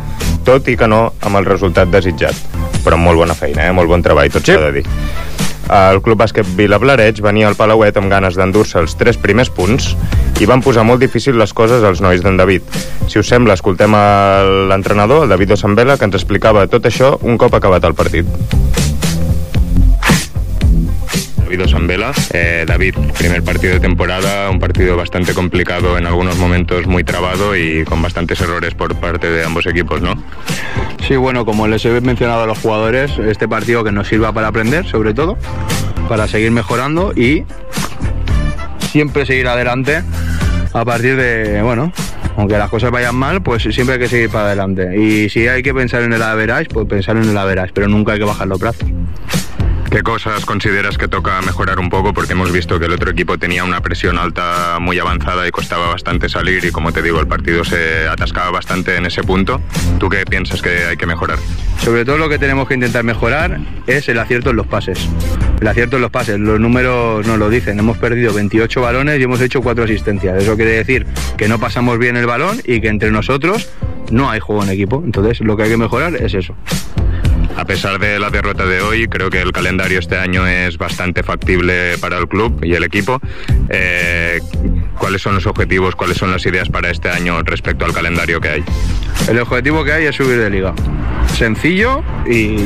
tot 0.47 0.71
i 0.71 0.79
que 0.79 0.87
no 0.91 1.09
amb 1.19 1.43
el 1.43 1.51
resultat 1.51 1.91
desitjat. 1.91 2.47
Però 2.85 2.95
amb 2.95 3.11
molt 3.11 3.27
bona 3.27 3.35
feina, 3.35 3.67
eh? 3.67 3.75
molt 3.75 3.91
bon 3.91 4.07
treball, 4.07 4.31
tot 4.31 4.47
s'ha 4.47 4.63
de 4.69 4.73
dir. 4.79 4.87
El 5.69 6.01
Club 6.01 6.23
Bàsquet 6.23 6.49
Vilablareig 6.57 7.21
venia 7.25 7.49
al 7.51 7.57
Palauet 7.59 7.97
amb 8.01 8.09
ganes 8.09 8.39
d'endur-se 8.39 8.81
els 8.81 8.97
tres 8.97 9.21
primers 9.21 9.51
punts 9.53 9.91
i 10.41 10.49
van 10.49 10.65
posar 10.65 10.87
molt 10.89 11.03
difícil 11.05 11.37
les 11.37 11.53
coses 11.53 11.85
als 11.85 12.01
nois 12.01 12.25
d'en 12.25 12.41
David. 12.41 12.65
Si 13.09 13.21
us 13.21 13.29
sembla, 13.29 13.59
escoltem 13.59 13.97
l'entrenador, 14.73 15.27
el 15.27 15.35
David 15.35 15.59
Osambela, 15.59 15.99
que 15.99 16.09
ens 16.09 16.17
explicava 16.17 16.67
tot 16.73 16.89
això 16.89 17.17
un 17.23 17.37
cop 17.37 17.61
acabat 17.61 17.85
el 17.85 17.99
partit. 17.99 18.88
David 21.49 21.65
Osambela. 21.65 22.13
Eh, 22.35 22.67
David, 22.69 22.95
primer 23.17 23.43
partido 23.43 23.73
de 23.73 23.81
temporada, 23.81 24.51
un 24.51 24.59
partido 24.59 24.99
bastante 24.99 25.33
complicado, 25.33 25.97
en 25.97 26.05
algunos 26.05 26.37
momentos 26.37 26.87
muy 26.87 27.05
trabado 27.05 27.57
y 27.57 27.85
con 27.85 28.03
bastantes 28.03 28.39
errores 28.43 28.75
por 28.75 28.95
parte 28.97 29.31
de 29.31 29.47
ambos 29.47 29.65
equipos, 29.65 30.03
¿no? 30.03 30.13
Sí, 31.07 31.17
bueno, 31.17 31.47
como 31.47 31.67
les 31.67 31.83
he 31.87 32.03
mencionado 32.03 32.43
a 32.43 32.47
los 32.47 32.59
jugadores, 32.59 33.19
este 33.19 33.49
partido 33.49 33.83
que 33.83 33.93
nos 33.93 34.09
sirva 34.09 34.31
para 34.31 34.49
aprender, 34.49 34.87
sobre 34.87 35.15
todo, 35.15 35.39
para 36.07 36.29
seguir 36.29 36.51
mejorando 36.51 37.15
y 37.17 37.45
siempre 38.93 39.25
seguir 39.25 39.49
adelante 39.49 40.03
a 40.75 40.85
partir 40.85 41.17
de, 41.17 41.63
bueno, 41.63 41.91
aunque 42.37 42.59
las 42.59 42.69
cosas 42.69 42.91
vayan 42.91 43.17
mal, 43.17 43.43
pues 43.43 43.63
siempre 43.63 43.95
hay 43.95 44.01
que 44.01 44.09
seguir 44.09 44.29
para 44.29 44.49
adelante. 44.49 45.01
Y 45.01 45.31
si 45.31 45.49
hay 45.49 45.63
que 45.63 45.73
pensar 45.73 46.03
en 46.03 46.13
el 46.13 46.23
average, 46.23 46.69
pues 46.69 46.87
pensar 46.87 47.17
en 47.17 47.25
el 47.25 47.39
average, 47.39 47.73
pero 47.73 47.89
nunca 47.89 48.13
hay 48.13 48.19
que 48.19 48.27
bajar 48.27 48.49
los 48.49 48.61
brazos. 48.61 48.87
¿Qué 49.91 50.03
cosas 50.03 50.45
consideras 50.45 50.99
que 50.99 51.09
toca 51.09 51.41
mejorar 51.41 51.79
un 51.79 51.89
poco? 51.89 52.13
Porque 52.13 52.35
hemos 52.35 52.53
visto 52.53 52.79
que 52.79 52.85
el 52.85 52.93
otro 52.93 53.11
equipo 53.11 53.39
tenía 53.39 53.65
una 53.65 53.81
presión 53.81 54.19
alta 54.19 54.77
muy 54.81 54.99
avanzada 54.99 55.49
y 55.49 55.51
costaba 55.51 55.89
bastante 55.89 56.29
salir 56.29 56.63
y 56.67 56.71
como 56.71 56.93
te 56.93 57.01
digo, 57.01 57.19
el 57.21 57.27
partido 57.27 57.65
se 57.65 58.07
atascaba 58.07 58.51
bastante 58.51 58.97
en 58.97 59.07
ese 59.07 59.23
punto. 59.23 59.63
¿Tú 59.99 60.11
qué 60.11 60.25
piensas 60.29 60.61
que 60.61 60.85
hay 60.85 60.97
que 60.99 61.07
mejorar? 61.07 61.39
Sobre 61.79 62.05
todo 62.05 62.19
lo 62.19 62.29
que 62.29 62.39
tenemos 62.39 62.69
que 62.69 62.75
intentar 62.75 63.03
mejorar 63.03 63.61
es 63.87 64.09
el 64.11 64.19
acierto 64.19 64.51
en 64.51 64.57
los 64.57 64.67
pases. 64.67 65.09
El 65.59 65.67
acierto 65.67 65.97
en 65.97 66.03
los 66.03 66.11
pases, 66.11 66.39
los 66.39 66.61
números 66.61 67.27
nos 67.27 67.39
lo 67.39 67.49
dicen. 67.49 67.79
Hemos 67.79 67.97
perdido 67.97 68.35
28 68.35 68.83
balones 68.83 69.19
y 69.19 69.23
hemos 69.23 69.41
hecho 69.41 69.63
4 69.63 69.85
asistencias. 69.85 70.43
Eso 70.43 70.55
quiere 70.57 70.73
decir 70.73 71.07
que 71.39 71.49
no 71.49 71.59
pasamos 71.59 71.99
bien 71.99 72.19
el 72.19 72.27
balón 72.27 72.61
y 72.65 72.83
que 72.83 72.89
entre 72.89 73.11
nosotros 73.11 73.71
no 74.11 74.29
hay 74.29 74.39
juego 74.39 74.63
en 74.65 74.69
equipo. 74.69 75.03
Entonces 75.03 75.41
lo 75.41 75.57
que 75.57 75.63
hay 75.63 75.71
que 75.71 75.79
mejorar 75.79 76.15
es 76.15 76.35
eso. 76.35 76.55
A 77.59 77.65
pesar 77.65 77.99
de 77.99 78.21
la 78.21 78.31
derrota 78.31 78.67
de 78.67 78.81
hoy, 78.81 79.09
creo 79.09 79.31
que 79.31 79.43
el 79.43 79.51
calendario 79.51 79.99
este 79.99 80.17
año 80.17 80.47
es 80.47 80.79
bastante 80.79 81.25
factible 81.25 81.99
para 81.99 82.17
el 82.17 82.29
club 82.29 82.65
y 82.65 82.75
el 82.75 82.85
equipo. 82.85 83.21
Eh, 83.69 84.41
¿Cuáles 84.97 85.23
son 85.23 85.35
los 85.35 85.45
objetivos, 85.45 85.97
cuáles 85.97 86.19
son 86.19 86.31
las 86.31 86.47
ideas 86.47 86.69
para 86.69 86.89
este 86.89 87.11
año 87.11 87.43
respecto 87.43 87.85
al 87.85 87.93
calendario 87.93 88.41
que 88.41 88.49
hay? 88.49 88.65
El 89.29 89.41
objetivo 89.41 89.83
que 89.85 89.93
hay 89.93 90.05
es 90.07 90.15
subir 90.15 90.39
de 90.39 90.49
liga. 90.51 90.73
Sencillo 91.37 92.05
y, 92.31 92.59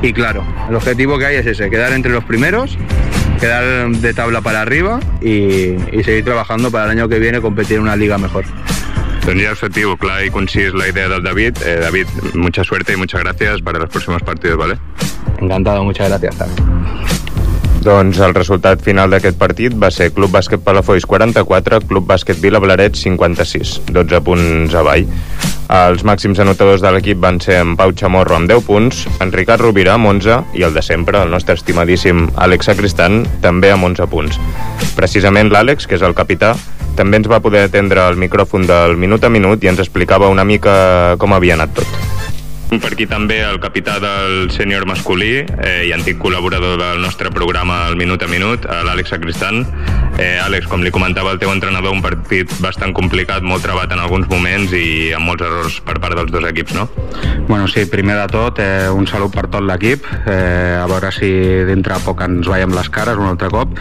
y 0.00 0.12
claro. 0.12 0.44
El 0.68 0.76
objetivo 0.76 1.18
que 1.18 1.26
hay 1.26 1.36
es 1.36 1.46
ese, 1.46 1.68
quedar 1.68 1.92
entre 1.92 2.12
los 2.12 2.22
primeros, 2.22 2.78
quedar 3.40 3.90
de 3.90 4.14
tabla 4.14 4.42
para 4.42 4.62
arriba 4.62 5.00
y, 5.20 5.74
y 5.90 6.04
seguir 6.04 6.24
trabajando 6.24 6.70
para 6.70 6.84
el 6.84 6.90
año 6.92 7.08
que 7.08 7.18
viene 7.18 7.40
competir 7.40 7.78
en 7.78 7.82
una 7.82 7.96
liga 7.96 8.16
mejor. 8.16 8.44
Doncs 9.28 9.42
ya 9.42 9.52
objetivo 9.52 9.94
claro 9.98 10.24
y 10.24 10.30
concís 10.30 10.72
la 10.72 10.88
idea 10.88 11.06
del 11.06 11.22
David. 11.22 11.58
Eh, 11.62 11.80
David, 11.82 12.06
mucha 12.32 12.64
suerte 12.64 12.94
y 12.94 12.96
muchas 12.96 13.20
gracias 13.20 13.60
para 13.60 13.78
los 13.78 13.90
próximos 13.90 14.22
partidos, 14.22 14.56
¿vale? 14.56 14.78
Encantado, 15.38 15.84
muchas 15.84 16.08
gracias 16.08 16.34
también. 16.38 16.66
Doncs 17.84 18.18
el 18.24 18.32
resultat 18.32 18.80
final 18.80 19.12
d'aquest 19.12 19.36
partit 19.36 19.76
va 19.76 19.90
ser 19.92 20.14
Club 20.16 20.32
Bàsquet 20.32 20.64
Palafolls 20.64 21.04
44, 21.04 21.82
Club 21.90 22.08
Bàsquet 22.08 22.40
Vila 22.40 22.58
Blaret 22.58 22.96
56, 22.96 23.82
12 23.92 24.22
punts 24.24 24.74
avall. 24.74 25.04
Els 25.76 26.06
màxims 26.08 26.40
anotadors 26.40 26.80
de 26.80 26.94
l'equip 26.96 27.20
van 27.20 27.36
ser 27.44 27.60
en 27.60 27.76
Pau 27.76 27.92
Chamorro 27.92 28.34
amb 28.34 28.48
10 28.48 28.64
punts, 28.64 29.04
en 29.20 29.32
Ricard 29.36 29.60
Rovira 29.60 29.98
amb 29.98 30.08
11 30.08 30.40
i 30.56 30.64
el 30.64 30.72
de 30.72 30.80
sempre, 30.80 31.20
el 31.20 31.28
nostre 31.36 31.58
estimadíssim 31.60 32.30
Àlex 32.32 32.72
Sacristan, 32.72 33.26
també 33.44 33.76
amb 33.76 33.92
11 33.92 34.08
punts. 34.08 34.40
Precisament 34.96 35.52
l'Àlex, 35.52 35.84
que 35.84 36.00
és 36.00 36.08
el 36.08 36.16
capità, 36.16 36.56
també 36.98 37.22
ens 37.22 37.30
va 37.30 37.42
poder 37.44 37.68
atendre 37.68 38.08
el 38.10 38.18
micròfon 38.18 38.66
del 38.66 38.98
minut 38.98 39.24
a 39.24 39.32
minut 39.32 39.62
i 39.62 39.70
ens 39.70 39.82
explicava 39.86 40.32
una 40.34 40.44
mica 40.44 41.16
com 41.22 41.36
havia 41.36 41.58
anat 41.58 41.76
tot. 41.78 42.17
Per 42.68 42.90
aquí 42.92 43.06
també 43.08 43.38
el 43.40 43.56
capità 43.62 43.94
del 44.02 44.50
sènior 44.52 44.84
masculí 44.84 45.38
eh, 45.40 45.86
i 45.88 45.92
antic 45.96 46.18
col·laborador 46.20 46.76
del 46.76 47.00
nostre 47.00 47.30
programa 47.32 47.86
El 47.88 47.96
Minut 47.96 48.20
a 48.20 48.28
Minut, 48.28 48.66
l'Àlex 48.68 49.08
Sacristan. 49.14 49.62
Eh, 50.20 50.36
Àlex, 50.42 50.68
com 50.68 50.82
li 50.84 50.92
comentava 50.92 51.32
el 51.32 51.40
teu 51.40 51.48
entrenador, 51.48 51.94
un 51.96 52.02
partit 52.04 52.52
bastant 52.60 52.92
complicat, 52.92 53.40
molt 53.40 53.64
trebat 53.64 53.94
en 53.94 54.02
alguns 54.02 54.28
moments 54.28 54.74
i 54.76 55.14
amb 55.16 55.30
molts 55.30 55.46
errors 55.46 55.78
per 55.86 55.96
part 56.02 56.18
dels 56.18 56.34
dos 56.34 56.44
equips, 56.50 56.74
no? 56.76 56.84
Bueno, 57.48 57.70
sí, 57.72 57.86
primer 57.88 58.18
de 58.18 58.26
tot, 58.34 58.60
eh, 58.60 58.90
un 58.92 59.08
salut 59.08 59.32
per 59.32 59.46
tot 59.48 59.64
l'equip, 59.64 60.04
eh, 60.26 60.76
a 60.76 60.84
veure 60.90 61.12
si 61.14 61.30
dintre 61.70 61.96
poc 62.04 62.20
ens 62.26 62.52
veiem 62.52 62.76
les 62.76 62.92
cares 62.92 63.16
un 63.16 63.30
altre 63.30 63.48
cop. 63.54 63.78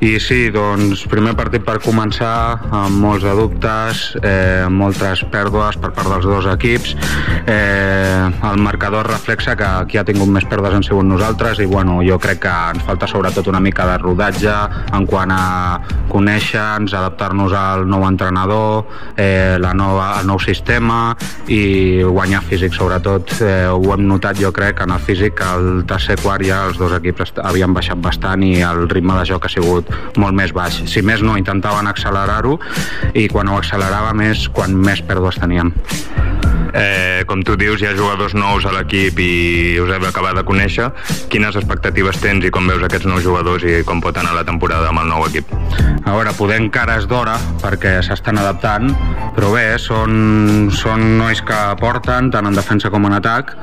I 0.00 0.16
sí, 0.16 0.48
doncs, 0.54 1.04
primer 1.12 1.36
partit 1.36 1.66
per 1.66 1.76
començar, 1.84 2.56
amb 2.70 3.04
molts 3.04 3.28
de 3.28 3.36
dubtes, 3.36 4.06
eh, 4.22 4.64
moltes 4.70 5.26
pèrdues 5.28 5.76
per 5.76 5.92
part 5.92 6.08
dels 6.08 6.24
dos 6.24 6.48
equips. 6.54 6.96
Eh, 7.44 8.29
el 8.50 8.58
marcador 8.62 9.06
reflexa 9.06 9.56
que 9.56 9.68
qui 9.90 9.98
ha 10.00 10.04
tingut 10.06 10.28
més 10.32 10.44
pèrdues 10.48 10.74
han 10.76 10.84
sigut 10.86 11.06
nosaltres 11.06 11.60
i 11.62 11.66
bueno, 11.68 11.98
jo 12.06 12.18
crec 12.22 12.42
que 12.44 12.52
ens 12.74 12.84
falta 12.86 13.08
sobretot 13.10 13.48
una 13.50 13.60
mica 13.60 13.86
de 13.88 13.96
rodatge 14.00 14.54
en 14.96 15.06
quant 15.08 15.32
a 15.34 15.80
conèixer-nos, 16.10 16.94
adaptar-nos 16.96 17.54
al 17.56 17.86
nou 17.88 18.06
entrenador, 18.08 18.86
eh, 19.16 19.56
la 19.60 19.72
nova, 19.74 20.12
el 20.20 20.28
nou 20.28 20.40
sistema 20.42 21.16
i 21.48 22.02
guanyar 22.02 22.42
físic 22.46 22.74
sobretot. 22.76 23.36
Eh, 23.40 23.68
ho 23.70 23.94
hem 23.94 24.06
notat 24.08 24.40
jo 24.40 24.52
crec 24.52 24.82
en 24.84 24.94
el 24.96 25.00
físic 25.04 25.38
que 25.40 25.46
al 25.46 25.84
tercer 25.88 26.18
quart 26.22 26.46
ja 26.46 26.64
els 26.68 26.80
dos 26.80 26.94
equips 26.98 27.34
havien 27.44 27.74
baixat 27.76 28.00
bastant 28.02 28.44
i 28.46 28.60
el 28.66 28.88
ritme 28.90 29.16
de 29.18 29.26
joc 29.32 29.46
ha 29.46 29.52
sigut 29.52 29.90
molt 30.16 30.36
més 30.36 30.54
baix. 30.56 30.82
Si 30.90 31.02
més 31.02 31.22
no, 31.22 31.38
intentaven 31.40 31.88
accelerar-ho 31.90 32.58
i 33.14 33.28
quan 33.28 33.48
ho 33.48 33.58
accelerava 33.60 34.12
més, 34.16 34.48
quan 34.52 34.76
més 34.76 35.02
pèrdues 35.06 35.40
teníem. 35.40 35.72
Eh, 36.74 37.24
com 37.26 37.42
tu 37.42 37.56
dius, 37.58 37.80
hi 37.82 37.88
ha 37.88 37.94
jugadors 37.96 38.19
nous 38.36 38.66
a 38.66 38.72
l'equip 38.74 39.18
i 39.22 39.78
us 39.80 39.90
heu 39.94 40.04
acabat 40.08 40.36
de 40.36 40.44
conèixer. 40.46 40.90
Quines 41.32 41.56
expectatives 41.56 42.20
tens 42.20 42.44
i 42.44 42.50
com 42.52 42.68
veus 42.68 42.84
aquests 42.84 43.08
nous 43.08 43.24
jugadors 43.24 43.64
i 43.64 43.80
com 43.86 44.02
pot 44.04 44.16
anar 44.20 44.34
la 44.36 44.44
temporada 44.44 44.90
amb 44.90 45.02
el 45.02 45.08
nou 45.08 45.24
equip? 45.28 45.48
A 46.04 46.12
veure, 46.12 46.34
poder 46.36 46.60
encara 46.60 46.98
és 47.00 47.08
d'hora 47.08 47.38
perquè 47.62 47.96
s'estan 48.04 48.40
adaptant, 48.40 48.90
però 49.36 49.52
bé, 49.54 49.64
són, 49.80 50.68
són 50.74 51.06
nois 51.20 51.40
que 51.46 51.56
aporten 51.56 52.30
tant 52.34 52.48
en 52.50 52.56
defensa 52.56 52.92
com 52.92 53.08
en 53.08 53.16
atac 53.16 53.54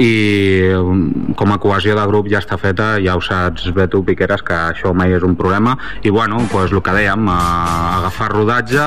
i 0.00 0.72
um, 0.74 1.34
com 1.38 1.52
a 1.52 1.58
cohesió 1.62 1.94
de 1.96 2.04
grup 2.10 2.28
ja 2.30 2.40
està 2.42 2.58
feta, 2.60 2.94
ja 3.02 3.16
ho 3.16 3.22
saps 3.24 3.68
bé 3.74 3.86
tu, 3.90 4.02
Piqueres, 4.06 4.42
que 4.46 4.56
això 4.74 4.94
mai 4.96 5.14
és 5.14 5.24
un 5.26 5.36
problema 5.38 5.76
i 6.02 6.12
bueno, 6.14 6.40
doncs 6.50 6.72
el 6.72 6.82
que 6.84 6.94
dèiem, 6.96 7.28
a 7.30 7.38
agafar 8.00 8.30
rodatge, 8.32 8.86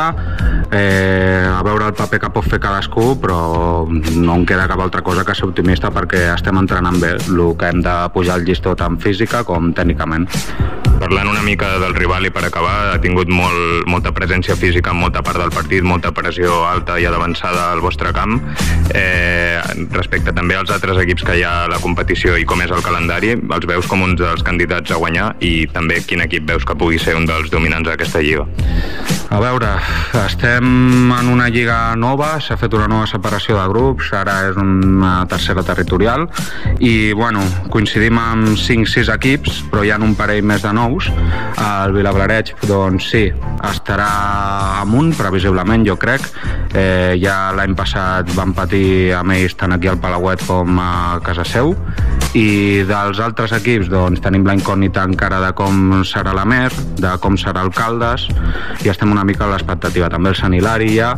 eh, 0.71 1.47
a 1.47 1.61
veure 1.65 1.91
el 1.91 1.97
paper 1.97 2.21
que 2.23 2.31
pot 2.35 2.47
fer 2.47 2.59
cadascú, 2.63 3.15
però 3.21 3.39
no 3.87 4.37
em 4.37 4.45
queda 4.47 4.67
cap 4.69 4.81
altra 4.83 5.03
cosa 5.05 5.25
que 5.25 5.35
ser 5.35 5.47
optimista 5.49 5.91
perquè 5.93 6.27
estem 6.33 6.59
entrenant 6.59 6.99
bé 7.01 7.15
el 7.17 7.43
que 7.57 7.71
hem 7.71 7.83
de 7.85 7.97
pujar 8.13 8.39
el 8.41 8.47
llistó 8.47 8.75
tant 8.75 8.99
física 9.01 9.43
com 9.47 9.71
tècnicament. 9.73 10.27
Parlant 11.07 11.29
una 11.31 11.41
mica 11.41 11.69
del 11.79 11.93
rival 11.95 12.25
i 12.27 12.29
per 12.35 12.41
acabar, 12.43 12.89
ha 12.91 12.97
tingut 12.99 13.29
molt, 13.31 13.85
molta 13.87 14.11
presència 14.11 14.57
física 14.59 14.91
en 14.91 14.97
molta 14.99 15.21
part 15.23 15.39
del 15.39 15.53
partit, 15.55 15.85
molta 15.87 16.11
pressió 16.11 16.57
alta 16.67 16.97
i 16.99 17.05
d'avançada 17.07 17.69
al 17.71 17.79
vostre 17.79 18.11
camp. 18.11 18.41
Eh, 18.91 19.55
respecte 19.95 20.33
també 20.35 20.57
als 20.59 20.73
altres 20.75 20.99
equips 21.05 21.23
que 21.23 21.37
hi 21.39 21.45
ha 21.47 21.53
a 21.61 21.69
la 21.71 21.79
competició 21.79 22.35
i 22.35 22.43
com 22.43 22.59
és 22.65 22.73
el 22.75 22.83
calendari, 22.83 23.37
els 23.39 23.69
veus 23.71 23.87
com 23.87 24.03
uns 24.03 24.19
dels 24.19 24.43
candidats 24.43 24.91
a 24.91 24.99
guanyar 24.99 25.29
i 25.39 25.53
també 25.71 26.01
quin 26.03 26.25
equip 26.27 26.43
veus 26.51 26.67
que 26.67 26.75
pugui 26.75 26.99
ser 26.99 27.15
un 27.15 27.29
dels 27.29 27.47
dominants 27.55 27.87
d'aquesta 27.87 28.19
lliga? 28.27 28.43
A 29.27 29.39
veure, 29.43 29.67
estem 30.23 31.11
en 31.11 31.27
una 31.27 31.49
lliga 31.51 31.95
nova, 31.99 32.37
s'ha 32.39 32.55
fet 32.55 32.71
una 32.77 32.87
nova 32.87 33.07
separació 33.11 33.57
de 33.57 33.65
grups, 33.73 34.13
ara 34.15 34.37
és 34.47 34.55
una 34.61 35.25
tercera 35.27 35.65
territorial 35.67 36.23
i 36.79 37.11
bueno, 37.11 37.43
coincidim 37.73 38.15
amb 38.21 38.53
5-6 38.55 39.11
equips, 39.17 39.59
però 39.67 39.83
hi 39.83 39.91
ha 39.91 39.99
un 39.99 40.15
parell 40.15 40.47
més 40.47 40.63
de 40.63 40.71
nous. 40.71 41.11
El 41.59 41.97
Vilablareig, 41.97 42.53
doncs 42.71 43.09
sí, 43.11 43.25
estarà 43.67 44.07
amunt, 44.79 45.11
previsiblement, 45.19 45.83
jo 45.83 45.97
crec. 45.99 46.23
Eh, 46.71 47.19
ja 47.19 47.51
l'any 47.57 47.75
passat 47.75 48.31
van 48.37 48.55
patir 48.55 49.11
amb 49.17 49.35
ells 49.35 49.59
tant 49.59 49.75
aquí 49.75 49.91
al 49.91 49.99
Palauet 49.99 50.47
com 50.47 50.79
a 50.79 51.19
casa 51.25 51.43
seu 51.47 51.75
i 52.35 52.83
dels 52.87 53.19
altres 53.23 53.53
equips 53.55 53.87
doncs 53.91 54.21
tenim 54.23 54.45
la 54.47 54.55
incògnita 54.57 55.05
encara 55.07 55.39
de 55.43 55.51
com 55.57 56.01
serà 56.07 56.33
la 56.35 56.45
Mer, 56.47 56.71
de 56.99 57.13
com 57.23 57.37
serà 57.39 57.63
el 57.65 57.71
Caldes 57.75 58.27
i 58.83 58.91
estem 58.91 59.11
una 59.13 59.23
mica 59.27 59.45
a 59.45 59.51
l'expectativa 59.53 60.09
també 60.11 60.33
el 60.33 60.39
Sant 60.39 60.55
Hilari 60.57 60.91
ja 60.97 61.13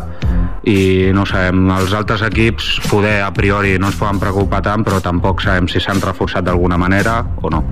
i 0.70 1.10
no 1.16 1.26
sabem, 1.26 1.66
els 1.78 1.95
altres 1.95 2.22
equips 2.28 2.76
poder 2.89 3.20
a 3.24 3.32
priori 3.34 3.78
no 3.80 3.89
ens 3.89 3.97
poden 3.99 4.22
preocupar 4.22 4.62
tant 4.66 4.86
però 4.86 5.01
tampoc 5.01 5.41
sabem 5.45 5.72
si 5.72 5.82
s'han 5.82 6.03
reforçat 6.03 6.45
d'alguna 6.45 6.78
manera 6.78 7.22
o 7.41 7.49
no 7.53 7.64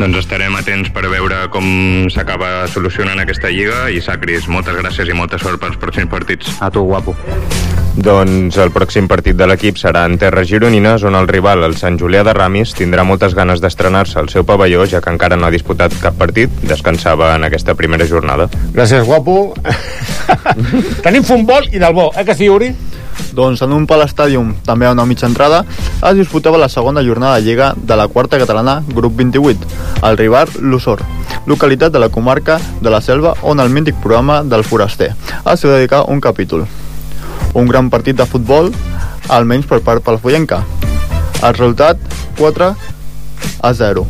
doncs 0.00 0.22
estarem 0.22 0.54
atents 0.56 0.88
per 0.96 1.04
veure 1.12 1.42
com 1.52 1.66
s'acaba 2.12 2.64
solucionant 2.72 3.20
aquesta 3.20 3.52
lliga 3.52 3.90
i 3.92 4.00
Sacris, 4.00 4.48
moltes 4.48 4.80
gràcies 4.80 5.12
i 5.12 5.16
molta 5.16 5.36
sort 5.42 5.60
pels 5.60 5.76
pròxims 5.76 6.08
partits. 6.08 6.56
A 6.64 6.72
tu, 6.72 6.86
guapo. 6.88 7.16
Doncs 7.98 8.54
el 8.62 8.70
pròxim 8.70 9.08
partit 9.10 9.34
de 9.34 9.46
l'equip 9.50 9.78
serà 9.80 10.04
en 10.06 10.14
Terres 10.18 10.46
Gironines, 10.46 11.02
on 11.02 11.16
el 11.18 11.26
rival, 11.28 11.64
el 11.66 11.74
Sant 11.76 11.98
Julià 11.98 12.22
de 12.22 12.34
Ramis, 12.36 12.70
tindrà 12.78 13.02
moltes 13.04 13.34
ganes 13.34 13.60
d'estrenar-se 13.60 14.20
al 14.20 14.30
seu 14.30 14.44
pavelló, 14.46 14.84
ja 14.86 15.00
que 15.02 15.10
encara 15.10 15.36
no 15.36 15.48
ha 15.48 15.50
disputat 15.50 15.96
cap 16.00 16.14
partit, 16.18 16.54
descansava 16.62 17.32
en 17.34 17.48
aquesta 17.48 17.74
primera 17.74 18.06
jornada. 18.06 18.46
Gràcies, 18.76 19.02
guapo. 19.08 19.56
Tenim 21.04 21.26
futbol 21.26 21.66
i 21.74 21.82
del 21.82 21.96
bo, 21.96 22.10
eh 22.14 22.24
que 22.24 22.38
sí, 22.38 22.48
Uri? 22.48 22.70
Doncs 23.34 23.62
en 23.62 23.72
un 23.74 23.86
Pal 23.86 24.06
Stadium, 24.08 24.54
també 24.66 24.86
a 24.86 24.92
una 24.94 25.06
mitja 25.06 25.26
entrada, 25.26 25.64
es 26.00 26.16
disputava 26.18 26.58
la 26.58 26.68
segona 26.68 27.02
jornada 27.02 27.36
de 27.36 27.46
Lliga 27.46 27.72
de 27.76 27.96
la 27.96 28.08
quarta 28.08 28.38
catalana 28.38 28.80
Grup 28.88 29.16
28, 29.18 29.66
el 30.06 30.18
rival 30.18 30.48
l'Usor, 30.60 31.02
localitat 31.46 31.92
de 31.92 32.02
la 32.02 32.08
comarca 32.08 32.60
de 32.80 32.90
la 32.90 33.02
Selva 33.02 33.34
on 33.42 33.60
el 33.60 33.70
mític 33.70 33.98
programa 34.02 34.42
del 34.42 34.64
Foraster 34.64 35.12
ha 35.44 35.56
sigut 35.56 35.76
dedicar 35.76 36.04
un 36.08 36.20
capítol. 36.20 36.66
Un 37.54 37.66
gran 37.66 37.90
partit 37.90 38.16
de 38.16 38.26
futbol, 38.26 38.70
almenys 39.28 39.66
per 39.66 39.80
part 39.82 40.04
palafrugenca. 40.06 40.62
El 41.42 41.54
resultat, 41.56 41.98
4 42.38 42.74
a 43.62 43.72
0, 43.74 44.06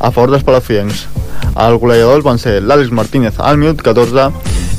a 0.00 0.10
favor 0.10 0.30
dels 0.34 0.44
palafiencs. 0.44 1.06
Els 1.54 1.80
goleadors 1.80 2.24
van 2.26 2.40
ser 2.42 2.58
l'Àlex 2.62 2.90
Martínez 2.90 3.38
al 3.38 3.56
minut 3.60 3.80
14 3.82 4.28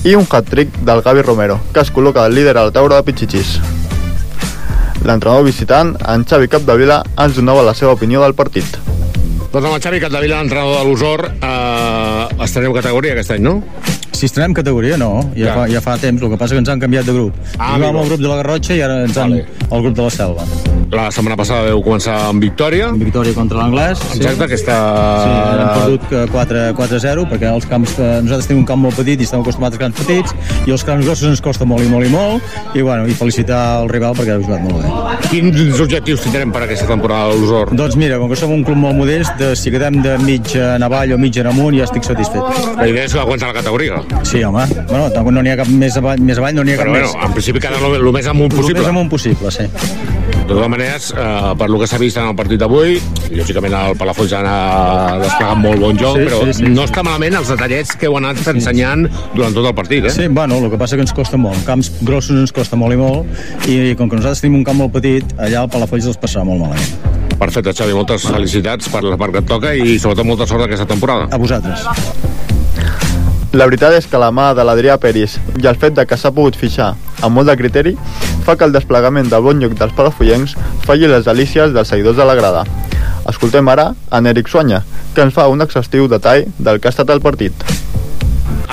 i 0.05 0.13
un 0.15 0.27
hat-trick 0.29 0.77
del 0.85 1.01
Gavi 1.01 1.23
Romero, 1.25 1.57
que 1.73 1.81
es 1.81 1.91
col·loca 1.91 2.27
el 2.27 2.35
líder 2.35 2.57
a 2.57 2.67
la 2.67 2.75
taula 2.75 2.99
de 2.99 3.07
Pichichis. 3.07 3.57
L'entrenador 5.05 5.45
visitant, 5.45 5.95
en 6.09 6.25
Xavi 6.25 6.49
Capdevila, 6.49 7.03
ens 7.21 7.37
donava 7.37 7.65
la 7.65 7.73
seva 7.77 7.93
opinió 7.93 8.21
del 8.21 8.33
partit. 8.37 8.77
Doncs 9.51 9.65
amb 9.65 9.75
el 9.75 9.81
Xavi 9.81 10.01
Capdevila, 10.03 10.41
l'entrenador 10.41 10.81
de 10.81 10.85
l'Usor, 10.89 11.25
eh, 11.41 12.43
estreneu 12.45 12.73
categoria 12.73 13.13
aquest 13.13 13.35
any, 13.37 13.43
no? 13.45 13.59
Si 14.15 14.25
estrenem 14.29 14.53
categoria, 14.55 14.95
no. 14.97 15.29
Ja, 15.35 15.45
Ja. 15.45 15.53
fa, 15.55 15.67
ja 15.69 15.81
fa 15.81 15.97
temps. 15.97 16.21
El 16.21 16.29
que 16.31 16.37
passa 16.37 16.55
que 16.55 16.59
ens 16.59 16.69
han 16.69 16.79
canviat 16.79 17.05
de 17.05 17.13
grup. 17.13 17.33
Ah, 17.59 17.75
Jugàvem 17.77 17.97
al 17.99 18.05
grup 18.07 18.19
de 18.21 18.27
la 18.27 18.35
Garrotxa 18.37 18.73
i 18.75 18.81
ara 18.81 19.01
ens 19.03 19.17
han 19.17 19.33
al 19.71 19.81
grup 19.81 19.95
de 19.95 20.01
la 20.03 20.09
Selva. 20.09 20.43
La 20.91 21.09
setmana 21.11 21.35
passada 21.35 21.63
veu 21.67 21.81
començar 21.83 22.15
amb 22.29 22.41
victòria. 22.41 22.91
Victòria 22.93 23.33
contra 23.33 23.57
l'Anglès. 23.57 23.99
sí. 23.99 24.17
Exacte, 24.21 24.43
aquesta... 24.45 24.75
Sí, 25.25 25.29
hem 25.59 25.69
perdut 25.79 26.11
eh, 26.13 26.25
4 26.31 26.63
4-0 26.77 27.25
perquè 27.29 27.49
els 27.53 27.65
camps, 27.65 27.97
eh, 27.99 28.21
nosaltres 28.23 28.47
tenim 28.47 28.61
un 28.61 28.65
camp 28.69 28.79
molt 28.85 28.95
petit 28.95 29.19
i 29.19 29.23
estem 29.27 29.41
acostumats 29.41 29.75
als 29.75 29.81
camps 29.83 29.99
petits 29.99 30.33
i 30.65 30.71
els 30.71 30.83
camps 30.87 31.05
grossos 31.05 31.27
ens 31.29 31.41
costa 31.41 31.65
molt 31.65 31.83
i 31.83 31.89
molt 31.91 32.05
i 32.05 32.09
molt 32.13 32.75
i, 32.75 32.81
bueno, 32.81 33.07
i 33.07 33.13
felicitar 33.17 33.81
el 33.81 33.89
rival 33.89 34.15
perquè 34.15 34.35
ha 34.37 34.39
jugat 34.39 34.61
molt 34.61 34.83
bé. 34.85 35.27
Quins 35.29 35.79
objectius 35.81 36.21
tindrem 36.21 36.51
per 36.53 36.63
aquesta 36.63 36.87
temporada 36.87 37.31
a 37.31 37.35
l'Usor? 37.35 37.73
Doncs 37.75 37.95
mira, 37.99 38.17
com 38.21 38.29
que 38.29 38.35
som 38.39 38.51
un 38.53 38.63
club 38.63 38.77
molt 38.77 38.95
modest, 38.95 39.35
de, 39.41 39.55
si 39.55 39.71
quedem 39.73 40.01
de 40.05 40.17
mig 40.23 40.55
en 40.55 40.83
avall 40.85 41.11
o 41.13 41.17
mig 41.17 41.35
en 41.41 41.47
amunt 41.51 41.75
ja 41.77 41.83
estic 41.89 42.03
satisfet. 42.07 42.41
La 42.77 42.87
idea 42.87 43.03
és 43.09 43.15
aguantar 43.15 43.49
la 43.51 43.57
categoria. 43.59 44.03
Sí, 44.25 44.43
home. 44.43 44.65
Bueno, 44.89 45.09
tampoc 45.13 45.33
no 45.35 45.41
n'hi 45.45 45.51
ha 45.53 45.57
cap 45.59 45.67
més 45.69 45.95
avall, 45.99 46.19
més 46.25 46.37
avall 46.41 46.55
no 46.57 46.63
n'hi 46.65 46.73
ha 46.73 46.77
cap 46.79 46.87
Però 46.87 46.95
bueno, 46.95 47.11
més. 47.13 47.25
en 47.27 47.33
principi 47.35 47.59
quedar 47.61 47.77
el 47.83 48.11
més 48.13 48.27
amunt 48.27 48.51
possible. 48.53 48.79
El 48.79 48.83
més 48.85 48.89
amunt 48.93 49.09
possible, 49.11 49.51
sí. 49.53 49.67
De 50.45 50.53
totes 50.53 50.69
maneres, 50.69 51.07
eh, 51.17 51.53
per 51.57 51.67
lo 51.69 51.79
que 51.79 51.87
s'ha 51.89 51.97
vist 51.97 52.17
en 52.21 52.27
el 52.29 52.35
partit 52.37 52.59
d'avui, 52.61 52.99
lògicament 53.33 53.73
el 53.73 53.95
Palafolls 53.97 54.33
ha 54.37 55.17
desplegat 55.21 55.57
molt 55.57 55.79
bon 55.81 55.97
joc, 55.97 56.17
Sí, 56.19 56.25
però 56.27 56.41
sí, 56.45 56.53
sí, 56.59 56.63
no 56.69 56.83
sí. 56.83 56.89
està 56.91 57.03
malament 57.05 57.37
els 57.39 57.49
detallets 57.49 57.95
que 57.97 58.05
heu 58.09 58.17
anat 58.17 58.41
ensenyant 58.53 59.07
durant 59.33 59.53
tot 59.57 59.65
el 59.65 59.73
partit, 59.77 60.05
eh? 60.05 60.13
Sí, 60.13 60.27
bueno, 60.27 60.57
el 60.61 60.69
que 60.69 60.77
passa 60.77 60.95
que 60.95 61.01
ens 61.05 61.13
costa 61.13 61.37
molt. 61.37 61.57
En 61.57 61.65
camps 61.65 61.91
grossos 62.01 62.37
ens 62.37 62.51
costa 62.53 62.75
molt 62.77 62.93
i 62.93 62.97
molt, 62.97 63.25
i 63.67 63.95
com 63.97 64.09
que 64.09 64.15
nosaltres 64.21 64.41
tenim 64.45 64.59
un 64.59 64.63
camp 64.67 64.77
molt 64.77 64.93
petit, 64.93 65.25
allà 65.39 65.63
al 65.65 65.69
Palafolls 65.69 66.05
els 66.13 66.17
passarà 66.21 66.45
molt 66.45 66.61
malament. 66.61 67.13
Perfecte, 67.39 67.73
Xavi, 67.73 67.93
moltes 67.97 68.23
felicitats 68.29 68.87
per 68.89 69.01
la 69.03 69.17
part 69.17 69.33
que 69.33 69.41
et 69.41 69.49
toca 69.49 69.73
i 69.75 69.97
sobretot 69.99 70.25
molta 70.25 70.45
sort 70.47 70.63
aquesta 70.63 70.85
temporada. 70.85 71.27
A 71.31 71.37
vosaltres. 71.41 71.83
La 73.55 73.63
veritat 73.69 73.93
és 73.95 74.03
que 74.11 74.19
la 74.19 74.33
mà 74.35 74.49
de 74.51 74.63
l'Adrià 74.67 74.97
Peris 74.99 75.37
i 75.61 75.67
el 75.69 75.77
fet 75.79 75.93
de 75.95 76.03
que 76.03 76.17
s'ha 76.19 76.33
pogut 76.35 76.57
fixar 76.59 76.89
amb 77.23 77.37
molt 77.37 77.47
de 77.47 77.55
criteri 77.55 77.93
fa 78.43 78.57
que 78.59 78.67
el 78.67 78.73
desplegament 78.75 79.29
del 79.31 79.45
bon 79.45 79.61
lloc 79.63 79.77
dels 79.79 79.93
palafollencs 79.95 80.57
falli 80.83 81.07
les 81.07 81.23
delícies 81.23 81.71
dels 81.71 81.87
seguidors 81.87 82.19
de 82.19 82.25
la 82.27 82.35
grada. 82.35 82.65
Escoltem 83.31 83.71
ara 83.71 83.93
en 84.11 84.27
Eric 84.27 84.51
Suanya, 84.51 84.81
que 85.15 85.23
ens 85.23 85.33
fa 85.33 85.47
un 85.47 85.63
exhaustiu 85.63 86.09
detall 86.11 86.43
del 86.59 86.81
que 86.81 86.91
ha 86.91 86.93
estat 86.93 87.15
el 87.15 87.23
partit. 87.23 87.63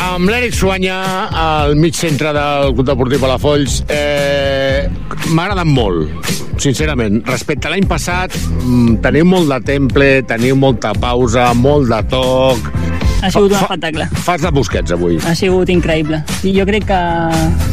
Amb 0.02 0.26
l'Eric 0.28 0.58
Suanya, 0.58 0.98
al 1.30 1.76
mig 1.78 1.94
centre 1.94 2.34
del 2.34 2.74
Club 2.74 2.88
Deportiu 2.90 3.22
Palafolls, 3.22 3.84
eh, 3.86 4.88
m'ha 5.30 5.44
agradat 5.46 5.68
molt, 5.68 6.32
sincerament. 6.58 7.22
Respecte 7.30 7.70
a 7.70 7.76
l'any 7.76 7.86
passat, 7.86 8.34
mm, 8.34 8.98
teniu 9.06 9.30
molt 9.30 9.48
de 9.54 9.60
temple, 9.62 10.10
teniu 10.26 10.58
molta 10.58 10.90
pausa, 10.92 11.52
molt 11.54 11.86
de 11.94 12.02
toc... 12.10 12.91
Ha 13.22 13.30
sigut 13.30 13.52
un 13.52 13.56
Fa- 13.56 13.66
espectacle. 13.68 14.06
Fas 14.26 14.42
de 14.42 14.50
Busquets, 14.50 14.92
avui. 14.92 15.18
Ha 15.26 15.34
sigut 15.38 15.68
increïble. 15.70 16.22
I 16.42 16.52
jo 16.56 16.64
crec 16.66 16.84
que, 16.88 17.00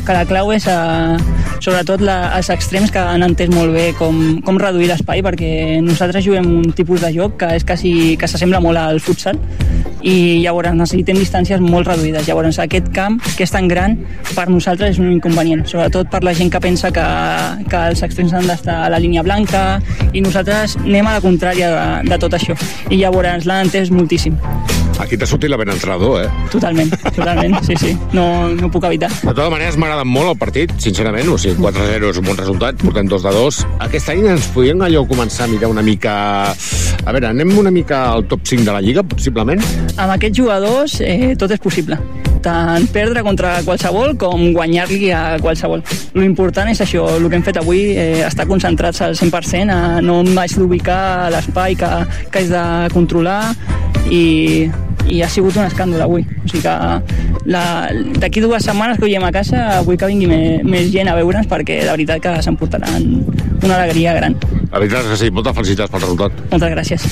que 0.06 0.14
la 0.14 0.26
clau 0.30 0.52
és, 0.54 0.68
eh, 0.70 1.18
sobretot, 1.60 2.04
la, 2.06 2.36
els 2.38 2.50
extrems 2.54 2.91
que 2.93 3.02
han 3.02 3.26
entès 3.26 3.50
molt 3.50 3.74
bé 3.74 3.89
com, 3.97 4.39
com 4.45 4.60
reduir 4.62 4.91
l'espai, 4.91 5.24
perquè 5.26 5.82
nosaltres 5.82 6.24
juguem 6.26 6.45
un 6.60 6.70
tipus 6.78 7.02
de 7.02 7.10
joc 7.16 7.39
que 7.41 7.50
és 7.58 7.66
quasi, 7.66 7.93
que 8.22 8.30
s'assembla 8.30 8.62
molt 8.62 8.78
al 8.78 9.02
futsal 9.02 9.39
i 10.06 10.39
llavors 10.43 10.72
necessitem 10.78 11.18
distàncies 11.20 11.60
molt 11.60 11.89
reduïdes. 11.89 12.28
Llavors 12.30 12.60
aquest 12.62 12.91
camp, 12.95 13.18
que 13.36 13.43
és 13.43 13.52
tan 13.52 13.68
gran, 13.68 13.97
per 14.36 14.47
nosaltres 14.54 14.93
és 14.95 15.02
un 15.02 15.10
inconvenient, 15.12 15.66
sobretot 15.68 16.12
per 16.14 16.22
la 16.24 16.36
gent 16.38 16.54
que 16.54 16.62
pensa 16.64 16.93
que, 16.93 17.04
que 17.68 17.82
els 17.89 18.04
extrems 18.06 18.38
han 18.38 18.47
d'estar 18.47 18.84
a 18.86 18.89
la 18.93 19.02
línia 19.02 19.26
blanca 19.26 19.82
i 20.14 20.22
nosaltres 20.22 20.78
anem 20.86 21.10
a 21.10 21.18
la 21.18 21.26
contrària 21.26 21.74
de, 21.74 22.10
de 22.14 22.22
tot 22.22 22.38
això. 22.38 22.56
I 22.89 23.02
llavors 23.02 23.50
l'han 23.50 23.66
entès 23.68 23.91
moltíssim. 23.91 24.38
Aquí 25.00 25.18
t'ha 25.18 25.28
sortit 25.30 25.52
la 25.52 25.58
ben 25.58 25.72
entrenador, 25.72 26.26
eh? 26.26 26.30
Totalment, 26.52 26.91
totalment, 27.16 27.56
sí, 27.64 27.78
sí. 27.80 27.93
No, 28.12 28.50
no 28.56 28.68
ho 28.68 28.72
puc 28.74 28.84
evitar. 28.89 29.10
De 29.22 29.32
totes 29.32 29.52
maneres, 29.54 29.78
m'ha 29.80 29.88
agradat 29.88 30.10
molt 30.10 30.34
el 30.34 30.38
partit, 30.41 30.74
sincerament. 30.84 31.30
O 31.32 31.38
sigui, 31.39 31.56
4-0 31.62 32.12
és 32.12 32.22
un 32.22 32.28
bon 32.28 32.39
resultat, 32.39 32.80
portem 32.84 33.08
2 33.10 33.28
de 33.28 33.36
2. 33.38 33.62
Aquest 33.88 34.12
any 34.14 34.26
ens 34.36 34.50
podíem 34.56 34.84
allò 34.86 35.06
començar 35.10 35.47
a 35.47 35.52
mirar 35.52 35.72
una 35.72 35.86
mica... 35.86 36.16
A 37.00 37.14
veure, 37.16 37.30
anem 37.32 37.56
una 37.58 37.72
mica 37.72 38.04
al 38.12 38.28
top 38.28 38.43
5 38.43 38.68
de 38.68 38.76
la 38.76 38.84
Lliga, 38.84 39.06
possiblement? 39.08 39.64
Amb 39.95 40.18
aquests 40.18 40.43
jugadors 40.43 41.00
eh, 41.00 41.36
tot 41.39 41.56
és 41.56 41.64
possible 41.64 42.00
tant 42.39 42.86
perdre 42.93 43.20
contra 43.26 43.58
qualsevol 43.66 44.14
com 44.20 44.50
guanyar-li 44.56 45.10
a 45.12 45.24
qualsevol. 45.43 45.84
Lo 46.16 46.24
important 46.24 46.70
és 46.72 46.80
això, 46.84 47.06
el 47.18 47.28
que 47.28 47.39
hem 47.39 47.45
fet 47.45 47.60
avui, 47.60 47.82
eh, 48.00 48.24
estar 48.28 48.47
concentrats 48.47 49.02
al 49.04 49.16
100%, 49.20 49.70
a 49.76 50.00
no 50.02 50.22
només 50.24 50.56
d'ubicar 50.56 51.30
l'espai 51.34 51.76
que, 51.76 51.89
que 52.32 52.45
és 52.45 52.52
de 52.52 52.64
controlar 52.95 53.41
i, 54.10 54.70
i 55.10 55.22
ha 55.24 55.30
sigut 55.30 55.55
un 55.57 55.66
escàndol 55.66 56.01
avui. 56.05 56.22
O 56.24 56.47
sigui 56.47 56.62
que 56.64 56.74
la- 57.45 57.89
d'aquí 58.20 58.41
dues 58.41 58.64
setmanes 58.64 58.97
que 58.99 59.05
ho 59.05 59.07
llem 59.07 59.24
a 59.24 59.32
casa 59.32 59.82
vull 59.86 59.97
que 59.97 60.05
vingui 60.05 60.28
més, 60.28 60.64
més 60.64 60.91
gent 60.91 61.10
a 61.10 61.16
veure'ns 61.16 61.47
perquè 61.49 61.84
la 61.86 61.91
veritat 61.97 62.22
que 62.22 62.41
s'emportaran 62.43 63.26
una 63.64 63.76
alegria 63.76 64.14
gran. 64.14 64.36
La 64.72 64.80
veritat 64.80 65.03
és 65.05 65.10
que 65.10 65.18
sí, 65.26 65.32
moltes 65.32 65.55
felicitats 65.55 65.89
pel 65.91 66.01
resultat. 66.01 66.32
Moltes 66.51 66.72
gràcies. 66.72 67.07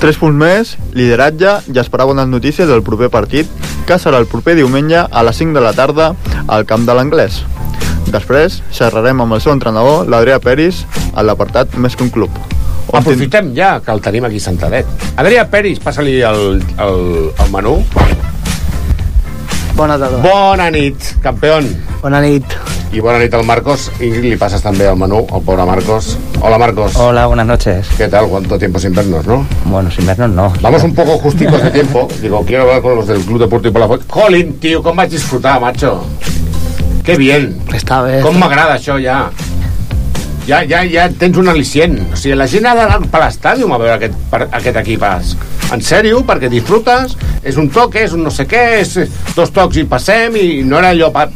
3 0.00 0.16
punts 0.16 0.36
més, 0.40 0.76
lideratge 0.96 1.58
i 1.74 1.78
esperar 1.78 2.06
bones 2.08 2.26
notícies 2.26 2.66
del 2.68 2.82
proper 2.82 3.10
partit, 3.12 3.46
que 3.86 3.98
serà 4.00 4.18
el 4.18 4.26
proper 4.26 4.54
diumenge 4.56 4.96
a 5.10 5.22
les 5.26 5.36
5 5.36 5.52
de 5.58 5.60
la 5.60 5.74
tarda 5.76 6.14
al 6.48 6.64
camp 6.64 6.86
de 6.88 6.94
l'Anglès. 6.96 7.42
Després 8.10 8.62
xerrarem 8.72 9.20
amb 9.20 9.36
el 9.36 9.42
seu 9.44 9.52
entrenador, 9.52 10.08
l'Adrià 10.08 10.40
Peris, 10.40 10.84
a 11.14 11.22
l'apartat 11.22 11.76
Més 11.76 11.94
que 11.96 12.02
un 12.02 12.10
club. 12.10 12.30
Aprofitem 12.92 13.52
ja 13.56 13.76
que 13.84 13.92
el 13.94 14.00
tenim 14.02 14.26
aquí 14.26 14.40
sentadet. 14.42 14.88
Adrià 15.20 15.46
Peris, 15.50 15.78
passa-li 15.82 16.18
el, 16.26 16.60
el, 16.78 17.00
el 17.30 17.52
menú. 17.52 17.78
Bona 19.76 19.96
tarda. 19.96 20.18
Bona 20.24 20.66
nit, 20.74 21.14
campió. 21.22 21.60
Bona 22.02 22.20
nit. 22.20 22.44
I 22.90 22.98
bona 23.00 23.20
nit 23.22 23.34
al 23.38 23.44
Marcos. 23.46 23.86
Ingrid, 24.02 24.26
li 24.32 24.36
passes 24.36 24.64
també 24.64 24.88
el 24.90 24.98
menú 24.98 25.20
al 25.30 25.44
pobre 25.46 25.64
Marcos. 25.64 26.16
Hola, 26.40 26.58
Marcos. 26.58 26.96
Hola, 26.96 27.26
buenas 27.30 27.46
noches. 27.46 27.86
¿Qué 27.96 28.08
tal? 28.08 28.26
¿Cuánto 28.26 28.58
tiempo 28.58 28.80
sin 28.80 28.92
vernos, 28.94 29.24
no? 29.26 29.46
Bueno, 29.64 29.90
sin 29.90 30.06
vernos 30.06 30.30
no. 30.30 30.52
Vamos 30.60 30.82
un 30.82 30.94
poco 30.94 31.16
justicos 31.18 31.62
de 31.62 31.70
tiempo. 31.70 32.08
Digo, 32.20 32.44
quiero 32.44 32.64
hablar 32.64 32.82
con 32.82 32.96
los 32.96 33.06
del 33.06 33.20
Club 33.20 33.38
Deportivo 33.38 33.72
Palafolls. 33.74 34.04
Jolín, 34.08 34.58
tío, 34.58 34.82
com 34.82 34.96
vaig 34.96 35.10
disfrutar, 35.10 35.60
macho. 35.60 36.04
Qué 37.04 37.16
bien. 37.16 37.54
Està 37.72 38.02
bé. 38.02 38.18
Com 38.26 38.36
m'agrada 38.42 38.74
això, 38.76 38.98
ja. 39.00 39.30
Ja, 40.48 40.62
ja, 40.64 40.80
ja 40.88 41.06
tens 41.20 41.38
un 41.38 41.50
al·licient. 41.52 41.96
O 42.12 42.18
sigui, 42.18 42.36
la 42.38 42.48
gent 42.50 42.66
ha 42.66 42.74
d'anar 42.78 43.00
per 43.12 43.20
l'estàdium 43.24 43.72
a 43.74 43.78
veure 43.80 43.96
aquest, 43.98 44.16
per, 44.32 44.46
aquest 44.48 44.80
equip. 44.82 45.04
En 45.70 45.84
sèrio, 45.84 46.22
perquè 46.26 46.50
disfrutes, 46.50 47.16
és 47.46 47.58
un 47.60 47.70
toque, 47.70 48.04
és 48.06 48.16
un 48.16 48.24
no 48.26 48.32
sé 48.34 48.46
què, 48.50 48.64
és 48.80 48.96
dos 49.36 49.52
tocs 49.54 49.78
i 49.80 49.86
passem, 49.88 50.36
i 50.36 50.62
no 50.66 50.80
era 50.80 50.90
allò 50.94 51.12
pa, 51.14 51.28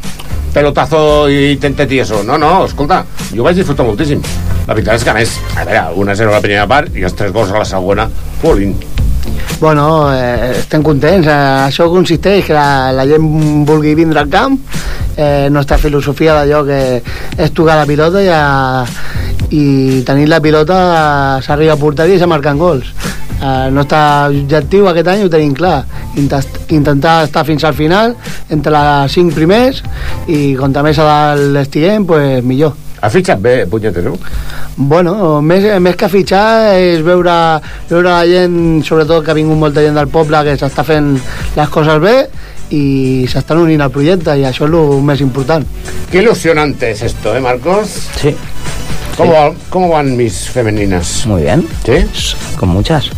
pelotazo 0.55 1.29
i 1.29 1.59
tentet 1.63 1.93
i 1.93 2.01
eso. 2.07 2.23
No, 2.27 2.39
no, 2.41 2.57
escolta, 2.69 3.03
jo 3.35 3.47
vaig 3.47 3.61
disfrutar 3.61 3.87
moltíssim. 3.87 4.23
La 4.65 4.73
veritat 4.73 4.97
és 4.97 5.05
que, 5.05 5.13
a 5.13 5.19
més, 5.21 5.39
a 5.59 5.69
veure, 5.69 5.87
1-0 6.07 6.31
a 6.31 6.37
la 6.39 6.43
primera 6.45 6.67
part 6.71 6.97
i 6.97 7.05
els 7.05 7.17
tres 7.19 7.35
gols 7.35 7.53
a 7.53 7.61
la 7.61 7.69
segona, 7.69 8.09
polín. 8.43 8.77
Bueno, 9.61 10.13
eh, 10.15 10.59
estem 10.61 10.83
contents. 10.83 11.27
Eh, 11.27 11.67
això 11.69 11.87
consisteix 11.93 12.45
que 12.47 12.53
la, 12.57 12.91
la 12.93 13.07
gent 13.09 13.65
vulgui 13.67 13.95
vindre 13.95 14.21
al 14.21 14.29
camp. 14.33 14.59
Eh, 15.17 15.49
nostra 15.51 15.79
filosofia 15.79 16.35
d'allò 16.35 16.65
que 16.67 16.79
és 17.39 17.53
tocar 17.55 17.77
la 17.79 17.87
pilota 17.87 18.21
i, 18.21 18.29
a, 18.29 18.85
i 19.55 20.03
tenir 20.07 20.27
la 20.29 20.41
pilota 20.43 21.41
s'arriba 21.45 21.77
a 21.77 21.81
porteria 21.81 22.19
i 22.19 22.23
se 22.23 22.27
marquen 22.29 22.59
gols. 22.59 22.91
Eh, 23.41 23.67
el 23.69 23.75
nostre 23.75 24.01
objectiu 24.43 24.89
aquest 24.91 25.09
any 25.15 25.25
ho 25.25 25.31
tenim 25.33 25.55
clar. 25.55 25.85
Intent- 26.21 26.61
Intentar 26.75 27.25
estar 27.29 27.45
fins 27.47 27.65
al 27.65 27.75
final, 27.79 28.17
entre 28.51 28.73
les 28.75 29.13
cinc 29.15 29.35
primers, 29.35 29.83
i 30.27 30.55
contra 30.59 30.83
més 30.83 30.99
a 30.99 31.07
dalt 31.09 31.57
estiguem, 31.63 32.05
pues, 32.07 32.43
millor. 32.45 32.75
Ha 33.05 33.11
fitxat 33.13 33.41
bé, 33.45 33.67
punyetero? 33.69 34.15
Bueno, 34.81 35.43
més, 35.45 35.67
més 35.85 35.97
que 36.01 36.09
fitxar 36.09 36.73
és 36.81 37.03
veure, 37.05 37.35
veure 37.91 38.09
la 38.09 38.23
gent, 38.25 38.57
sobretot 38.87 39.21
que 39.27 39.35
ha 39.35 39.37
vingut 39.37 39.61
molta 39.61 39.85
gent 39.85 39.99
del 39.99 40.09
poble 40.09 40.41
que 40.47 40.55
s'està 40.57 40.87
fent 40.89 41.11
les 41.59 41.69
coses 41.75 42.01
bé 42.01 42.15
i 42.73 43.27
s'estan 43.29 43.61
unint 43.61 43.85
al 43.85 43.93
projecte 43.93 44.33
i 44.41 44.47
això 44.49 44.65
és 44.65 44.73
el 44.73 45.05
més 45.05 45.21
important. 45.21 45.67
Qué 46.11 46.23
ilusionante 46.23 46.91
es 46.93 47.03
esto, 47.03 47.37
¿eh, 47.37 47.41
Marcos? 47.45 48.09
Sí. 48.23 48.35
¿Cómo, 49.19 49.55
¿Cómo 49.69 49.91
van 49.91 50.17
mis 50.17 50.49
femeninas? 50.49 51.27
Muy 51.27 51.43
bien. 51.43 51.69
¿Sí? 51.85 52.07
Con 52.57 52.71
muchas. 52.71 53.11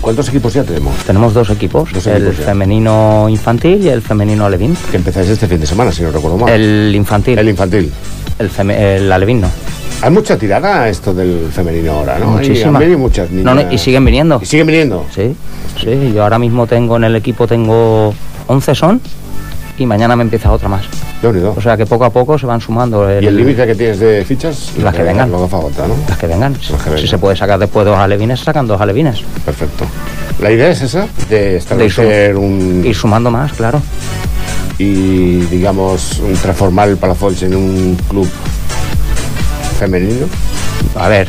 ¿Cuántos 0.00 0.28
equipos 0.28 0.54
ya 0.54 0.64
tenemos? 0.64 0.96
Tenemos 1.06 1.34
dos 1.34 1.50
equipos, 1.50 1.92
Dos 1.92 2.06
el 2.06 2.36
ya. 2.36 2.44
femenino 2.44 3.26
infantil 3.28 3.80
y 3.84 3.88
el 3.88 4.02
femenino 4.02 4.44
alevín. 4.46 4.76
Que 4.90 4.96
empezáis 4.96 5.28
este 5.28 5.46
fin 5.48 5.60
de 5.60 5.66
semana, 5.66 5.90
si 5.92 6.02
no 6.02 6.10
recuerdo 6.10 6.36
mal. 6.38 6.50
El 6.52 6.92
infantil. 6.94 7.38
El 7.38 7.48
infantil. 7.48 7.92
El, 8.38 8.50
feme- 8.50 8.78
el 8.78 9.10
alevín 9.12 9.40
no. 9.40 9.48
Hay 10.00 10.10
mucha 10.10 10.36
tirada 10.36 10.88
esto 10.88 11.14
del 11.14 11.48
femenino 11.52 11.92
ahora, 11.92 12.18
¿no? 12.18 12.36
Hay- 12.38 12.48
Muchísima. 12.48 12.70
han 12.70 12.78
venido 12.80 12.98
muchas 12.98 13.30
niñas. 13.30 13.44
No, 13.44 13.54
no, 13.54 13.72
y 13.72 13.78
siguen 13.78 14.04
viniendo. 14.04 14.40
¿Y 14.42 14.46
siguen 14.46 14.66
viniendo? 14.66 15.06
Sí, 15.14 15.34
sí. 15.80 16.12
Yo 16.14 16.22
ahora 16.24 16.38
mismo 16.38 16.66
tengo 16.66 16.96
en 16.96 17.04
el 17.04 17.14
equipo 17.16 17.46
tengo 17.46 18.12
11 18.48 18.74
son 18.74 19.00
y 19.78 19.86
mañana 19.86 20.16
me 20.16 20.22
empieza 20.22 20.50
otra 20.50 20.68
más. 20.68 20.82
O 21.56 21.60
sea 21.60 21.76
que 21.76 21.86
poco 21.86 22.04
a 22.04 22.10
poco 22.10 22.36
se 22.36 22.46
van 22.46 22.60
sumando. 22.60 23.08
¿Y 23.20 23.24
el 23.26 23.36
límite 23.36 23.64
que 23.64 23.76
tienes 23.76 24.00
de 24.00 24.24
fichas? 24.24 24.72
Las 24.82 24.92
que 24.92 25.04
vengan. 25.04 25.30
Lo 25.30 25.40
que 25.44 25.48
falta, 25.48 25.86
¿no? 25.86 25.94
Las 26.08 26.18
que 26.18 26.26
vengan. 26.26 26.56
Si, 26.56 26.72
que 26.72 26.78
si 26.82 26.90
vengan. 26.90 27.06
se 27.06 27.18
puede 27.18 27.36
sacar 27.36 27.60
después 27.60 27.86
dos 27.86 27.96
alevines, 27.96 28.40
sacan 28.40 28.66
dos 28.66 28.80
alevines. 28.80 29.22
Perfecto. 29.44 29.84
¿La 30.40 30.50
idea 30.50 30.68
es 30.70 30.82
esa? 30.82 31.06
De 31.30 31.36
De 31.38 31.50
ir, 31.52 31.56
establecer 31.58 32.36
un... 32.36 32.82
ir 32.84 32.94
sumando 32.96 33.30
más, 33.30 33.52
claro. 33.52 33.80
Y, 34.78 35.40
digamos, 35.46 36.20
transformar 36.42 36.88
el 36.88 36.96
Palafolls 36.96 37.42
en 37.42 37.54
un 37.54 37.96
club 38.08 38.28
femenino. 39.78 40.26
A 40.96 41.08
ver. 41.08 41.28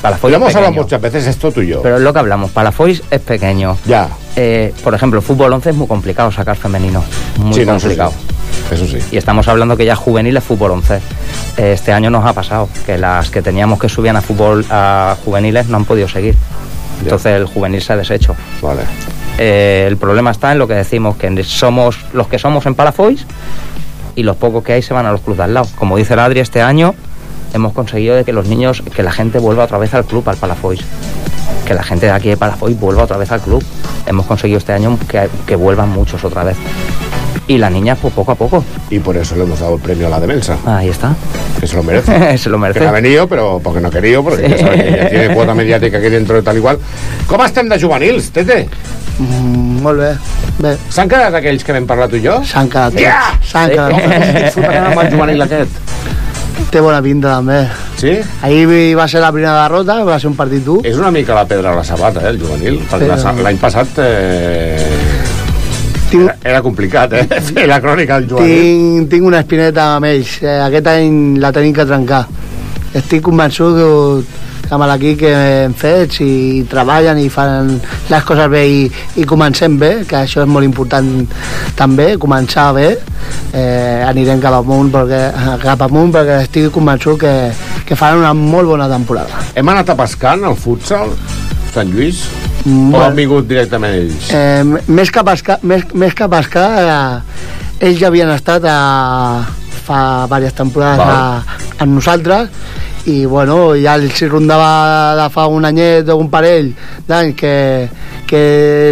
Palafoy 0.00 0.32
hemos 0.32 0.54
hablado 0.54 0.72
muchas 0.72 1.00
veces, 1.00 1.26
esto 1.26 1.50
tú 1.50 1.62
y 1.62 1.66
yo. 1.68 1.82
Pero 1.82 1.96
es 1.96 2.02
lo 2.02 2.12
que 2.12 2.20
hablamos, 2.20 2.52
Palafois 2.52 3.02
es 3.10 3.20
pequeño. 3.20 3.76
Ya. 3.86 4.08
Eh, 4.36 4.72
por 4.84 4.94
ejemplo, 4.94 5.18
el 5.18 5.26
fútbol 5.26 5.52
11 5.52 5.70
es 5.70 5.76
muy 5.76 5.88
complicado 5.88 6.30
sacar 6.30 6.56
femenino. 6.56 7.02
Muy 7.38 7.52
Sí, 7.54 7.64
no, 7.66 7.74
eso 7.74 7.80
complicado. 7.88 8.12
sí. 8.12 8.74
Eso 8.74 8.86
sí. 8.86 8.98
Y 9.10 9.16
estamos 9.16 9.48
hablando 9.48 9.76
que 9.76 9.84
ya 9.84 9.96
juvenil 9.96 10.36
es 10.36 10.44
fútbol 10.44 10.70
11. 10.70 11.00
Eh, 11.56 11.72
Este 11.74 11.92
año 11.92 12.08
nos 12.08 12.24
ha 12.24 12.32
pasado 12.32 12.68
que 12.86 12.96
las 12.98 13.30
que 13.30 13.42
teníamos 13.42 13.80
que 13.80 13.88
subían 13.88 14.14
a 14.16 14.22
fútbol 14.22 14.64
a 14.70 15.16
juveniles 15.24 15.66
no 15.66 15.76
han 15.78 15.84
podido 15.84 16.08
seguir. 16.08 16.36
Entonces 17.02 17.32
el 17.34 17.46
juvenil 17.46 17.82
se 17.82 17.92
ha 17.92 17.96
deshecho. 17.96 18.36
Vale. 18.62 18.82
Eh, 19.42 19.86
el 19.88 19.96
problema 19.96 20.30
está 20.30 20.52
en 20.52 20.58
lo 20.58 20.68
que 20.68 20.74
decimos, 20.74 21.16
que 21.16 21.42
somos 21.44 21.98
los 22.12 22.28
que 22.28 22.38
somos 22.38 22.66
en 22.66 22.74
Palafois 22.74 23.24
y 24.14 24.22
los 24.22 24.36
pocos 24.36 24.62
que 24.62 24.74
hay 24.74 24.82
se 24.82 24.92
van 24.92 25.06
a 25.06 25.12
los 25.12 25.22
clubes 25.22 25.38
de 25.38 25.44
al 25.44 25.54
lado. 25.54 25.66
Como 25.76 25.96
dice 25.96 26.12
el 26.12 26.20
Adri, 26.20 26.40
este 26.40 26.60
año 26.60 26.94
hemos 27.54 27.72
conseguido 27.72 28.16
de 28.16 28.24
que 28.24 28.34
los 28.34 28.46
niños, 28.46 28.82
que 28.94 29.02
la 29.02 29.12
gente 29.12 29.38
vuelva 29.38 29.64
otra 29.64 29.78
vez 29.78 29.94
al 29.94 30.04
club, 30.04 30.28
al 30.28 30.36
Palafois. 30.36 30.80
Que 31.66 31.72
la 31.72 31.82
gente 31.82 32.04
de 32.04 32.12
aquí 32.12 32.28
de 32.28 32.36
Palafois 32.36 32.78
vuelva 32.78 33.04
otra 33.04 33.16
vez 33.16 33.32
al 33.32 33.40
club. 33.40 33.64
Hemos 34.06 34.26
conseguido 34.26 34.58
este 34.58 34.74
año 34.74 34.98
que, 35.08 35.30
que 35.46 35.56
vuelvan 35.56 35.88
muchos 35.88 36.22
otra 36.22 36.44
vez. 36.44 36.58
Y 37.50 37.58
las 37.58 37.72
niñas, 37.72 37.98
pues 38.00 38.14
poco 38.14 38.30
a 38.30 38.34
poco. 38.36 38.64
Y 38.90 39.00
por 39.00 39.16
eso 39.16 39.34
le 39.34 39.42
hemos 39.42 39.58
dado 39.58 39.74
el 39.74 39.80
premio 39.80 40.06
a 40.06 40.10
la 40.10 40.20
demensa. 40.20 40.56
Ahí 40.64 40.88
está. 40.88 41.16
Que 41.58 41.66
se 41.66 41.74
lo 41.74 41.82
merece. 41.82 42.38
se 42.38 42.48
lo 42.48 42.58
merece. 42.58 42.78
Que 42.78 42.84
no 42.84 42.90
ha 42.90 42.94
venido, 42.94 43.26
pero 43.26 43.60
porque 43.62 43.80
no 43.80 43.88
ha 43.88 43.90
querido, 43.90 44.22
porque 44.22 44.44
Sí. 44.46 44.50
ya 44.52 44.58
sabe 44.58 44.76
que 44.84 44.90
ya 44.96 45.08
tiene 45.08 45.34
cuota 45.34 45.52
mediática 45.54 45.98
aquí 45.98 46.08
dentro 46.10 46.36
de 46.36 46.42
tal 46.42 46.56
igual. 46.56 46.78
Com 47.26 47.42
estem 47.44 47.68
de 47.68 47.80
juvenils, 47.80 48.30
Tete? 48.30 48.68
Mm, 49.18 49.82
molt 49.82 49.98
bé. 49.98 50.12
Bé, 50.62 50.76
S'han 50.94 51.08
quedat 51.10 51.34
aquells 51.40 51.64
que 51.66 51.74
vam 51.74 51.86
parlar 51.90 52.06
tu 52.08 52.16
i 52.16 52.22
jo? 52.24 52.38
s'han 52.46 52.70
quedat. 52.70 52.94
Ja! 53.02 53.34
S'han 53.42 53.70
quedat. 53.74 53.98
Estic 53.98 54.52
fotent 54.54 54.86
amb 54.92 55.02
el 55.02 55.10
juvenil 55.16 55.42
aquest. 55.48 55.82
Té 56.70 56.80
bona 56.84 57.00
pinta, 57.02 57.34
també. 57.40 57.64
Sí? 57.98 58.14
Ahir 58.46 58.94
va 58.96 59.06
ser 59.08 59.20
la 59.24 59.32
primera 59.32 59.56
derrota, 59.64 60.04
va 60.06 60.18
ser 60.20 60.28
un 60.30 60.36
partit 60.38 60.62
dur. 60.64 60.80
És 60.86 60.96
una 61.00 61.10
mica 61.10 61.34
la 61.34 61.46
pedra 61.50 61.72
a 61.72 61.76
la 61.80 61.82
sabata, 61.84 62.20
eh, 62.22 62.30
el 62.30 62.38
juvenil. 62.40 62.78
Però- 62.90 63.10
la- 63.16 63.32
l'any 63.42 63.58
passat 63.58 63.98
eh, 63.98 64.76
era, 66.18 66.36
era 66.42 66.60
complicat, 66.62 67.12
eh, 67.12 67.40
fer 67.52 67.66
la 67.70 67.80
crònica 67.82 68.20
del 68.20 68.28
juvenil. 68.30 68.60
Tinc, 68.60 69.10
tinc 69.14 69.26
una 69.30 69.40
espineta 69.44 69.94
amb 69.96 70.10
ells. 70.10 70.38
Eh, 70.42 70.58
aquest 70.66 70.92
any 70.92 71.18
la 71.42 71.52
tenim 71.54 71.74
que 71.76 71.86
trencar. 71.86 72.24
Estic 73.00 73.22
convençut 73.22 73.76
que 73.78 74.76
amb 74.76 74.86
l'equip 74.86 75.18
que 75.24 75.30
hem 75.34 75.72
fet, 75.74 76.14
si 76.20 76.64
treballen 76.70 77.18
i 77.18 77.28
fan 77.32 77.72
les 78.10 78.26
coses 78.26 78.46
bé 78.52 78.60
i, 78.70 78.84
i 79.18 79.26
comencem 79.26 79.78
bé, 79.80 79.90
que 80.06 80.20
això 80.20 80.44
és 80.44 80.50
molt 80.50 80.66
important 80.66 81.08
també, 81.78 82.12
començar 82.22 82.68
bé, 82.76 82.92
eh, 83.50 84.04
anirem 84.06 84.42
cap 84.42 84.60
amunt, 84.60 84.92
perquè, 84.94 85.24
cap 85.64 85.82
amunt 85.88 86.14
perquè 86.14 86.42
estic 86.44 86.70
convençut 86.74 87.18
que, 87.24 87.34
que 87.86 87.98
faran 87.98 88.22
una 88.22 88.34
molt 88.34 88.70
bona 88.70 88.86
temporada. 88.90 89.42
Hem 89.54 89.74
anat 89.74 89.90
a 89.90 89.98
pescar 90.04 90.38
al 90.38 90.54
futsal, 90.58 91.18
Sant 91.74 91.90
Lluís? 91.90 92.24
Mm, 92.64 92.92
O 92.92 93.00
han 93.00 93.16
vingut 93.16 93.46
directament 93.48 93.94
ells? 93.96 94.28
Eh, 94.36 94.64
més 94.92 95.10
que 95.10 95.24
pescar, 95.24 95.58
més, 95.62 95.86
més 95.96 96.12
que 96.14 96.28
pescar 96.28 96.66
eh, 96.82 97.86
ells 97.88 97.98
ja 98.02 98.10
havien 98.10 98.28
estat 98.34 98.66
a, 98.68 98.76
fa 99.86 100.00
diverses 100.28 100.56
temporades 100.58 101.00
a, 101.00 101.58
amb 101.80 101.96
nosaltres 101.96 102.50
i 103.08 103.24
bueno, 103.24 103.72
ja 103.80 103.94
els 103.96 104.20
rondava 104.28 105.14
de 105.16 105.28
fa 105.32 105.46
un 105.48 105.64
anyet 105.64 106.10
o 106.12 106.18
un 106.20 106.28
parell 106.28 106.68
d'anys 107.08 107.34
que, 107.38 107.54
que 108.28 108.42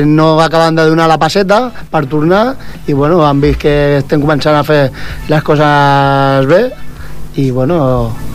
no 0.09 0.31
acaben 0.41 0.79
de 0.79 0.87
donar 0.89 1.11
la 1.11 1.19
passeta 1.21 1.61
per 1.93 2.07
tornar 2.09 2.55
i 2.89 2.97
bueno, 2.97 3.21
han 3.27 3.43
vist 3.45 3.61
que 3.67 3.75
estem 3.99 4.25
començant 4.25 4.57
a 4.57 4.65
fer 4.65 4.87
les 5.29 5.45
coses 5.45 6.49
bé 6.49 6.63
i 7.39 7.51
bueno, 7.53 7.77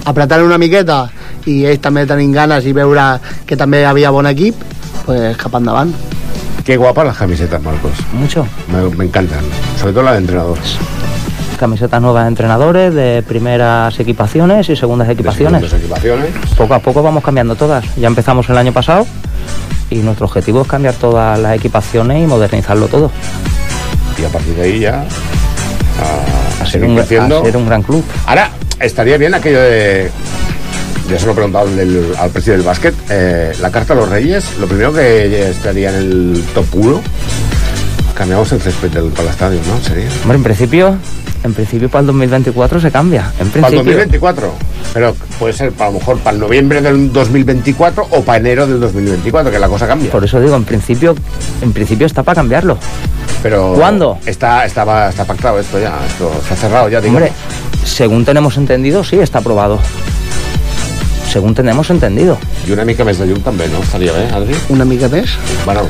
apretant 0.05 0.45
una 0.45 0.61
miqueta 0.61 1.07
i 1.49 1.63
ells 1.65 1.81
també 1.81 2.05
tenint 2.07 2.37
ganes 2.37 2.69
i 2.69 2.71
veure 2.77 3.17
que 3.49 3.57
també 3.59 3.81
havia 3.83 4.13
bon 4.13 4.29
equip 4.29 4.61
pues 5.05 5.35
cap 5.37 5.53
endavant 5.55 5.93
Qué 6.63 6.77
guapas 6.77 7.05
las 7.05 7.17
camisetas, 7.17 7.61
Marcos. 7.61 7.91
Mucho. 8.13 8.47
Me, 8.71 8.83
me 8.95 9.03
encantan. 9.05 9.43
Sobre 9.77 9.91
todo 9.91 10.03
las 10.03 10.13
de 10.13 10.19
entrenadores. 10.19 10.77
Camisetas 11.59 12.01
nuevas 12.01 12.23
de 12.23 12.27
entrenadores, 12.29 12.93
de 12.93 13.21
primeras 13.27 13.99
equipaciones 13.99 14.69
y 14.69 14.75
segundas 14.77 15.09
equipaciones. 15.09 15.59
Segundas 15.61 15.79
equipaciones. 15.81 16.29
Poco 16.57 16.73
a 16.73 16.79
poco 16.79 17.03
vamos 17.03 17.21
cambiando 17.23 17.55
todas. 17.55 17.83
Ya 17.97 18.07
empezamos 18.07 18.49
el 18.49 18.57
año 18.57 18.71
pasado 18.71 19.05
y 19.89 19.97
nuestro 19.97 20.25
objetivo 20.25 20.61
es 20.61 20.67
cambiar 20.67 20.93
todas 20.95 21.37
las 21.37 21.53
equipaciones 21.57 22.23
y 22.23 22.27
modernizarlo 22.27 22.87
todo. 22.87 23.11
Y 24.21 24.23
a 24.23 24.29
partir 24.29 24.55
de 24.55 24.61
ahí 24.61 24.79
ya 24.79 25.01
a, 25.01 26.63
a 26.63 26.65
ser 26.65 26.81
seguir 26.81 26.89
un- 26.89 26.99
a 26.99 27.05
ser 27.43 27.57
un 27.57 27.65
gran 27.65 27.83
club. 27.83 28.03
Ahora, 28.25 28.49
estaría 28.79 29.17
bien 29.17 29.33
aquello 29.33 29.59
de... 29.61 30.09
Ya 31.09 31.19
se 31.19 31.25
lo 31.25 31.31
he 31.33 31.35
preguntado 31.35 31.67
al, 31.67 31.75
del- 31.75 32.13
al 32.17 32.29
precio 32.29 32.53
del 32.53 32.61
básquet. 32.63 32.93
eh, 33.09 33.53
la 33.61 33.71
carta 33.71 33.93
a 33.93 33.95
los 33.95 34.09
Reyes, 34.09 34.45
lo 34.59 34.67
primero 34.67 34.93
que 34.93 35.49
estaría 35.49 35.89
en 35.89 35.95
el 35.95 36.43
top 36.55 36.65
1, 36.73 37.01
cambiamos 38.15 38.51
el 38.51 38.61
césped 38.61 38.89
del, 38.91 39.05
para 39.09 39.23
el 39.23 39.29
estadio, 39.29 39.59
¿no? 39.67 39.81
Sería. 39.83 40.07
Hombre, 40.23 40.37
en 40.37 40.43
principio, 40.43 40.95
en 41.43 41.53
principio 41.53 41.89
para 41.89 42.01
el 42.01 42.07
2024 42.07 42.79
se 42.79 42.91
cambia. 42.91 43.31
En 43.39 43.49
Para 43.49 43.67
el 43.67 43.73
principio. 43.73 43.83
2024. 43.83 44.53
Pero 44.93 45.15
puede 45.39 45.53
ser, 45.53 45.71
para 45.71 45.91
lo 45.91 45.99
mejor, 45.99 46.19
para 46.19 46.35
el 46.35 46.39
noviembre 46.39 46.81
del 46.81 47.11
2024 47.11 48.07
o 48.11 48.21
para 48.23 48.37
enero 48.37 48.65
del 48.67 48.79
2024, 48.79 49.51
que 49.51 49.59
la 49.59 49.67
cosa 49.67 49.87
cambia. 49.87 50.11
Por 50.11 50.23
eso 50.23 50.39
digo, 50.39 50.55
en 50.55 50.63
principio, 50.63 51.15
en 51.61 51.73
principio 51.73 52.05
está 52.07 52.23
para 52.23 52.35
cambiarlo. 52.35 52.77
Pero 53.41 53.73
¿Cuándo? 53.75 54.19
Está, 54.25 54.65
está, 54.65 55.09
está 55.09 55.25
pactado 55.25 55.59
esto 55.59 55.79
ya, 55.79 55.99
esto 56.07 56.31
está 56.43 56.55
cerrado 56.55 56.87
ya, 56.87 57.01
digamos. 57.01 57.23
Hombre, 57.23 57.33
según 57.83 58.23
tenemos 58.23 58.55
entendido, 58.55 59.03
sí, 59.03 59.17
está 59.19 59.39
aprobado. 59.39 59.79
Según 61.33 61.55
tenemos 61.55 61.89
entendido. 61.89 62.37
I 62.67 62.75
una 62.75 62.83
mica 62.85 63.01
més 63.01 63.17
de 63.17 63.25
llum 63.25 63.39
també, 63.41 63.65
no? 63.73 63.79
Estaria 63.81 64.13
bé, 64.13 64.27
Adri? 64.37 64.53
una 64.69 64.85
mica 64.85 65.07
més 65.09 65.31
Bueno, 65.65 65.87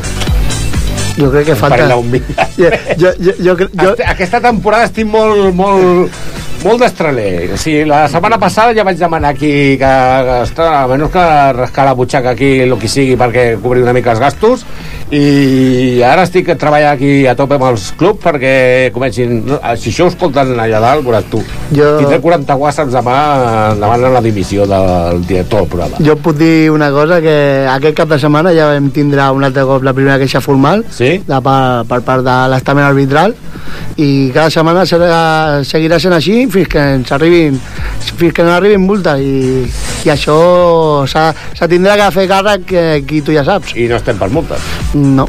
jo 1.18 1.28
crec 1.34 1.50
que 1.50 1.58
falta 1.60 1.84
jo, 1.89 2.70
jo, 2.96 3.12
jo, 3.20 3.34
jo, 3.44 3.58
jo, 3.76 3.91
Aquesta 4.08 4.39
temporada 4.39 4.88
estic 4.88 5.06
molt, 5.06 5.52
molt, 5.54 6.16
molt 6.64 6.80
d'estraler. 6.80 7.52
O 7.54 7.60
sigui, 7.60 7.84
la 7.89 8.06
setmana 8.08 8.39
passada 8.39 8.72
ja 8.78 8.88
vaig 8.88 8.98
demanar 9.02 9.34
aquí 9.36 9.52
que, 9.82 9.91
que 10.30 10.39
ostres, 10.46 10.72
almenys 10.80 11.12
que 11.12 11.28
rascar 11.60 11.89
la 11.89 11.98
butxaca 12.00 12.32
aquí 12.38 12.54
el 12.64 12.78
que 12.80 12.88
sigui 12.88 13.20
perquè 13.20 13.50
cobrir 13.60 13.84
una 13.84 13.94
mica 14.00 14.16
els 14.16 14.24
gastos 14.24 14.64
i 15.12 16.01
ara 16.06 16.24
estic 16.26 16.47
treballant 16.60 16.93
aquí 16.95 17.26
a 17.30 17.36
tope 17.38 17.58
amb 17.58 17.66
els 17.72 17.89
clubs 17.99 18.22
perquè 18.24 18.89
comencin... 18.95 19.41
no, 19.45 19.60
Si 19.78 19.91
això 19.91 20.06
ho 20.08 20.12
escolten 20.12 20.54
allà 20.60 20.80
dalt, 20.82 21.04
veuràs 21.06 21.26
tu. 21.32 21.41
Jo- 21.76 21.97
Tindré 21.99 22.20
40 22.24 22.56
whatsapps 22.60 22.93
demà 22.95 23.16
demanant 23.80 24.14
la 24.16 24.22
dimissió 24.26 24.66
del 24.70 25.22
director 25.28 25.64
del 25.64 25.70
programa. 25.70 25.97
jo 26.04 26.16
puc 26.18 26.38
dir 26.39 26.70
una 26.72 26.89
cosa 26.91 27.20
que 27.22 27.36
aquest 27.70 27.97
cap 27.97 28.10
de 28.10 28.20
setmana 28.22 28.54
ja 28.56 28.70
vam 28.74 28.89
tindre 28.95 29.30
un 29.34 29.43
altre 29.43 29.64
cop 29.70 29.84
la 29.84 29.93
primera 29.93 30.18
queixa 30.22 30.41
formal 30.41 30.86
sí? 30.89 31.18
de, 31.28 31.41
per, 31.41 31.60
per 31.89 32.01
part 32.06 32.24
de 32.26 32.38
l'estament 32.54 32.86
arbitral 32.88 33.36
i 33.97 34.32
cada 34.34 34.49
setmana 34.54 34.86
serà, 34.89 35.62
seguirà 35.66 35.99
sent 36.01 36.14
així 36.18 36.43
fins 36.51 36.68
que 36.70 36.82
ens 36.97 37.12
arribin 37.16 37.60
fins 38.18 38.34
que 38.34 38.43
no 38.45 38.54
arribin 38.56 38.82
multes 38.86 39.22
i, 39.22 39.64
i 40.06 40.12
això 40.14 41.06
s'ha 41.10 41.68
tindrà 41.70 41.95
que 41.99 42.10
fer 42.16 42.28
càrrec 42.30 42.66
que 42.70 42.84
qui 43.08 43.22
tu 43.26 43.34
ja 43.36 43.43
saps 43.47 43.74
I 43.78 43.88
no 43.89 43.97
estem 43.97 44.18
per 44.20 44.30
multes. 44.34 44.62
No, 44.94 45.28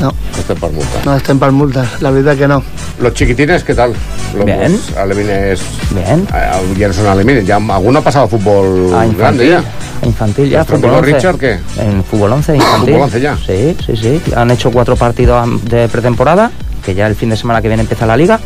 no, 0.00 0.12
No 0.34 0.38
estem 0.38 0.56
per 0.58 0.70
multes. 0.72 1.04
no 1.04 1.14
estem 1.16 1.38
per 1.38 1.50
multes 1.52 1.86
la 2.00 2.10
veritat 2.10 2.38
que 2.38 2.48
no 2.48 2.62
Los 3.00 3.14
chiquitines, 3.14 3.62
¿qué 3.64 3.74
tal? 3.74 3.92
Los 4.36 4.44
Bien. 4.46 4.78
alevines. 4.96 5.60
Bien. 5.90 6.26
Eh, 6.34 6.74
ya 6.78 6.88
no 6.88 6.94
son 6.94 7.06
alevines. 7.06 7.44
Ya, 7.46 7.56
¿Alguno 7.56 7.98
ha 7.98 8.02
pasado 8.02 8.24
a 8.24 8.28
fútbol 8.28 8.94
A 8.94 9.04
grande 9.06 9.44
infantil, 9.46 9.48
ya? 9.50 9.62
infantil 10.08 10.48
ya, 10.50 10.56
¿Nuestro 10.58 10.76
fútbol 10.76 10.90
amigo 10.90 11.04
11. 11.06 11.16
Richard 11.16 11.38
qué? 11.38 11.58
En 11.82 12.04
fútbol 12.04 12.32
11, 12.32 12.56
infantil. 12.56 12.80
Fútbol 12.94 13.00
11 13.02 13.20
ya. 13.20 13.36
Sí, 13.36 13.76
sí, 13.84 13.96
sí. 13.96 14.22
Han 14.36 14.50
hecho 14.50 14.70
cuatro 14.70 14.96
partidos 14.96 15.42
am- 15.42 15.60
de 15.64 15.88
pretemporada, 15.88 16.50
que 16.84 16.94
ya 16.94 17.06
el 17.06 17.14
fin 17.14 17.28
de 17.30 17.36
semana 17.36 17.60
que 17.60 17.68
viene 17.68 17.82
empieza 17.82 18.06
la 18.06 18.16
liga. 18.16 18.40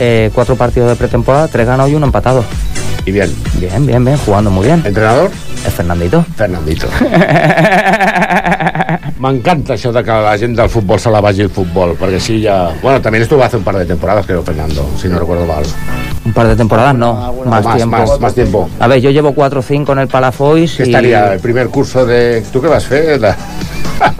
Eh, 0.00 0.30
cuatro 0.34 0.56
partidos 0.56 0.90
de 0.90 0.96
pretemporada, 0.96 1.48
tres 1.48 1.66
ganados 1.66 1.90
y 1.90 1.94
uno 1.94 2.06
empatado. 2.06 2.44
Y 3.06 3.12
bien. 3.12 3.34
Bien, 3.54 3.86
bien, 3.86 4.04
bien, 4.04 4.16
jugando 4.18 4.50
muy 4.50 4.66
bien. 4.66 4.82
¿Entrenador? 4.84 5.30
Es 5.66 5.72
Fernandito. 5.72 6.24
Fernandito. 6.36 6.86
M'encanta 9.18 9.74
això 9.74 9.90
de 9.90 10.04
que 10.06 10.16
la 10.22 10.36
gent 10.38 10.54
del 10.54 10.68
futbol 10.70 11.00
se 11.02 11.10
la 11.10 11.20
vagi 11.20 11.42
el 11.42 11.50
futbol, 11.50 11.96
perquè 11.98 12.20
sí 12.22 12.40
ya... 12.40 12.70
Bueno, 12.82 13.00
también 13.02 13.22
estuvo 13.22 13.42
hace 13.42 13.56
un 13.56 13.64
par 13.64 13.76
de 13.76 13.84
temporadas, 13.84 14.24
creo, 14.26 14.42
Fernando, 14.42 14.88
si 14.96 15.08
no 15.08 15.18
recuerdo 15.18 15.44
mal. 15.44 15.64
Un 16.24 16.32
par 16.32 16.46
de 16.46 16.54
temporadas 16.54 16.94
no, 16.94 17.34
más, 17.44 17.64
más, 17.64 17.76
tiempo. 17.76 17.96
más, 17.96 18.20
más 18.20 18.34
tiempo. 18.34 18.70
A 18.78 18.86
ver, 18.86 19.00
yo 19.00 19.10
llevo 19.10 19.32
cuatro 19.32 19.60
o 19.60 19.62
cinco 19.62 19.92
en 19.92 20.00
el 20.00 20.08
Palafois 20.08 20.76
¿Qué 20.76 20.84
y... 20.84 20.86
estaría 20.86 21.32
el 21.32 21.40
primer 21.40 21.68
curso 21.68 22.06
de... 22.06 22.44
¿Tú 22.52 22.60
qué 22.62 22.68
vas 22.68 22.84
a 22.84 22.86
hacer? 22.86 23.20
La... 23.20 23.36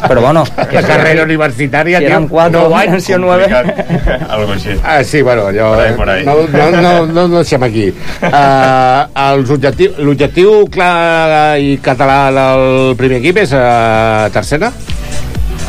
Però 0.09 0.21
bueno... 0.21 0.45
La 0.73 0.83
carrera 0.83 1.25
Si 1.55 1.67
nou 1.69 2.35
anys. 2.79 2.93
han 2.93 3.01
sigut 3.01 3.21
nueve. 3.21 3.47
Algo 4.29 4.53
així. 4.53 4.75
Ah, 4.83 5.03
sí, 5.05 5.23
bueno, 5.23 5.47
allò... 5.47 5.71
Por 5.75 5.81
ahí, 5.81 5.93
por 5.95 6.11
ahí. 6.11 6.25
No, 6.25 6.35
no, 6.49 6.71
no, 6.71 7.07
no, 7.07 7.29
no 7.29 7.37
deixem 7.39 7.63
aquí. 7.63 7.89
Uh, 8.23 9.07
els 9.29 9.51
objectiu, 9.51 9.95
L'objectiu 10.03 10.67
clar 10.73 11.59
i 11.63 11.79
català 11.83 12.21
del 12.35 12.97
primer 12.99 13.23
equip 13.23 13.43
és 13.45 13.55
uh, 13.55 14.29
tercera? 14.35 14.73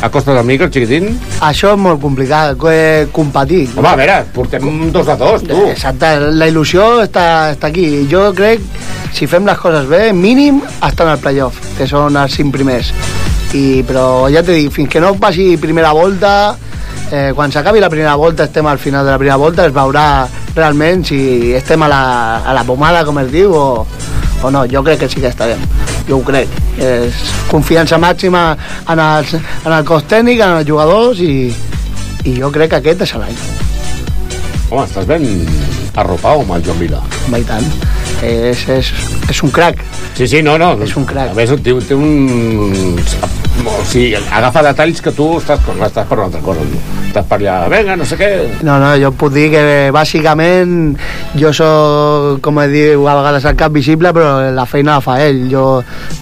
A 0.02 0.08
costa 0.08 0.32
del 0.32 0.46
micro, 0.48 0.70
xiquitín? 0.72 1.10
Això 1.44 1.74
és 1.74 1.80
molt 1.80 2.00
complicat, 2.00 2.56
eh, 2.70 3.08
competir. 3.12 3.68
Home, 3.76 3.88
a 3.88 3.96
veure, 3.96 4.24
portem 4.32 4.90
dos 4.90 5.06
de 5.06 5.16
dos, 5.16 5.42
tu. 5.44 5.58
Exacte, 5.68 6.14
la 6.32 6.48
il·lusió 6.48 7.02
està, 7.04 7.52
està 7.52 7.68
aquí. 7.68 8.06
Jo 8.08 8.30
crec, 8.32 8.64
si 9.12 9.26
fem 9.26 9.44
les 9.44 9.58
coses 9.58 9.86
bé, 9.90 10.12
mínim 10.12 10.62
estar 10.80 11.06
en 11.06 11.12
el 11.12 11.18
playoff, 11.18 11.60
que 11.76 11.86
són 11.86 12.16
els 12.16 12.32
cinc 12.32 12.54
primers. 12.54 12.94
I, 13.52 13.82
però 13.84 14.30
ja 14.32 14.42
t'he 14.42 14.56
dit, 14.56 14.72
fins 14.72 14.88
que 14.88 15.00
no 15.04 15.12
passi 15.20 15.56
primera 15.60 15.92
volta, 15.92 16.56
eh, 17.10 17.32
quan 17.34 17.52
s'acabi 17.52 17.80
la 17.80 17.90
primera 17.90 18.14
volta, 18.14 18.44
estem 18.44 18.66
al 18.66 18.78
final 18.78 19.04
de 19.04 19.10
la 19.10 19.18
primera 19.18 19.36
volta, 19.36 19.66
es 19.66 19.74
veurà 19.74 20.26
realment 20.54 21.04
si 21.04 21.52
estem 21.52 21.82
a 21.82 21.88
la, 21.88 22.02
a 22.38 22.54
la 22.54 22.64
pomada, 22.64 23.04
com 23.04 23.18
es 23.20 23.30
diu, 23.30 23.52
o, 23.52 23.86
o 24.42 24.50
no. 24.50 24.64
Jo 24.70 24.82
crec 24.86 25.00
que 25.04 25.08
sí 25.08 25.20
que 25.20 25.30
estarem. 25.30 25.62
Jo 26.08 26.18
ho 26.18 26.24
crec. 26.26 26.48
És 26.80 27.24
confiança 27.50 27.98
màxima 28.00 28.44
en, 28.88 28.98
els, 28.98 29.34
en 29.36 29.72
el 29.72 29.84
cos 29.88 30.06
tècnic, 30.10 30.40
en 30.44 30.60
els 30.60 30.68
jugadors, 30.68 31.20
i, 31.20 31.50
i 32.24 32.36
jo 32.38 32.52
crec 32.54 32.74
que 32.74 32.80
aquest 32.80 33.06
és 33.08 33.16
l'any. 33.20 33.40
Home, 34.70 34.84
estàs 34.86 35.06
ben 35.08 35.26
arropau 35.98 36.44
amb 36.44 36.54
el 36.56 36.66
Joan 36.66 36.78
Vila. 36.78 37.02
Home, 37.26 37.42
i 37.42 37.48
tant. 37.48 37.66
És, 38.22 38.66
és, 38.70 38.92
és 39.32 39.42
un 39.42 39.50
crac. 39.54 39.82
Sí, 40.14 40.28
sí, 40.28 40.42
no, 40.46 40.56
no. 40.60 40.74
És 40.84 40.96
un 41.00 41.08
crac. 41.08 41.32
A 41.32 41.38
més, 41.38 41.54
té, 41.64 41.74
té 41.88 41.98
un... 41.98 43.39
O 43.66 43.84
sigui, 43.84 44.14
agafa 44.16 44.62
detalls 44.64 45.00
que 45.04 45.12
tu 45.12 45.26
estàs, 45.36 45.60
estàs 45.60 46.06
per 46.08 46.16
una 46.16 46.28
altra 46.28 46.40
cosa. 46.44 46.64
No? 46.64 46.80
Estàs 47.10 47.26
per 47.28 47.38
allà, 47.40 47.56
vinga, 47.72 47.96
no 47.98 48.06
sé 48.06 48.16
què... 48.16 48.28
No, 48.64 48.78
no, 48.80 48.92
jo 49.02 49.10
puc 49.18 49.32
dir 49.34 49.48
que 49.52 49.62
bàsicament 49.92 50.94
jo 51.40 51.50
sóc, 51.56 52.38
com 52.44 52.60
es 52.62 52.70
diu 52.72 53.04
a 53.10 53.16
vegades 53.18 53.48
el 53.50 53.58
cap 53.60 53.74
visible, 53.74 54.12
però 54.16 54.52
la 54.54 54.66
feina 54.70 54.96
la 54.96 55.04
fa 55.04 55.18
ell. 55.24 55.42
Jo 55.50 55.66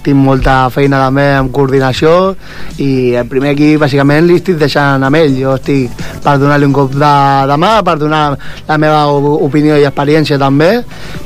tinc 0.03 0.19
molta 0.19 0.57
feina 0.73 0.99
també 1.05 1.29
amb 1.37 1.53
coordinació 1.55 2.33
i 2.81 3.15
el 3.19 3.29
primer 3.31 3.53
equip 3.55 3.85
bàsicament 3.85 4.27
li 4.27 4.39
estic 4.41 4.59
deixant 4.59 5.05
amb 5.05 5.21
ell. 5.21 5.39
Jo 5.39 5.55
estic 5.59 6.03
per 6.25 6.35
donar-li 6.41 6.67
un 6.67 6.75
cop 6.75 6.93
de, 6.97 7.15
de 7.53 7.59
mà, 7.61 7.73
per 7.85 7.97
donar 8.01 8.23
la 8.67 8.79
meva 8.81 9.05
opinió 9.49 9.79
i 9.79 9.87
experiència 9.87 10.41
també, 10.41 10.73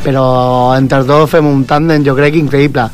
però 0.06 0.26
entre 0.78 1.04
dos 1.08 1.30
fem 1.32 1.50
un 1.50 1.66
tàndem 1.70 2.06
jo 2.06 2.18
crec 2.20 2.38
increïble 2.44 2.90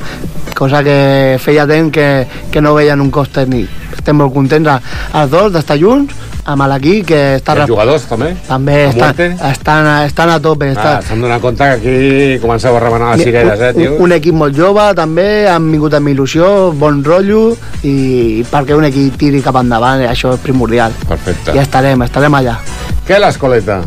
cosa 0.60 0.82
que 0.84 1.38
feia 1.40 1.66
temps 1.66 1.88
que, 1.88 2.26
que 2.52 2.60
no 2.60 2.74
veien 2.76 3.00
un 3.00 3.09
cos 3.10 3.28
tècnic. 3.34 3.68
Estem 3.96 4.16
molt 4.16 4.32
contents 4.34 4.68
a- 4.68 4.80
els 5.22 5.30
dos 5.30 5.52
d'estar 5.52 5.76
junts 5.78 6.14
amb 6.50 6.62
l'equip 6.70 7.06
que 7.06 7.18
està... 7.36 7.54
I 7.54 7.60
els 7.62 7.68
jugadors, 7.68 8.06
també? 8.08 8.30
També 8.48 8.74
A 8.86 8.88
estan, 8.88 9.02
muerte? 9.04 9.26
estan, 9.50 9.88
estan 10.06 10.30
a 10.30 10.38
tope. 10.40 10.70
Ah, 10.70 10.72
Està, 10.72 10.92
s'han 11.08 11.20
donat 11.20 11.40
compte 11.42 11.62
que 11.64 11.76
aquí 11.76 12.38
comenceu 12.42 12.74
a 12.76 12.80
remenar 12.80 13.12
les 13.16 13.26
cireres, 13.28 13.60
eh, 13.60 13.68
un, 13.74 13.80
tio? 13.82 13.96
un 14.06 14.12
equip 14.16 14.34
molt 14.34 14.56
jove 14.56 14.86
també, 14.98 15.46
han 15.48 15.68
vingut 15.70 15.94
amb 15.94 16.08
il·lusió, 16.08 16.72
bon 16.72 17.04
rotllo 17.04 17.56
i 17.84 18.42
perquè 18.50 18.74
un 18.74 18.84
equip 18.88 19.16
tiri 19.20 19.42
cap 19.44 19.56
endavant, 19.60 20.02
això 20.08 20.32
és 20.34 20.40
primordial. 20.40 20.92
Perfecte. 21.08 21.52
Ja 21.54 21.62
estarem, 21.62 22.02
estarem 22.08 22.34
allà. 22.40 22.56
¿Qué 23.06 23.18
la 23.18 23.28
escoleta? 23.28 23.82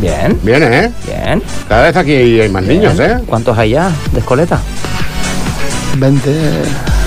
Bien. 0.00 0.36
Bien, 0.42 0.62
¿eh? 0.62 0.90
Bien. 1.06 1.42
Cada 1.68 1.84
vez 1.84 1.96
aquí 1.96 2.12
hay 2.40 2.48
más 2.48 2.64
niños, 2.64 2.98
¿eh? 2.98 3.18
¿Cuántos 3.26 3.56
hay 3.56 3.70
ya 3.70 3.90
de 4.12 4.18
escoleta? 4.18 4.58
20... 5.96 6.30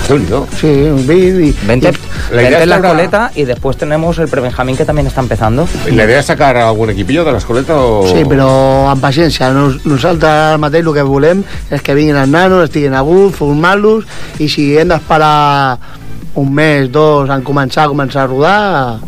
Déu-n'hi-do. 0.08 0.46
Sí, 0.58 0.66
un 0.66 1.06
20 1.06 1.46
y... 1.46 1.52
20, 1.66 1.92
La 2.32 2.42
idea 2.42 2.58
20 2.58 2.62
en 2.62 2.68
la 2.70 2.76
habrá- 2.76 2.88
escoleta 2.88 3.30
y 3.34 3.44
después 3.44 3.76
tenemos 3.76 4.18
el 4.18 4.28
prebenjamín 4.28 4.74
que 4.76 4.84
también 4.86 5.06
está 5.06 5.20
empezando. 5.20 5.68
¿La 5.92 6.04
idea 6.04 6.20
es 6.20 6.26
sacar 6.26 6.56
algún 6.56 6.88
equipillo 6.90 7.24
de 7.24 7.32
l'escoleta 7.32 7.76
o...? 7.76 8.06
Sí, 8.08 8.24
però 8.24 8.88
amb 8.88 9.02
paciència. 9.04 9.50
Nos, 9.52 9.84
nosaltres 9.84 10.30
ara 10.32 10.56
mateix 10.58 10.86
el 10.86 10.94
que 10.96 11.04
volem 11.04 11.44
és 11.70 11.82
que 11.84 11.92
vinguin 11.94 12.16
els 12.16 12.32
nanos, 12.32 12.64
estiguin 12.70 12.96
a 12.96 13.02
gust, 13.04 13.36
formar-los, 13.36 14.08
i 14.40 14.48
si 14.48 14.70
hem 14.80 14.88
d'esperar 14.94 15.76
un 16.38 16.52
mes, 16.54 16.88
dos, 16.92 17.30
en 17.30 17.42
començar 17.46 17.84
a 17.84 17.90
començar 17.90 18.24
a 18.24 18.30
rodar, 18.30 18.98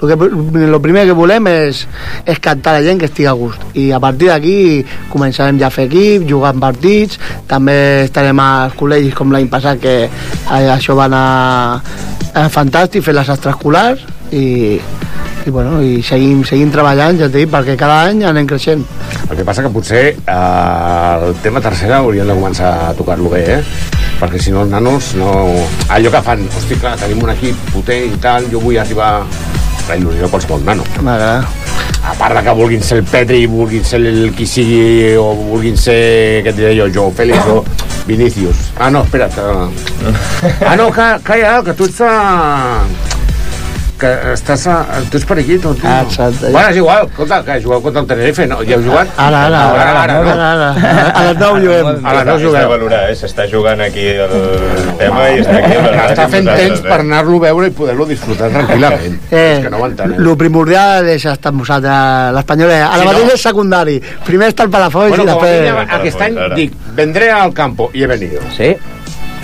el, 0.00 0.08
que, 0.08 0.30
el 0.66 0.78
primer 0.82 1.06
que 1.08 1.16
volem 1.16 1.46
és, 1.50 1.84
és 2.26 2.40
cantar 2.42 2.76
la 2.76 2.84
gent 2.86 3.00
que 3.00 3.08
estigui 3.10 3.28
a 3.30 3.34
gust. 3.38 3.62
I 3.78 3.90
a 3.94 4.00
partir 4.02 4.30
d'aquí 4.32 4.56
començarem 5.12 5.60
ja 5.60 5.68
a 5.70 5.74
fer 5.74 5.86
equip, 5.88 6.26
jugar 6.28 6.54
partits, 6.60 7.20
també 7.50 8.06
estarem 8.06 8.42
als 8.42 8.78
col·legis 8.78 9.14
com 9.16 9.32
l'any 9.34 9.50
passat, 9.52 9.80
que 9.82 9.96
eh, 10.06 10.64
això 10.74 10.98
va 10.98 11.06
anar 11.10 12.48
fantàstic, 12.50 13.04
fer 13.06 13.14
les 13.16 13.30
extraescolars, 13.30 14.04
i, 14.30 14.78
i, 15.46 15.50
bueno, 15.50 15.80
i 15.82 16.02
seguim, 16.06 16.44
seguim 16.46 16.70
treballant, 16.74 17.18
ja 17.18 17.30
t'he 17.32 17.46
perquè 17.50 17.78
cada 17.78 18.02
any 18.10 18.24
anem 18.28 18.50
creixent. 18.50 18.84
El 19.30 19.38
que 19.38 19.46
passa 19.46 19.64
que 19.66 19.72
potser 19.72 20.04
eh, 20.18 21.26
el 21.30 21.34
tema 21.44 21.62
tercera 21.62 22.02
hauríem 22.02 22.30
de 22.30 22.38
començar 22.38 22.76
a 22.90 22.94
tocar-lo 22.98 23.32
bé, 23.32 23.46
eh? 23.58 23.99
Perquè 24.20 24.40
si 24.42 24.52
no 24.52 24.66
els 24.66 24.72
nanos 24.72 25.14
no... 25.16 25.30
Allò 25.88 26.12
que 26.12 26.20
fan, 26.26 26.44
hosti, 26.52 26.76
clar, 26.80 26.98
tenim 27.00 27.22
un 27.24 27.32
equip 27.32 27.56
potent 27.72 28.12
i 28.12 28.20
tal, 28.20 28.44
jo 28.52 28.60
vull 28.60 28.76
arribar 28.78 29.14
la 29.88 29.96
il·lusió 29.96 30.26
de 30.26 30.30
qualsevol 30.30 30.66
nano. 30.66 30.84
M'agrada. 31.00 31.40
A 32.04 32.14
part 32.16 32.36
de 32.36 32.42
que 32.44 32.52
vulguin 32.56 32.84
ser 32.84 33.00
el 33.00 33.04
Petri, 33.08 33.44
vulguin 33.48 33.84
ser 33.84 34.00
el 34.04 34.30
qui 34.36 34.46
sigui, 34.48 35.16
o 35.20 35.32
vulguin 35.36 35.76
ser, 35.76 36.44
què 36.44 36.52
et 36.52 36.58
diré 36.60 36.74
jo, 36.76 36.88
Joe 36.94 37.12
Félix 37.16 37.48
o 37.48 37.62
Vinicius. 38.06 38.70
Ah, 38.78 38.90
no, 38.92 39.02
espera't. 39.04 39.34
Que... 39.36 40.12
Ah, 40.64 40.76
no, 40.76 40.90
ca, 40.92 41.14
calla, 41.24 41.58
que 41.64 41.76
tu 41.76 41.88
ets 41.88 42.00
a... 42.04 42.14
que 44.00 44.10
estàs 44.32 44.62
a... 44.72 44.76
tu 45.10 45.18
ets 45.20 45.26
periquito, 45.28 45.74
tu. 45.76 45.86
Ah, 45.86 46.00
exacte. 46.06 46.48
Bueno, 46.50 46.70
és 46.72 46.76
igual, 46.80 47.06
escolta, 47.10 47.42
que 47.44 47.58
jugueu 47.62 47.82
contra 47.84 48.00
el 48.02 48.08
Tenerife, 48.08 48.46
no? 48.48 48.58
Ja 48.66 48.78
heu 48.78 48.84
jugat? 48.86 49.12
Ara, 49.20 49.42
ara, 49.46 49.60
ara, 49.70 49.82
ara, 49.82 50.02
ara, 50.02 50.14
no? 50.22 50.30
ara, 50.32 50.50
ara. 50.52 51.04
A 51.10 51.24
les 51.28 51.38
9 51.38 51.60
juguem. 51.66 51.86
A 51.86 51.92
les 51.92 52.00
9 52.02 52.20
Està 52.20 52.34
a 52.34 52.38
jugueu. 52.46 52.68
valorar, 52.72 53.02
eh? 53.10 53.16
S'està 53.20 53.46
jugant 53.50 53.80
aquí 53.84 54.06
el 54.14 54.94
tema 55.00 55.28
i 55.30 55.40
està 55.44 55.56
aquí 55.60 55.76
valorant 55.76 56.14
Està 56.14 56.28
fent 56.32 56.48
temps 56.50 56.80
per 56.86 56.96
eh? 56.98 57.04
anar-lo 57.06 57.36
a 57.36 57.44
veure 57.46 57.70
i 57.70 57.74
poder-lo 57.76 58.06
disfrutar 58.10 58.50
tranquil·lament. 58.54 59.18
Eh, 59.30 59.42
és 59.58 59.64
que 59.64 59.70
no 59.70 59.78
ho 59.82 59.86
entenem. 59.86 60.18
lo 60.24 60.36
primordial 60.40 61.08
és 61.08 61.24
estar 61.24 61.52
amb 61.52 61.60
vosaltres, 61.62 62.32
l'Espanyol. 62.34 62.70
Ara 62.70 62.94
Si 62.98 63.04
no- 63.04 63.12
mateix 63.12 63.34
és 63.34 63.42
secundari. 63.42 64.00
Primer 64.24 64.48
està 64.48 64.64
el 64.64 64.70
Bueno, 64.70 65.22
i 65.22 65.26
després... 65.26 65.92
aquest 66.00 66.20
any 66.22 66.38
dic, 66.54 66.72
vendré 66.94 67.30
al 67.30 67.52
campo 67.52 67.90
y 67.92 68.02
he 68.02 68.06
venido. 68.06 68.40
Sí. 68.56 68.76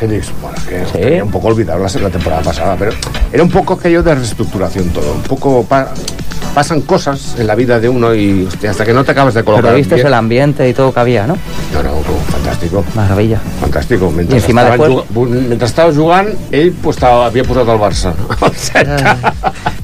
Dices, 0.03 0.31
bueno, 0.43 0.57
que 0.69 0.99
tenía 0.99 1.25
un 1.25 1.31
poco 1.31 1.49
olvidado 1.49 1.79
la, 1.83 2.01
la 2.01 2.11
temporada 2.11 2.43
pasada, 2.43 2.77
pero 2.79 2.93
era 3.33 3.43
un 3.43 3.51
poco 3.51 3.75
aquello 3.75 4.03
de 4.03 4.15
reestructuración 4.15 4.91
todo. 4.91 5.13
Un 5.13 5.23
poco 5.23 5.65
pa- 5.65 5.89
pasan 6.55 6.81
cosas 6.83 7.35
en 7.39 7.47
la 7.47 7.55
vida 7.55 7.81
de 7.81 7.89
uno 7.89 8.15
y 8.15 8.45
hostia, 8.45 8.71
hasta 8.71 8.85
que 8.85 8.93
no 8.93 9.05
te 9.05 9.13
acabas 9.13 9.35
de 9.35 9.43
colocar. 9.45 9.65
Pero 9.65 9.77
viste 9.77 10.01
el 10.01 10.15
ambiente 10.15 10.69
y 10.69 10.75
todo 10.75 10.93
que 10.93 11.01
había, 11.01 11.27
¿no? 11.27 11.37
No, 11.73 11.83
no, 11.83 11.91
fantástico. 12.31 12.85
Maravilla. 12.95 13.41
Fantástico. 13.61 14.11
Mentre 14.11 14.37
I 14.37 14.39
encima 14.41 14.63
jugant- 14.77 15.63
estava 15.63 15.93
jugant, 15.93 16.29
ell 16.53 16.73
pues, 16.73 16.97
estava, 16.97 17.27
havia 17.27 17.45
posat 17.45 17.69
el 17.69 17.79
Barça. 17.79 18.13
al 18.41 19.76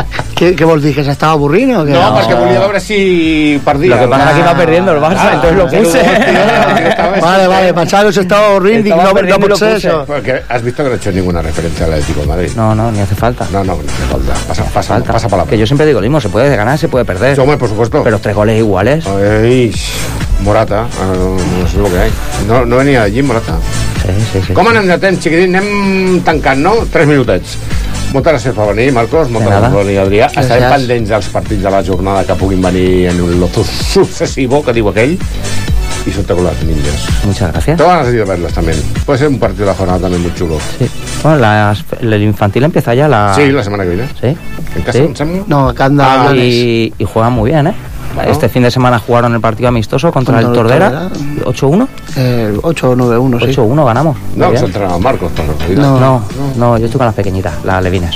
Què, 0.43 0.49
què 0.59 0.67
vols 0.67 0.83
dir, 0.83 0.91
que 0.97 1.05
s'estava 1.07 1.37
avorrint 1.39 1.71
o 1.79 1.85
què? 1.87 1.93
No, 1.95 2.07
perquè 2.17 2.35
volia 2.35 2.59
veure 2.65 2.81
si 2.83 3.61
perdia. 3.63 3.95
Lo 3.95 4.01
que 4.01 4.09
pasa 4.11 4.31
es 4.31 4.35
que 4.35 4.41
iba 4.43 4.55
perdiendo 4.59 4.91
el 4.91 4.99
Barça, 4.99 5.23
Ah, 5.23 5.35
entonces 5.37 5.57
lo 5.57 5.67
puse. 5.71 6.03
Vale, 7.23 7.47
vale, 7.47 7.75
pensaba 7.75 8.05
que 8.07 8.13
se 8.13 8.21
estaba 8.23 8.47
avorrint, 8.49 8.83
dic, 8.85 8.93
Estaba 8.93 9.13
no, 9.13 9.23
no 9.23 9.47
y 9.47 9.49
puse. 9.49 9.77
això. 9.77 10.05
Porque 10.05 10.43
has 10.49 10.63
visto 10.63 10.83
que 10.83 10.89
no 10.89 10.95
he 10.97 10.99
hecho 10.99 11.13
ninguna 11.13 11.43
referencia 11.43 11.87
al 11.87 11.93
Atlético 11.93 12.21
de 12.23 12.27
Madrid. 12.27 12.51
No, 12.57 12.75
no, 12.75 12.91
ni 12.91 13.01
hace 13.01 13.15
falta. 13.15 13.47
No, 13.53 13.63
no, 13.63 13.75
no 13.77 13.83
hace 13.83 14.07
falta. 14.11 14.33
Pasa, 14.49 14.65
pasa, 14.65 14.95
Falta. 14.95 15.13
pasa 15.13 15.29
palabra. 15.29 15.51
Que 15.51 15.59
yo 15.59 15.67
siempre 15.67 15.87
digo 15.87 16.01
lo 16.01 16.03
mismo, 16.07 16.21
se 16.21 16.29
puede 16.29 16.57
ganar, 16.57 16.77
se 16.79 16.89
puede 16.89 17.05
perder. 17.05 17.39
Hombre, 17.39 17.57
por 17.57 17.69
supuesto. 17.69 18.03
Pero 18.03 18.19
tres 18.19 18.35
goles 18.35 18.59
iguales. 18.59 19.07
Ay, 19.07 19.73
Morata, 20.41 20.87
eh, 20.91 21.37
no 21.63 21.69
sé 21.69 21.79
lo 21.79 21.89
que 21.91 21.99
hay. 22.01 22.11
No, 22.49 22.67
no 22.67 22.77
venia 22.79 23.03
allí, 23.05 23.23
Morata. 23.23 23.57
Sí, 24.03 24.09
sí, 24.33 24.41
sí. 24.49 24.53
Com 24.53 24.67
anem 24.67 24.89
de 24.91 24.99
temps, 24.99 25.23
xiquitín? 25.23 25.55
Anem 25.55 26.21
tancant, 26.27 26.59
no? 26.59 26.73
Tres 26.91 27.07
minutets. 27.07 27.55
Moltes 28.13 28.33
gràcies 28.35 28.55
per 28.55 28.67
venir, 28.75 28.93
Marcos. 28.93 29.31
Moltes 29.33 29.49
gràcies 29.53 29.73
per 29.73 29.85
venir, 29.87 29.99
Adrià. 30.03 30.27
Estarem 30.29 30.65
Gràcies. 30.67 30.75
pendents 30.77 31.09
dels 31.15 31.29
partits 31.33 31.63
de 31.63 31.71
la 31.71 31.83
jornada 31.83 32.25
que 32.29 32.35
puguin 32.35 32.61
venir 32.61 33.07
en 33.09 33.21
un 33.23 33.39
loto 33.41 33.65
succesivo, 33.65 34.63
que 34.63 34.73
diu 34.77 34.89
aquell, 34.91 35.17
y 36.05 36.11
suerte 36.11 36.35
con 36.35 36.45
las 36.45 36.63
niñas. 36.65 37.07
Muchas 37.25 37.53
gracias. 37.53 37.77
Tengo 37.79 37.89
ganas 37.91 38.09
de 38.09 38.17
ir 38.17 38.23
a 38.23 38.25
verlas 38.27 38.53
también. 38.53 38.77
Puede 39.07 39.19
ser 39.19 39.29
un 39.29 39.39
partido 39.39 39.65
de 39.65 39.71
la 39.71 39.75
jornada 39.75 40.01
también 40.01 40.23
muy 40.23 40.35
chulo. 40.35 40.59
Sí. 40.79 40.87
Bueno, 41.23 41.39
las- 41.39 41.85
el 42.01 42.23
infantil 42.23 42.65
empieza 42.65 42.93
ya 42.95 43.09
la... 43.09 43.33
Sí, 43.35 43.51
la 43.51 43.63
semana 43.65 43.85
que 43.85 43.91
viene. 43.91 44.09
Sí. 44.21 44.37
En 44.77 44.83
casa, 44.83 44.99
Sí. 44.99 45.09
sembla? 45.15 45.45
No, 45.47 45.69
acá 45.69 45.85
anda 45.87 46.29
Ah. 46.31 46.35
Y, 46.37 46.93
y 46.99 47.05
juegan 47.05 47.33
muy 47.33 47.51
bien, 47.51 47.69
¿eh? 47.69 47.75
Bueno. 48.15 48.31
Este 48.31 48.49
fin 48.49 48.63
de 48.63 48.71
semana 48.71 48.99
jugaron 48.99 49.35
el 49.35 49.41
partido 49.41 49.69
amistoso 49.69 50.13
contra, 50.13 50.35
Contra 50.43 50.51
el 50.51 50.55
Tordera. 50.57 51.09
8-1. 51.45 51.89
Eh, 52.17 52.53
8-9-1, 52.63 53.41
sí. 53.41 53.59
8-1 53.61 53.85
ganamos. 53.87 54.17
No, 54.37 54.57
se 54.57 54.65
entrenaba 54.67 54.99
Marcos. 54.99 55.31
No. 55.77 55.99
No, 55.99 56.23
no, 56.57 56.79
yo 56.79 56.85
estoy 56.87 56.99
con 56.99 57.07
las 57.07 57.15
pequeñitas, 57.15 57.65
las 57.65 57.83
levines. 57.83 58.15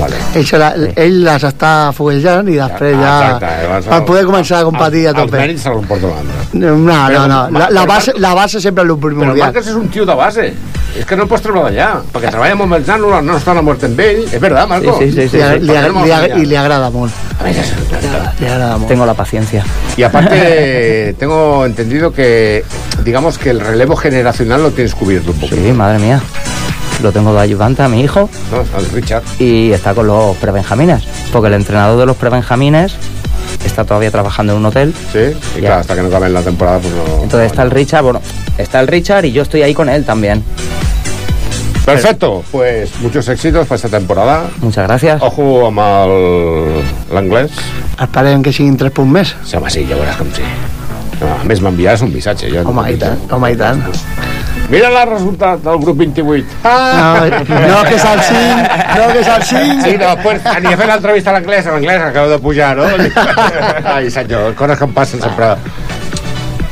Vale. 0.00 0.16
Se 0.44 0.58
la, 0.58 0.74
ell 0.96 1.20
les 1.22 1.44
està 1.46 1.92
foguejant 1.94 2.48
i 2.50 2.56
després 2.58 2.96
ja... 2.98 3.12
Exacte, 3.36 3.66
abans- 3.68 3.86
per 3.92 4.00
poder 4.08 4.24
començar 4.26 4.58
a 4.62 4.64
competir 4.66 5.04
a 5.06 5.12
Els 5.12 5.20
tope. 5.20 5.38
mèrits 5.38 5.66
l'altre. 5.70 6.10
No, 6.54 6.74
no, 6.74 6.96
Però- 7.06 7.26
no. 7.28 7.42
La, 7.50 7.68
la, 7.70 7.84
però 7.84 7.86
base, 7.86 8.12
la 8.18 8.34
base 8.34 8.60
sempre 8.60 8.82
és 8.82 8.90
el 8.90 8.96
Però 8.96 9.06
primordial. 9.06 9.46
Marcos 9.52 9.68
és 9.70 9.74
un 9.78 9.88
tio 9.88 10.04
de 10.06 10.14
base. 10.14 10.52
és 10.94 11.04
que 11.04 11.16
no 11.18 11.24
pots 11.26 11.42
treure 11.42 11.58
d'allà, 11.64 11.88
perquè 12.14 12.30
treballa 12.30 12.54
molt 12.54 12.68
amb 12.68 12.74
els 12.76 12.86
nanos, 12.86 13.10
els 13.16 13.24
nanos 13.26 13.40
estan 13.40 13.58
a 13.58 13.62
mort 13.66 13.82
amb 13.82 13.98
ell. 13.98 14.20
És 14.30 14.38
verdad, 14.40 14.68
Marco? 14.68 14.92
Li, 15.00 15.10
li, 15.10 15.24
li, 15.26 15.26
li, 15.26 16.42
y 16.42 16.46
le 16.46 16.56
agrada 16.58 16.88
molt. 16.90 17.12
A 17.42 17.50
eso, 17.50 17.74
Le 18.38 18.48
agrada 18.48 18.76
molt. 18.76 18.86
Tengo 18.88 19.04
la 19.04 19.14
paciencia. 19.14 19.33
Y 19.96 20.02
aparte, 20.02 21.14
tengo 21.18 21.64
entendido 21.66 22.12
que, 22.12 22.64
digamos 23.04 23.38
que 23.38 23.50
el 23.50 23.60
relevo 23.60 23.96
generacional 23.96 24.62
lo 24.62 24.70
tienes 24.70 24.94
cubierto 24.94 25.32
un 25.32 25.38
poco. 25.38 25.54
Sí, 25.54 25.72
madre 25.72 25.98
mía. 25.98 26.20
Lo 27.02 27.10
tengo 27.12 27.34
de 27.34 27.40
ayudante 27.40 27.82
a 27.82 27.88
mi 27.88 28.00
hijo 28.02 28.30
No, 28.52 28.58
al 28.78 28.86
Richard. 28.90 29.24
y 29.40 29.72
está 29.72 29.94
con 29.94 30.06
los 30.06 30.36
prebenjamines. 30.36 31.02
Porque 31.32 31.48
el 31.48 31.54
entrenador 31.54 31.98
de 31.98 32.06
los 32.06 32.16
prebenjamines 32.16 32.94
está 33.66 33.84
todavía 33.84 34.10
trabajando 34.10 34.52
en 34.52 34.60
un 34.60 34.66
hotel. 34.66 34.94
Sí, 35.12 35.32
y 35.56 35.60
claro, 35.60 35.80
hasta 35.80 35.96
que 35.96 36.02
no 36.02 36.08
acabe 36.08 36.28
la 36.28 36.42
temporada, 36.42 36.78
pues 36.78 36.94
no... 36.94 37.22
Entonces 37.24 37.50
está 37.50 37.62
el 37.62 37.70
Richard, 37.72 38.02
bueno, 38.04 38.20
está 38.58 38.80
el 38.80 38.86
Richard 38.86 39.24
y 39.24 39.32
yo 39.32 39.42
estoy 39.42 39.62
ahí 39.62 39.74
con 39.74 39.88
él 39.88 40.04
también. 40.04 40.42
Perfecto, 41.84 42.42
pues 42.50 42.90
muchos 43.00 43.28
éxitos 43.28 43.66
para 43.66 43.76
esta 43.76 43.88
temporada. 43.88 44.44
Muchas 44.60 44.86
gracias. 44.86 45.20
Ojo 45.22 45.66
amb 45.66 45.78
el- 45.80 46.82
l'anglès. 47.14 47.50
Esperem 48.00 48.42
que 48.42 48.52
siguin 48.52 48.76
3 48.76 48.90
punts 48.90 49.12
més. 49.12 49.36
Sí, 49.44 49.56
home, 49.56 49.70
sí, 49.70 49.84
ja 49.88 49.96
veuràs 49.96 50.16
com 50.16 50.30
sí. 50.32 50.42
No, 51.20 51.28
a 51.40 51.44
més, 51.44 51.60
m'enviaràs 51.62 52.02
un 52.02 52.12
missatge. 52.12 52.48
Ja 52.50 52.62
Home, 52.66 52.88
i 52.90 52.96
tant, 52.98 53.20
home, 53.30 53.52
i 53.52 53.56
tant. 53.56 53.84
Mira 54.70 54.88
el 54.88 55.08
resultat 55.10 55.60
del 55.62 55.78
grup 55.78 55.96
28. 55.98 56.46
No, 56.64 57.20
no, 57.68 57.82
que 57.84 57.94
és 57.94 58.04
el 58.04 58.20
5, 58.20 58.64
no, 58.96 59.12
que 59.12 59.20
és 59.20 59.28
el 59.28 59.42
5. 59.42 59.84
Sí, 59.84 59.96
no, 60.00 60.16
pues, 60.22 60.44
aniré 60.46 60.74
a 60.74 60.76
fer 60.80 60.86
l'entrevista 60.88 61.30
a 61.30 61.34
l'anglès, 61.34 61.66
a 61.66 61.72
l'anglès, 61.76 62.00
acabo 62.02 62.28
de 62.32 62.38
pujar, 62.38 62.76
no? 62.76 62.84
Ai, 63.94 64.10
senyor, 64.10 64.54
coses 64.54 64.78
que 64.78 64.84
em 64.84 64.92
passen 64.94 65.20
sempre. 65.20 65.52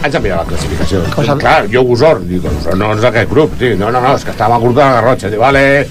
Haig 0.02 0.12
de 0.12 0.20
mirar 0.20 0.38
la 0.38 0.44
classificació. 0.44 1.02
Cosa- 1.14 1.36
Clar, 1.38 1.66
jo 1.70 1.82
Usor, 1.82 2.20
dic, 2.26 2.42
no 2.76 2.92
és 2.94 3.00
d'aquest 3.00 3.30
grup, 3.30 3.52
sí. 3.58 3.74
No, 3.78 3.90
no, 3.90 4.00
no, 4.00 4.14
és 4.16 4.24
que 4.24 4.30
estava 4.32 4.56
al 4.56 4.62
grup 4.62 4.74
de 4.76 4.82
la 4.82 4.92
Garrotxa. 5.00 5.28
Dic, 5.30 5.38
vale, 5.38 5.86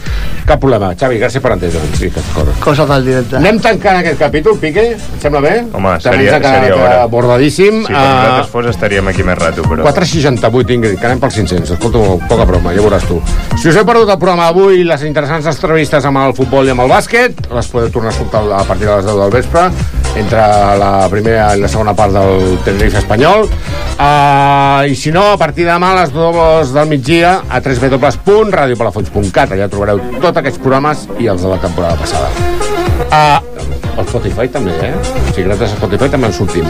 cap 0.45 0.59
problema. 0.59 0.89
Xavi, 0.99 1.17
gràcies 1.21 1.41
per 1.41 1.51
entendre'ns. 1.53 1.97
Sí, 1.97 2.09
coses. 2.11 2.57
Coses 2.59 2.87
del 2.89 3.05
directe. 3.05 3.37
Anem 3.37 3.59
tancant 3.63 3.97
aquest 4.01 4.19
capítol, 4.19 4.57
Piqué? 4.59 4.85
Et 4.97 5.21
sembla 5.21 5.39
bé? 5.41 5.53
Home, 5.73 5.93
Te 5.97 6.09
seria, 6.09 6.33
quedat, 6.39 6.59
seria 6.61 6.75
hora. 6.75 7.03
eh, 7.03 7.07
Bordadíssim. 7.07 7.81
Si 7.85 7.93
per 7.93 7.95
Eh, 7.95 8.03
nosaltres 8.03 8.47
fos 8.51 8.65
estaríem 8.65 9.07
aquí 9.07 9.23
més 9.23 9.37
rato, 9.37 9.61
però... 9.63 9.83
4,68, 9.83 10.69
Ingrid, 10.73 10.99
que 10.99 11.05
anem 11.05 11.19
pels 11.19 11.33
500. 11.35 11.71
Escolta, 11.71 12.27
poca 12.27 12.45
broma, 12.45 12.73
ja 12.75 12.81
veuràs 12.81 13.07
tu. 13.07 13.21
Si 13.61 13.69
us 13.69 13.75
he 13.75 13.85
perdut 13.85 14.09
el 14.09 14.17
programa 14.19 14.49
d'avui, 14.51 14.83
les 14.83 15.03
interessants 15.03 15.45
entrevistes 15.47 16.03
amb 16.05 16.17
el 16.17 16.33
futbol 16.33 16.67
i 16.67 16.71
amb 16.75 16.81
el 16.81 16.89
bàsquet, 16.89 17.47
les 17.53 17.67
podeu 17.67 17.89
tornar 17.89 18.11
a 18.11 18.15
escoltar 18.15 18.43
a 18.59 18.63
partir 18.65 18.87
de 18.87 18.95
les 18.97 19.05
10 19.05 19.15
del 19.15 19.31
vespre, 19.31 19.69
entre 20.15 20.41
la 20.81 21.07
primera 21.11 21.55
i 21.55 21.61
la 21.61 21.69
segona 21.71 21.93
part 21.97 22.13
del 22.15 22.57
Tenerife 22.65 22.97
espanyol. 23.01 23.47
Uh, 24.01 24.87
I 24.89 24.95
si 24.97 25.11
no, 25.13 25.31
a 25.33 25.37
partir 25.37 25.65
de 25.65 25.71
demà 25.71 25.91
a 25.93 26.01
les 26.01 26.11
2 26.13 26.73
del 26.75 26.87
migdia 26.89 27.41
a 27.47 27.61
www.radiopalafolls.cat. 27.61 29.51
Allà 29.55 29.67
trobareu 29.71 29.99
tots 30.19 30.37
aquests 30.41 30.59
programes 30.63 31.07
i 31.19 31.27
els 31.31 31.41
de 31.45 31.49
la 31.51 31.59
temporada 31.61 31.95
passada. 32.01 32.29
Uh, 33.11 33.39
el 33.99 34.07
Spotify 34.07 34.47
també, 34.51 34.73
eh? 34.87 34.93
O 34.95 35.33
sigui, 35.33 35.45
gràcies 35.49 35.73
a 35.73 35.75
Spotify 35.75 36.09
també 36.11 36.29
en 36.31 36.35
sortim. 36.35 36.67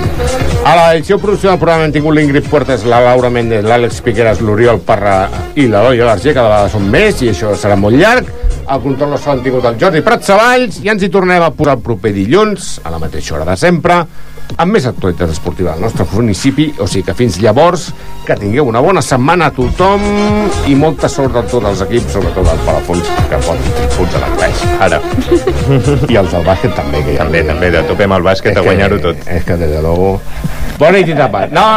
A 0.65 0.75
l'edició 0.77 1.17
i 1.19 1.21
producció 1.21 1.51
del 1.51 1.59
programa 1.61 1.85
hem 1.87 1.93
tingut 1.95 2.17
l'Ingrid 2.17 2.49
Puertes, 2.49 2.85
la 2.89 3.01
Laura 3.05 3.29
Méndez, 3.33 3.65
l'Àlex 3.67 4.01
Piqueras, 4.05 4.41
l'Oriol 4.41 4.81
Parra 4.85 5.29
i 5.55 5.67
l'Eloi 5.67 6.01
Alarger, 6.01 6.33
cada 6.37 6.49
vegada 6.49 6.71
són 6.73 6.89
més 6.91 7.21
i 7.21 7.31
això 7.31 7.53
serà 7.57 7.77
molt 7.79 7.99
llarg. 8.01 8.40
El 8.71 8.79
control 8.79 9.09
no 9.11 9.17
s'ha 9.19 9.33
tingut 9.43 9.65
el 9.67 9.75
Jordi 9.81 9.99
Prat 10.05 10.23
Savalls 10.23 10.77
i 10.85 10.87
ens 10.91 11.01
hi 11.03 11.09
tornem 11.11 11.43
a 11.43 11.49
posar 11.51 11.73
el 11.75 11.81
proper 11.83 12.13
dilluns, 12.15 12.77
a 12.87 12.93
la 12.93 13.01
mateixa 13.01 13.35
hora 13.35 13.43
de 13.49 13.57
sempre, 13.59 13.97
amb 14.55 14.71
més 14.71 14.85
actualitat 14.87 15.33
esportiva 15.33 15.73
del 15.73 15.83
nostre 15.83 16.05
municipi, 16.13 16.69
o 16.79 16.87
sigui 16.87 17.03
que 17.09 17.15
fins 17.19 17.41
llavors 17.43 17.89
que 18.23 18.37
tingueu 18.39 18.69
una 18.71 18.79
bona 18.83 19.03
setmana 19.03 19.49
a 19.51 19.55
tothom 19.57 20.05
i 20.71 20.77
molta 20.79 21.09
sort 21.11 21.35
a 21.35 21.43
tots 21.43 21.67
els 21.67 21.83
equips, 21.83 22.15
sobretot 22.15 22.47
al 22.47 22.63
Palafons, 22.63 23.11
que 23.27 23.41
poden 23.43 23.91
punts 23.97 24.15
a 24.15 24.23
l'anglès, 24.23 24.63
ara. 24.87 25.01
I 26.07 26.21
els 26.23 26.31
del 26.31 26.47
bàsquet 26.47 26.75
també, 26.79 27.03
que 27.03 27.17
ja 27.17 27.25
També, 27.25 27.43
també, 27.51 27.75
de 27.75 27.83
tope 27.91 28.07
amb 28.07 28.21
el 28.21 28.27
bàsquet 28.31 28.55
a 28.55 28.63
guanyar-ho 28.69 29.03
tot. 29.03 29.27
És 29.27 29.43
que, 29.47 29.59
des 29.59 29.75
de 29.75 29.83
luego... 29.83 30.13
Bona 30.79 30.95
nit 30.95 31.11
i 31.11 31.15
tapa. 31.19 31.43
No, 31.51 31.67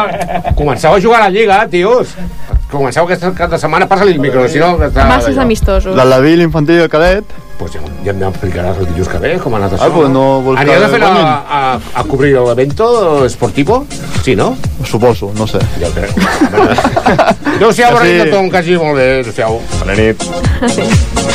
comenceu 0.57 0.95
a 0.95 1.03
jugar 1.03 1.24
a 1.24 1.26
la 1.26 1.34
Lliga, 1.34 1.64
tios. 1.68 2.14
Comenceu 2.75 3.07
aquest 3.07 3.25
cap 3.39 3.51
de 3.53 3.59
setmana, 3.62 3.87
passa-li 3.87 4.16
el 4.16 4.20
micro, 4.20 4.49
si 4.51 4.59
no... 4.59 4.75
Masses 4.79 5.39
amistosos. 5.39 5.95
La 5.97 6.05
Laví, 6.09 6.35
l'infantil 6.41 6.81
i 6.81 6.85
el 6.85 6.91
cadet. 6.91 7.25
Pues 7.55 7.70
ja, 7.77 7.81
ja 8.03 8.11
em 8.11 8.22
explicaràs 8.27 8.81
el 8.83 8.89
dilluns 8.89 9.11
que 9.12 9.20
ve 9.22 9.37
com 9.39 9.55
ha 9.55 9.61
anat 9.61 9.77
això. 9.77 9.87
Ah, 9.87 9.95
pues 9.95 10.11
no 10.11 10.25
vols 10.43 10.59
que 10.59 10.64
Anies 10.64 10.83
a 10.83 10.89
fer 10.91 11.01
guanyin? 11.05 11.29
a, 11.29 11.61
a 11.79 12.05
cobrir 12.11 12.33
l'evento 12.35 12.89
esportivo? 13.29 13.85
Sí, 14.27 14.35
no? 14.35 14.57
Suposo, 14.83 15.31
no 15.39 15.47
sé. 15.47 15.62
Ja 15.79 15.87
ho 15.87 15.95
crec. 15.95 16.11
Adéu-siau, 17.55 17.95
bona 17.95 18.11
nit 18.11 18.25
a 18.25 18.27
tothom, 18.33 18.51
que 18.51 18.59
hagi 18.59 18.75
molt 18.83 18.99
bé. 18.99 19.09
Adéu-siau. 19.22 19.62
Bona 19.79 19.95
nit. 20.03 21.35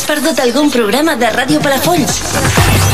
T'has 0.00 0.16
perdut 0.16 0.38
algun 0.40 0.70
programa 0.72 1.12
de 1.20 1.28
Ràdio 1.28 1.60
Palafolls? 1.60 2.24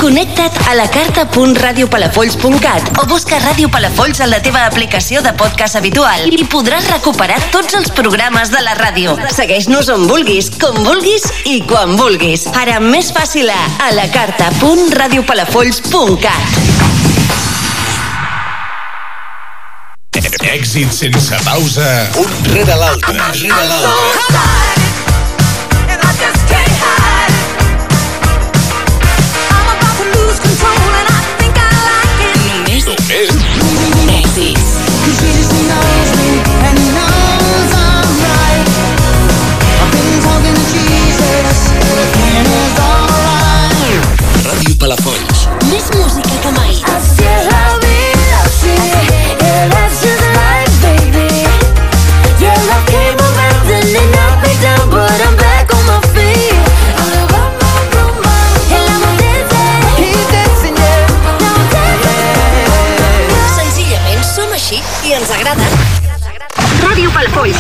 Connecta't 0.01 0.57
a 0.67 0.73
la 0.75 0.89
carta.radiopalafolls.cat 0.91 2.99
o 2.99 3.07
busca 3.07 3.39
Ràdio 3.45 3.71
Palafolls 3.71 4.19
en 4.25 4.31
la 4.33 4.41
teva 4.43 4.65
aplicació 4.67 5.23
de 5.23 5.31
podcast 5.39 5.77
habitual 5.79 6.27
i 6.35 6.43
podràs 6.51 6.91
recuperar 6.91 7.39
tots 7.55 7.79
els 7.79 7.95
programes 7.95 8.51
de 8.51 8.59
la 8.67 8.75
ràdio. 8.81 9.15
Segueix-nos 9.37 9.87
on 9.95 10.09
vulguis, 10.11 10.51
com 10.59 10.75
vulguis 10.83 11.23
i 11.47 11.63
quan 11.69 11.95
vulguis. 12.01 12.49
Ara 12.59 12.81
més 12.83 13.13
fàcil 13.15 13.47
a 13.55 13.61
a 13.87 13.95
la 13.95 14.11
carta.radiopalafolls.cat 14.11 16.43
Èxit 20.57 20.91
sense 20.91 21.37
pausa, 21.47 22.11
un 22.19 22.27
rere 22.51 22.75
l'altre, 22.83 23.15
rere 23.15 23.63
l'altre. 23.71 24.86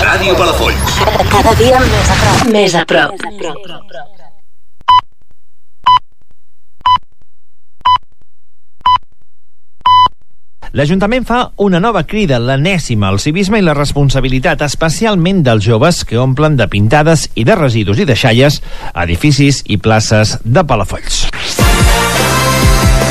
Ràdio 0.06 0.36
Palafolls. 0.38 0.98
Cada 1.32 1.52
dia 1.58 1.80
més 1.82 2.10
a 2.12 2.16
prop. 2.20 2.52
Més 2.54 2.76
a 2.78 2.82
prop. 2.86 3.24
L'Ajuntament 10.78 11.26
fa 11.26 11.40
una 11.64 11.80
nova 11.82 12.04
crida, 12.06 12.38
l'enèsima, 12.38 13.08
al 13.10 13.18
civisme 13.18 13.58
i 13.58 13.66
la 13.66 13.74
responsabilitat, 13.74 14.62
especialment 14.62 15.42
dels 15.42 15.66
joves 15.66 16.04
que 16.06 16.20
omplen 16.22 16.54
de 16.60 16.70
pintades 16.70 17.26
i 17.34 17.48
de 17.48 17.58
residus 17.58 17.98
i 17.98 18.06
deixalles 18.06 18.60
edificis 18.94 19.64
i 19.66 19.80
places 19.82 20.38
de 20.44 20.62
Palafolls. 20.62 21.24